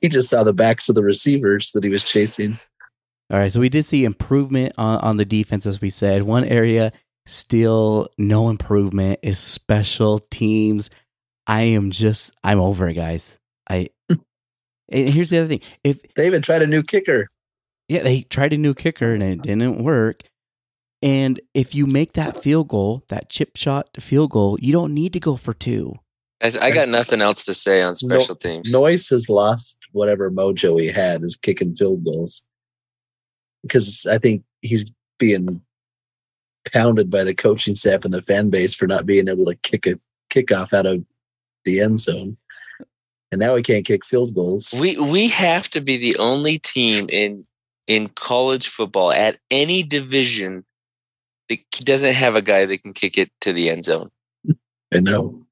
He 0.00 0.10
just 0.10 0.28
saw 0.28 0.44
the 0.44 0.52
backs 0.52 0.90
of 0.90 0.96
the 0.96 1.02
receivers 1.02 1.72
that 1.72 1.82
he 1.82 1.88
was 1.88 2.04
chasing. 2.04 2.58
All 3.30 3.38
right, 3.38 3.50
so 3.50 3.58
we 3.58 3.70
did 3.70 3.86
see 3.86 4.04
improvement 4.04 4.74
on, 4.76 4.98
on 4.98 5.16
the 5.16 5.24
defense, 5.24 5.64
as 5.64 5.80
we 5.80 5.88
said. 5.88 6.24
One 6.24 6.44
area 6.44 6.92
still 7.24 8.08
no 8.18 8.50
improvement 8.50 9.20
is 9.22 9.38
special 9.38 10.18
teams. 10.30 10.90
I 11.46 11.62
am 11.62 11.90
just 11.90 12.32
I'm 12.44 12.60
over 12.60 12.86
it, 12.88 12.94
guys. 12.94 13.38
I 14.92 14.96
and 14.96 15.08
here's 15.08 15.30
the 15.30 15.38
other 15.38 15.48
thing: 15.48 15.60
if 15.82 16.02
They 16.14 16.26
even 16.26 16.42
tried 16.42 16.62
a 16.62 16.66
new 16.66 16.82
kicker. 16.82 17.28
yeah, 17.88 18.02
they 18.02 18.22
tried 18.22 18.52
a 18.52 18.58
new 18.58 18.74
kicker 18.74 19.12
and 19.12 19.22
it 19.22 19.42
didn't 19.42 19.82
work. 19.82 20.22
And 21.02 21.38
if 21.52 21.74
you 21.74 21.86
make 21.92 22.14
that 22.14 22.42
field 22.42 22.68
goal, 22.68 23.02
that 23.08 23.28
chip 23.28 23.56
shot 23.56 23.88
field 24.00 24.30
goal, 24.30 24.58
you 24.60 24.72
don't 24.72 24.94
need 24.94 25.12
to 25.12 25.20
go 25.20 25.36
for 25.36 25.52
two. 25.52 25.96
Guys, 26.40 26.56
I 26.56 26.70
got 26.70 26.88
nothing 26.88 27.20
else 27.20 27.44
to 27.44 27.54
say 27.54 27.82
on 27.82 27.94
special 27.94 28.36
teams. 28.36 28.72
Noyes 28.72 29.08
has 29.10 29.28
lost 29.28 29.78
whatever 29.92 30.30
mojo 30.30 30.80
he 30.80 30.88
had 30.88 31.22
is 31.22 31.36
kicking 31.36 31.74
field 31.76 32.04
goals 32.04 32.42
because 33.62 34.06
I 34.10 34.18
think 34.18 34.44
he's 34.62 34.90
being 35.18 35.60
pounded 36.72 37.10
by 37.10 37.24
the 37.24 37.34
coaching 37.34 37.74
staff 37.74 38.04
and 38.04 38.12
the 38.12 38.22
fan 38.22 38.50
base 38.50 38.74
for 38.74 38.86
not 38.86 39.06
being 39.06 39.28
able 39.28 39.44
to 39.46 39.54
kick 39.56 39.86
a 39.86 39.98
kickoff 40.30 40.72
out 40.72 40.86
of 40.86 41.04
the 41.64 41.80
end 41.80 42.00
zone, 42.00 42.36
and 43.34 43.40
now 43.40 43.54
we 43.54 43.62
can't 43.62 43.84
kick 43.84 44.04
field 44.04 44.32
goals. 44.32 44.72
We 44.78 44.96
we 44.96 45.28
have 45.28 45.68
to 45.70 45.80
be 45.80 45.96
the 45.96 46.16
only 46.18 46.58
team 46.60 47.08
in 47.10 47.44
in 47.88 48.08
college 48.10 48.68
football 48.68 49.10
at 49.10 49.38
any 49.50 49.82
division 49.82 50.62
that 51.48 51.58
doesn't 51.82 52.14
have 52.14 52.36
a 52.36 52.42
guy 52.42 52.64
that 52.64 52.82
can 52.82 52.92
kick 52.92 53.18
it 53.18 53.30
to 53.40 53.52
the 53.52 53.68
end 53.70 53.82
zone. 53.84 54.08
I 54.94 55.00
know. 55.00 55.44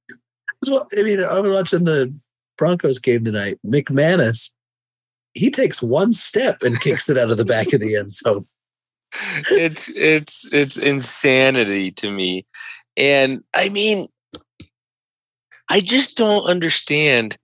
Well, 0.69 0.87
I 0.97 1.03
mean, 1.03 1.25
I 1.25 1.41
was 1.41 1.51
watching 1.51 1.85
the 1.85 2.15
Broncos 2.57 3.01
game 3.01 3.25
tonight. 3.25 3.59
McManus, 3.67 4.51
he 5.35 5.51
takes 5.51 5.83
one 5.83 6.13
step 6.13 6.63
and 6.63 6.81
kicks 6.81 7.11
it 7.11 7.19
out 7.19 7.33
of 7.33 7.37
the 7.37 7.45
back 7.45 7.73
of 7.73 7.81
the 7.81 7.97
end 7.97 8.13
zone. 8.13 8.47
it's 9.51 9.91
it's 9.97 10.51
it's 10.55 10.79
insanity 10.79 11.91
to 11.91 12.11
me 12.11 12.47
and 12.97 13.41
i 13.53 13.69
mean 13.69 14.07
i 15.69 15.81
just 15.81 16.17
don't 16.17 16.49
understand 16.49 17.37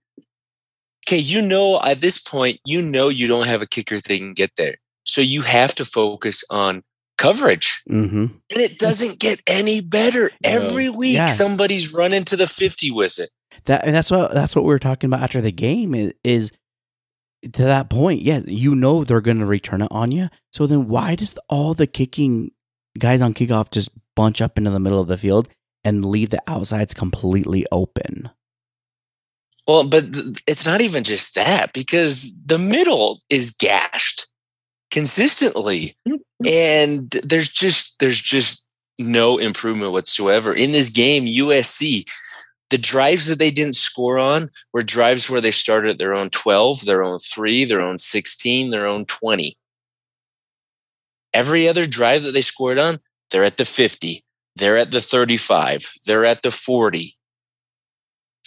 okay 1.09 1.17
you 1.17 1.41
know 1.41 1.81
at 1.83 2.01
this 2.01 2.19
point 2.21 2.59
you 2.65 2.81
know 2.81 3.09
you 3.09 3.27
don't 3.27 3.47
have 3.47 3.61
a 3.63 3.67
kicker 3.67 3.95
that 3.99 4.07
can 4.19 4.33
get 4.33 4.51
there 4.57 4.75
so 5.03 5.21
you 5.21 5.41
have 5.41 5.73
to 5.73 5.83
focus 5.83 6.43
on 6.51 6.83
coverage 7.17 7.81
Mm-hmm. 7.89 8.17
and 8.25 8.59
it 8.67 8.77
doesn't 8.77 9.19
get 9.19 9.41
any 9.47 9.81
better 9.81 10.29
No. 10.43 10.49
every 10.51 10.89
week 10.89 11.15
Yeah. 11.15 11.25
somebody's 11.27 11.91
running 11.93 12.23
to 12.25 12.35
the 12.37 12.45
50 12.47 12.91
with 12.91 13.17
it 13.19 13.31
That 13.65 13.85
and 13.85 13.95
that's 13.95 14.11
what 14.11 14.33
that's 14.33 14.55
what 14.55 14.63
we 14.63 14.69
were 14.69 14.79
talking 14.79 15.07
about 15.09 15.23
after 15.23 15.41
the 15.41 15.51
game 15.51 15.95
is, 15.95 16.13
is 16.23 16.51
to 17.53 17.63
that 17.63 17.89
point. 17.89 18.21
Yeah, 18.21 18.41
you 18.45 18.75
know 18.75 19.03
they're 19.05 19.21
going 19.21 19.39
to 19.39 19.45
return 19.45 19.81
it 19.81 19.87
on 19.91 20.11
you. 20.11 20.27
So 20.51 20.67
then 20.67 20.89
why 20.89 21.15
does 21.15 21.33
all 21.47 21.73
the 21.73 21.87
kicking 21.87 22.51
guys 22.97 23.21
on 23.21 23.33
kickoff 23.33 23.71
just 23.71 23.89
bunch 24.15 24.41
up 24.41 24.57
into 24.57 24.71
the 24.71 24.79
middle 24.79 24.99
of 24.99 25.07
the 25.07 25.17
field 25.17 25.47
and 25.85 26.03
leave 26.05 26.31
the 26.31 26.41
outsides 26.47 26.93
completely 26.93 27.65
open? 27.71 28.29
Well, 29.67 29.87
but 29.87 30.05
it's 30.47 30.65
not 30.65 30.81
even 30.81 31.03
just 31.03 31.35
that 31.35 31.73
because 31.73 32.37
the 32.43 32.57
middle 32.57 33.19
is 33.29 33.51
gashed 33.51 34.27
consistently, 34.91 35.95
mm-hmm. 36.07 36.47
and 36.47 37.09
there's 37.23 37.49
just 37.49 37.99
there's 37.99 38.19
just 38.19 38.65
no 38.97 39.37
improvement 39.37 39.91
whatsoever 39.91 40.53
in 40.53 40.71
this 40.71 40.89
game. 40.89 41.25
USC, 41.25 42.09
the 42.69 42.77
drives 42.77 43.27
that 43.27 43.39
they 43.39 43.51
didn't 43.51 43.75
score 43.75 44.17
on 44.17 44.49
were 44.73 44.83
drives 44.83 45.29
where 45.29 45.41
they 45.41 45.51
started 45.51 45.91
at 45.91 45.99
their 45.99 46.15
own 46.15 46.29
twelve, 46.31 46.85
their 46.85 47.03
own 47.03 47.19
three, 47.19 47.63
their 47.63 47.81
own 47.81 47.97
sixteen, 47.97 48.71
their 48.71 48.87
own 48.87 49.05
twenty. 49.05 49.55
Every 51.31 51.69
other 51.69 51.85
drive 51.85 52.23
that 52.23 52.31
they 52.31 52.41
scored 52.41 52.79
on, 52.79 52.97
they're 53.29 53.43
at 53.43 53.57
the 53.57 53.65
fifty, 53.65 54.23
they're 54.55 54.77
at 54.77 54.89
the 54.89 55.01
thirty-five, 55.01 55.91
they're 56.07 56.25
at 56.25 56.41
the 56.41 56.51
forty 56.51 57.18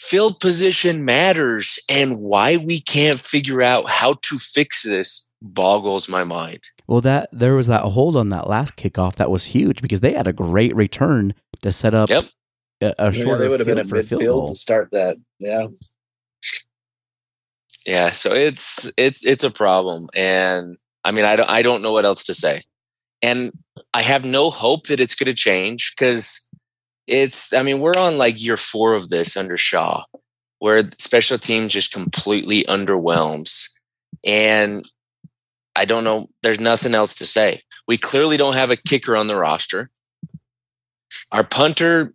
field 0.03 0.41
position 0.41 1.05
matters 1.05 1.79
and 1.89 2.19
why 2.19 2.57
we 2.57 2.81
can't 2.81 3.21
figure 3.21 3.63
out 3.63 3.89
how 3.89 4.15
to 4.23 4.39
fix 4.39 4.83
this 4.83 5.31
boggles 5.41 6.09
my 6.09 6.25
mind. 6.25 6.61
Well, 6.87 7.01
that 7.03 7.29
there 7.33 7.55
was 7.55 7.69
that 7.69 7.83
hold 7.83 8.17
on 8.17 8.29
that 8.31 8.49
last 8.49 8.77
kickoff 8.77 9.15
that 9.17 9.31
was 9.31 9.45
huge 9.45 9.81
because 9.81 10.01
they 10.01 10.13
had 10.13 10.27
a 10.27 10.33
great 10.33 10.75
return 10.75 11.35
to 11.63 11.73
set 11.73 11.95
up 11.95 12.09
Yep. 12.11 12.25
a, 12.83 12.95
a 12.99 13.13
Yeah, 13.13 13.23
shorter 13.23 13.43
they 13.43 13.49
would 13.49 13.61
have 13.61 13.67
been 13.67 13.77
field 13.77 13.87
at 13.87 13.89
for 13.89 13.99
a 13.99 14.03
field 14.03 14.23
midfield 14.23 14.27
goal. 14.27 14.49
to 14.49 14.55
start 14.57 14.89
that. 14.93 15.17
Yeah. 15.39 15.69
Yeah, 17.87 18.11
so 18.11 18.33
it's 18.35 18.91
it's 18.97 19.25
it's 19.25 19.43
a 19.45 19.51
problem 19.51 20.09
and 20.15 20.77
I 21.05 21.11
mean 21.11 21.25
I 21.25 21.37
don't 21.37 21.49
I 21.51 21.63
don't 21.63 21.83
know 21.83 21.93
what 21.93 22.05
else 22.05 22.23
to 22.25 22.35
say. 22.35 22.63
And 23.23 23.51
I 23.95 24.03
have 24.03 24.25
no 24.25 24.51
hope 24.51 24.87
that 24.89 25.01
it's 25.01 25.15
going 25.15 25.27
to 25.29 25.35
change 25.35 25.95
cuz 25.97 26.49
it's 27.13 27.53
I 27.53 27.63
mean 27.63 27.79
we're 27.79 27.97
on 27.97 28.17
like 28.19 28.43
year 28.43 28.57
4 28.57 28.95
of 28.95 29.11
this 29.11 29.37
under 29.37 29.57
Shah 29.57 30.05
where 30.59 30.83
special 30.99 31.39
teams 31.39 31.73
just 31.73 31.93
completely 31.93 32.65
underwhelms 32.65 33.69
and 34.25 34.85
I 35.77 35.85
don't 35.85 36.05
know 36.05 36.27
there's 36.43 36.61
nothing 36.61 36.95
else 36.95 37.15
to 37.17 37.27
say. 37.27 37.63
We 37.87 37.99
clearly 37.99 38.37
don't 38.37 38.55
have 38.55 38.71
a 38.71 38.77
kicker 38.77 39.17
on 39.17 39.27
the 39.27 39.37
roster. 39.37 39.91
Our 41.33 41.45
punter 41.45 42.15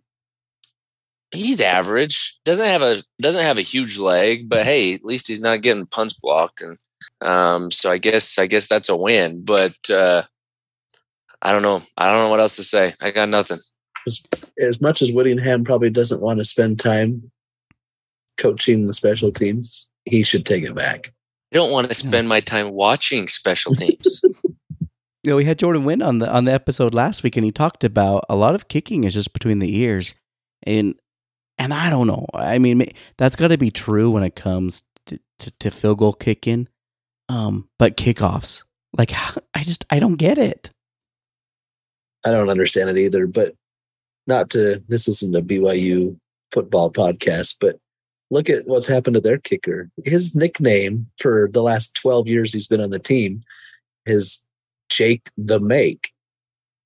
he's 1.30 1.60
average. 1.60 2.38
Doesn't 2.44 2.66
have 2.66 2.82
a 2.82 3.02
doesn't 3.20 3.44
have 3.44 3.58
a 3.58 3.62
huge 3.62 3.98
leg, 3.98 4.48
but 4.48 4.64
hey, 4.64 4.94
at 4.94 5.04
least 5.04 5.28
he's 5.28 5.40
not 5.40 5.62
getting 5.62 5.86
punts 5.86 6.14
blocked, 6.14 6.62
and 6.62 6.78
um, 7.20 7.70
so 7.70 7.90
I 7.90 7.98
guess 7.98 8.38
I 8.38 8.46
guess 8.46 8.66
that's 8.66 8.88
a 8.88 8.96
win. 8.96 9.44
But 9.44 9.74
uh, 9.90 10.22
I 11.42 11.52
don't 11.52 11.62
know. 11.62 11.82
I 11.96 12.10
don't 12.10 12.24
know 12.24 12.30
what 12.30 12.40
else 12.40 12.56
to 12.56 12.64
say. 12.64 12.94
I 13.00 13.10
got 13.10 13.28
nothing. 13.28 13.58
As 14.60 14.80
much 14.80 15.02
as 15.02 15.12
Whittingham 15.12 15.64
probably 15.64 15.90
doesn't 15.90 16.20
want 16.20 16.38
to 16.38 16.44
spend 16.44 16.78
time 16.78 17.30
coaching 18.36 18.86
the 18.86 18.92
special 18.92 19.32
teams, 19.32 19.88
he 20.04 20.22
should 20.22 20.46
take 20.46 20.64
it 20.64 20.74
back. 20.74 21.12
I 21.52 21.56
don't 21.56 21.72
want 21.72 21.88
to 21.88 21.94
spend 21.94 22.28
my 22.28 22.40
time 22.40 22.70
watching 22.70 23.28
special 23.28 23.74
teams. 23.74 24.22
You 25.24 25.32
know, 25.32 25.36
we 25.36 25.44
had 25.44 25.58
Jordan 25.58 25.84
Wynn 25.84 26.02
on 26.02 26.18
the 26.18 26.30
on 26.30 26.44
the 26.44 26.52
episode 26.52 26.94
last 26.94 27.22
week, 27.22 27.36
and 27.36 27.44
he 27.44 27.52
talked 27.52 27.84
about 27.84 28.24
a 28.28 28.36
lot 28.36 28.54
of 28.54 28.68
kicking 28.68 29.04
is 29.04 29.14
just 29.14 29.32
between 29.32 29.58
the 29.58 29.76
ears, 29.78 30.14
and 30.62 30.94
and 31.58 31.74
I 31.74 31.90
don't 31.90 32.06
know. 32.06 32.26
I 32.32 32.58
mean, 32.58 32.92
that's 33.16 33.36
got 33.36 33.48
to 33.48 33.58
be 33.58 33.70
true 33.70 34.10
when 34.10 34.22
it 34.22 34.36
comes 34.36 34.82
to, 35.06 35.18
to, 35.40 35.50
to 35.58 35.70
field 35.70 35.98
goal 35.98 36.12
kicking, 36.12 36.68
um, 37.28 37.68
but 37.78 37.96
kickoffs, 37.96 38.62
like 38.96 39.12
I 39.54 39.64
just 39.64 39.84
I 39.90 39.98
don't 39.98 40.16
get 40.16 40.38
it. 40.38 40.70
I 42.24 42.30
don't 42.30 42.50
understand 42.50 42.90
it 42.90 42.98
either, 42.98 43.26
but 43.26 43.54
not 44.28 44.50
to 44.50 44.82
this 44.88 45.08
isn't 45.08 45.34
a 45.34 45.42
BYU 45.42 46.16
football 46.52 46.92
podcast, 46.92 47.56
but 47.60 47.76
look 48.30 48.48
at 48.48 48.66
what's 48.66 48.86
happened 48.86 49.14
to 49.14 49.20
their 49.20 49.38
kicker. 49.38 49.90
His 50.04 50.34
nickname 50.34 51.06
for 51.18 51.48
the 51.52 51.62
last 51.62 51.94
12 51.94 52.28
years 52.28 52.52
he's 52.52 52.66
been 52.66 52.82
on 52.82 52.90
the 52.90 52.98
team 52.98 53.42
is 54.06 54.44
Jake 54.88 55.28
the 55.36 55.58
Make. 55.58 56.12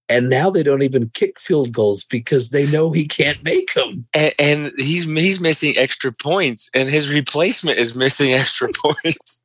And 0.08 0.28
now 0.28 0.50
they 0.50 0.62
don't 0.62 0.82
even 0.82 1.10
kick 1.10 1.40
field 1.40 1.72
goals 1.72 2.04
because 2.04 2.50
they 2.50 2.66
know 2.66 2.92
he 2.92 3.06
can't 3.06 3.42
make 3.42 3.72
them. 3.74 4.06
and, 4.12 4.34
and 4.38 4.72
he's 4.76 5.04
he's 5.04 5.40
missing 5.40 5.74
extra 5.76 6.12
points, 6.12 6.68
and 6.74 6.88
his 6.88 7.10
replacement 7.10 7.78
is 7.78 7.96
missing 7.96 8.32
extra 8.32 8.68
points. 8.82 9.40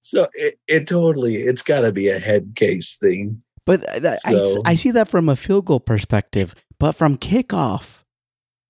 So 0.00 0.28
it, 0.34 0.58
it 0.68 0.86
totally, 0.86 1.36
it's 1.36 1.62
got 1.62 1.80
to 1.80 1.90
be 1.90 2.08
a 2.08 2.20
head 2.20 2.52
case 2.54 2.94
thing. 2.94 3.42
But 3.66 3.84
uh, 3.88 3.98
that, 4.00 4.18
I 4.24 4.34
s- 4.34 4.54
So- 4.54 4.62
I, 4.64 4.74
see 4.76 4.90
that 4.92 5.08
from 5.08 5.28
a 5.28 5.36
field 5.36 5.66
goal 5.66 5.80
perspective, 5.80 6.54
but 6.78 6.92
from 6.92 7.16
kickoff, 7.18 8.02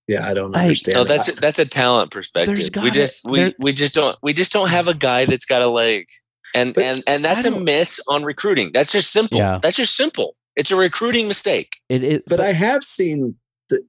Yeah, 0.09 0.27
I 0.27 0.35
don't 0.35 0.55
I- 0.57 0.63
understand. 0.63 0.95
No, 0.95 1.03
it. 1.03 1.09
that's 1.09 1.35
that's 1.37 1.59
a 1.59 1.67
talent 1.67 2.11
perspective. 2.11 2.57
We 2.59 2.71
gotta- 2.71 2.91
just 2.91 3.25
we 3.25 3.55
we 3.59 3.73
just 3.73 3.95
don't 3.95 4.17
we 4.23 4.33
just 4.33 4.53
don't 4.53 4.69
have 4.71 4.89
a 4.89 4.95
guy 4.95 5.25
that's 5.27 5.45
got 5.45 5.63
a 5.63 5.69
leg, 5.69 6.07
and 6.55 6.75
But 6.75 6.85
and 6.85 7.03
and 7.07 7.25
that's 7.25 7.45
a 7.45 7.51
miss 7.61 8.01
on 8.09 8.25
recruiting. 8.25 8.71
That's 8.73 8.93
just 8.93 9.11
simple. 9.13 9.39
Yeah. 9.39 9.59
That's 9.63 9.77
just 9.77 9.95
simple. 9.97 10.35
It's 10.57 10.71
a 10.71 10.77
recruiting 10.77 11.29
mistake. 11.29 11.77
it 11.91 12.03
is. 12.03 12.23
but 12.27 12.41
I 12.41 12.53
have 12.53 12.83
seen 12.83 13.37
that 13.69 13.83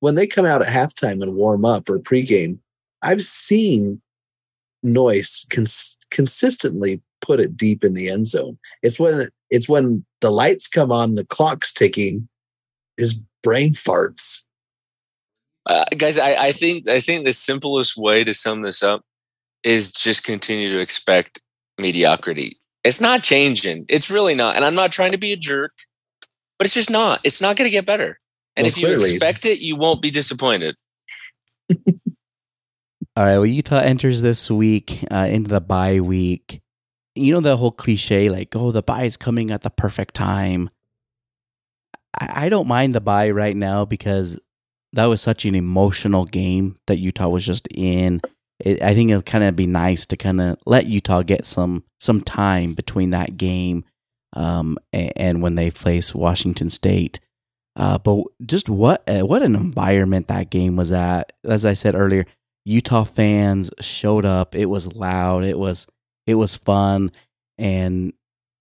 when 0.00 0.14
they 0.14 0.26
come 0.26 0.44
out 0.44 0.60
at 0.60 0.68
halftime 0.68 1.22
and 1.22 1.34
warm 1.34 1.64
up 1.64 1.88
or 1.88 1.98
pregame, 1.98 2.58
I've 3.02 3.22
seen 3.22 4.02
Noyes 4.84 5.46
cons- 5.50 5.96
consistently 6.10 7.00
put 7.22 7.40
it 7.40 7.56
deep 7.56 7.82
in 7.82 7.94
the 7.94 8.08
end 8.10 8.26
zone. 8.26 8.58
It's 8.82 8.98
when 8.98 9.30
it's 9.50 9.68
when 9.68 10.04
the 10.20 10.30
lights 10.30 10.68
come 10.68 10.90
on, 10.92 11.14
the 11.14 11.24
clock's 11.24 11.72
ticking, 11.72 12.28
his 12.96 13.14
brain 13.42 13.72
farts. 13.72 14.42
Uh, 15.66 15.84
guys, 15.96 16.18
I, 16.18 16.34
I 16.34 16.52
think 16.52 16.88
I 16.88 17.00
think 17.00 17.24
the 17.24 17.32
simplest 17.32 17.96
way 17.96 18.22
to 18.24 18.32
sum 18.34 18.62
this 18.62 18.82
up 18.82 19.02
is 19.64 19.90
just 19.92 20.22
continue 20.24 20.70
to 20.70 20.78
expect 20.78 21.40
mediocrity. 21.78 22.58
It's 22.84 23.00
not 23.00 23.22
changing. 23.24 23.84
It's 23.88 24.10
really 24.10 24.34
not. 24.36 24.54
And 24.54 24.64
I'm 24.64 24.76
not 24.76 24.92
trying 24.92 25.10
to 25.10 25.18
be 25.18 25.32
a 25.32 25.36
jerk, 25.36 25.72
but 26.58 26.66
it's 26.66 26.74
just 26.74 26.90
not. 26.90 27.20
It's 27.24 27.40
not 27.40 27.56
going 27.56 27.66
to 27.66 27.72
get 27.72 27.84
better. 27.84 28.20
And 28.54 28.64
Well, 28.64 28.68
if 28.68 28.78
you 28.78 28.86
clearly- 28.86 29.10
expect 29.14 29.44
it, 29.44 29.58
you 29.60 29.74
won't 29.76 30.00
be 30.00 30.10
disappointed. 30.12 30.76
All 33.16 33.24
right. 33.24 33.38
Well, 33.38 33.46
Utah 33.46 33.78
enters 33.80 34.22
this 34.22 34.50
week 34.50 35.04
uh, 35.10 35.26
into 35.28 35.48
the 35.48 35.60
bye 35.60 36.00
week. 36.00 36.60
You 37.16 37.34
know 37.34 37.40
the 37.40 37.56
whole 37.56 37.72
cliche, 37.72 38.28
like, 38.28 38.54
oh, 38.54 38.72
the 38.72 38.82
buy 38.82 39.04
is 39.04 39.16
coming 39.16 39.50
at 39.50 39.62
the 39.62 39.70
perfect 39.70 40.14
time. 40.14 40.70
I, 42.18 42.46
I 42.46 42.48
don't 42.48 42.68
mind 42.68 42.94
the 42.94 43.00
buy 43.00 43.30
right 43.30 43.56
now 43.56 43.84
because 43.84 44.38
that 44.92 45.06
was 45.06 45.20
such 45.20 45.44
an 45.44 45.54
emotional 45.54 46.24
game 46.24 46.76
that 46.86 46.98
Utah 46.98 47.28
was 47.28 47.44
just 47.44 47.68
in. 47.70 48.20
It, 48.60 48.82
I 48.82 48.94
think 48.94 49.10
it'll 49.10 49.22
kind 49.22 49.44
of 49.44 49.54
be 49.56 49.66
nice 49.66 50.06
to 50.06 50.16
kind 50.16 50.40
of 50.40 50.58
let 50.66 50.86
Utah 50.86 51.22
get 51.22 51.44
some 51.44 51.84
some 52.00 52.22
time 52.22 52.72
between 52.74 53.10
that 53.10 53.36
game 53.36 53.84
um, 54.32 54.78
and, 54.92 55.12
and 55.16 55.42
when 55.42 55.54
they 55.54 55.70
face 55.70 56.14
Washington 56.14 56.70
State. 56.70 57.20
Uh, 57.74 57.98
but 57.98 58.24
just 58.46 58.68
what 58.68 59.02
uh, 59.08 59.26
what 59.26 59.42
an 59.42 59.54
environment 59.54 60.28
that 60.28 60.50
game 60.50 60.76
was 60.76 60.92
at. 60.92 61.32
As 61.44 61.66
I 61.66 61.74
said 61.74 61.94
earlier, 61.94 62.24
Utah 62.64 63.04
fans 63.04 63.70
showed 63.80 64.24
up. 64.24 64.54
It 64.54 64.66
was 64.66 64.92
loud. 64.92 65.44
It 65.44 65.58
was 65.58 65.86
it 66.26 66.34
was 66.34 66.56
fun, 66.56 67.12
and 67.58 68.12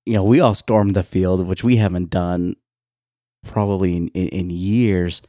you 0.05 0.13
know 0.13 0.23
we 0.23 0.39
all 0.39 0.55
stormed 0.55 0.95
the 0.95 1.03
field, 1.03 1.45
which 1.45 1.63
we 1.63 1.77
haven't 1.77 2.09
done 2.09 2.55
probably 3.47 3.95
in, 3.95 4.07
in, 4.09 4.27
in 4.29 4.49
years. 4.49 5.21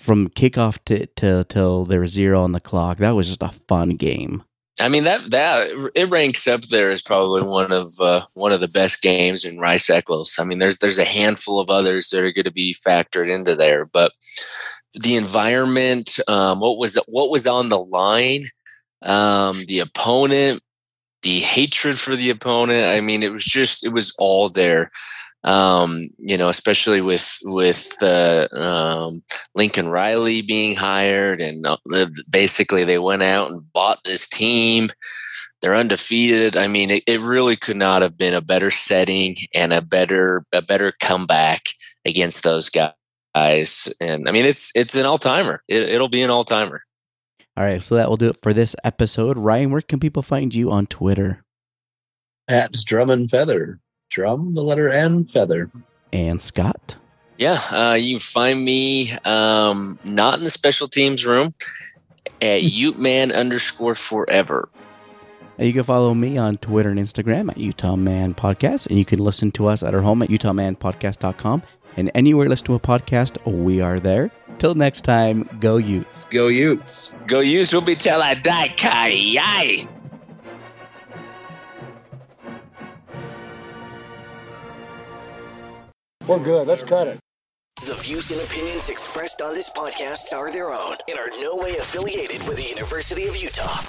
From 0.00 0.28
kickoff 0.28 0.78
to, 0.86 1.06
to 1.06 1.44
till 1.44 1.84
there 1.86 2.00
was 2.00 2.10
zero 2.10 2.42
on 2.42 2.52
the 2.52 2.60
clock, 2.60 2.98
that 2.98 3.12
was 3.12 3.28
just 3.28 3.42
a 3.42 3.52
fun 3.68 3.90
game. 3.90 4.42
I 4.80 4.88
mean 4.88 5.04
that 5.04 5.30
that 5.30 5.92
it 5.94 6.10
ranks 6.10 6.48
up 6.48 6.62
there 6.62 6.90
as 6.90 7.00
probably 7.00 7.42
one 7.42 7.70
of 7.70 7.92
uh, 8.00 8.22
one 8.34 8.50
of 8.50 8.60
the 8.60 8.68
best 8.68 9.02
games 9.02 9.44
in 9.44 9.58
Rice 9.58 9.88
Eccles. 9.88 10.36
I 10.38 10.44
mean, 10.44 10.58
there's 10.58 10.78
there's 10.78 10.98
a 10.98 11.04
handful 11.04 11.60
of 11.60 11.70
others 11.70 12.10
that 12.10 12.20
are 12.20 12.32
going 12.32 12.44
to 12.44 12.50
be 12.50 12.74
factored 12.74 13.28
into 13.28 13.54
there, 13.54 13.84
but 13.84 14.12
the 14.94 15.14
environment, 15.14 16.18
um, 16.26 16.60
what 16.60 16.76
was 16.76 16.98
what 17.06 17.30
was 17.30 17.46
on 17.46 17.68
the 17.68 17.78
line, 17.78 18.46
um, 19.02 19.62
the 19.68 19.78
opponent, 19.78 20.60
the 21.24 21.40
hatred 21.40 21.98
for 21.98 22.14
the 22.14 22.30
opponent. 22.30 22.88
I 22.88 23.00
mean, 23.00 23.22
it 23.22 23.32
was 23.32 23.44
just 23.44 23.84
it 23.84 23.88
was 23.88 24.14
all 24.18 24.48
there. 24.48 24.92
Um, 25.42 26.08
you 26.18 26.38
know, 26.38 26.48
especially 26.48 27.00
with 27.00 27.38
with 27.42 27.92
uh, 28.00 28.48
um, 28.52 29.22
Lincoln 29.54 29.88
Riley 29.88 30.40
being 30.40 30.76
hired, 30.76 31.40
and 31.40 31.66
uh, 31.66 32.06
basically 32.30 32.84
they 32.84 32.98
went 32.98 33.22
out 33.22 33.50
and 33.50 33.72
bought 33.72 34.04
this 34.04 34.28
team. 34.28 34.88
They're 35.60 35.74
undefeated. 35.74 36.56
I 36.56 36.66
mean, 36.66 36.90
it, 36.90 37.02
it 37.06 37.20
really 37.20 37.56
could 37.56 37.76
not 37.76 38.02
have 38.02 38.16
been 38.16 38.34
a 38.34 38.40
better 38.40 38.70
setting 38.70 39.36
and 39.54 39.72
a 39.72 39.82
better 39.82 40.44
a 40.52 40.62
better 40.62 40.92
comeback 41.00 41.68
against 42.06 42.42
those 42.42 42.70
guys. 42.70 43.92
And 44.00 44.28
I 44.28 44.32
mean, 44.32 44.44
it's 44.44 44.72
it's 44.74 44.94
an 44.94 45.06
all 45.06 45.18
timer. 45.18 45.62
It, 45.68 45.88
it'll 45.88 46.08
be 46.08 46.22
an 46.22 46.30
all 46.30 46.44
timer. 46.44 46.82
All 47.56 47.64
right, 47.64 47.80
so 47.80 47.94
that 47.94 48.08
will 48.08 48.16
do 48.16 48.30
it 48.30 48.38
for 48.42 48.52
this 48.52 48.74
episode. 48.82 49.38
Ryan, 49.38 49.70
where 49.70 49.80
can 49.80 50.00
people 50.00 50.22
find 50.22 50.52
you 50.52 50.72
on 50.72 50.86
Twitter? 50.86 51.44
At 52.48 52.72
Drum 52.72 53.10
and 53.10 53.30
Feather. 53.30 53.78
Drum, 54.10 54.54
the 54.54 54.62
letter 54.62 54.90
N, 54.90 55.24
feather. 55.24 55.70
And 56.12 56.40
Scott? 56.40 56.96
Yeah, 57.38 57.58
uh, 57.72 57.96
you 57.98 58.14
can 58.16 58.20
find 58.20 58.64
me 58.64 59.12
um, 59.24 59.98
not 60.04 60.38
in 60.38 60.44
the 60.44 60.50
special 60.50 60.88
teams 60.88 61.24
room 61.24 61.54
at 62.40 62.62
Uteman 62.62 63.34
underscore 63.34 63.94
forever. 63.94 64.68
And 65.58 65.66
you 65.66 65.72
can 65.72 65.84
follow 65.84 66.14
me 66.14 66.36
on 66.36 66.58
Twitter 66.58 66.90
and 66.90 66.98
Instagram 66.98 67.50
at 67.50 67.58
Utah 67.58 67.96
Man 67.96 68.34
Podcast. 68.34 68.86
And 68.88 68.98
you 68.98 69.04
can 69.04 69.18
listen 69.18 69.52
to 69.52 69.66
us 69.66 69.82
at 69.82 69.94
our 69.94 70.02
home 70.02 70.22
at 70.22 70.28
UtahManPodcast.com. 70.28 71.62
And 71.96 72.10
anywhere 72.14 72.46
you 72.46 72.50
listen 72.50 72.66
to 72.66 72.74
a 72.74 72.80
podcast, 72.80 73.44
we 73.46 73.80
are 73.80 74.00
there. 74.00 74.30
Till 74.58 74.74
next 74.74 75.02
time, 75.02 75.48
go 75.60 75.76
Utes. 75.76 76.24
Go 76.26 76.48
Utes. 76.48 77.14
Go 77.26 77.40
use 77.40 77.72
will 77.72 77.80
be 77.80 77.94
till 77.94 78.20
I 78.20 78.34
die, 78.34 78.68
Kai. 78.76 79.88
We're 86.26 86.38
good. 86.38 86.66
Let's 86.66 86.82
cut 86.82 87.06
it. 87.06 87.18
The 87.84 87.94
views 87.94 88.30
and 88.30 88.40
opinions 88.40 88.88
expressed 88.88 89.42
on 89.42 89.52
this 89.52 89.68
podcast 89.68 90.32
are 90.32 90.50
their 90.50 90.72
own 90.72 90.96
and 91.06 91.18
are 91.18 91.28
no 91.40 91.56
way 91.56 91.76
affiliated 91.76 92.46
with 92.48 92.56
the 92.56 92.62
University 92.62 93.26
of 93.26 93.36
Utah. 93.36 93.82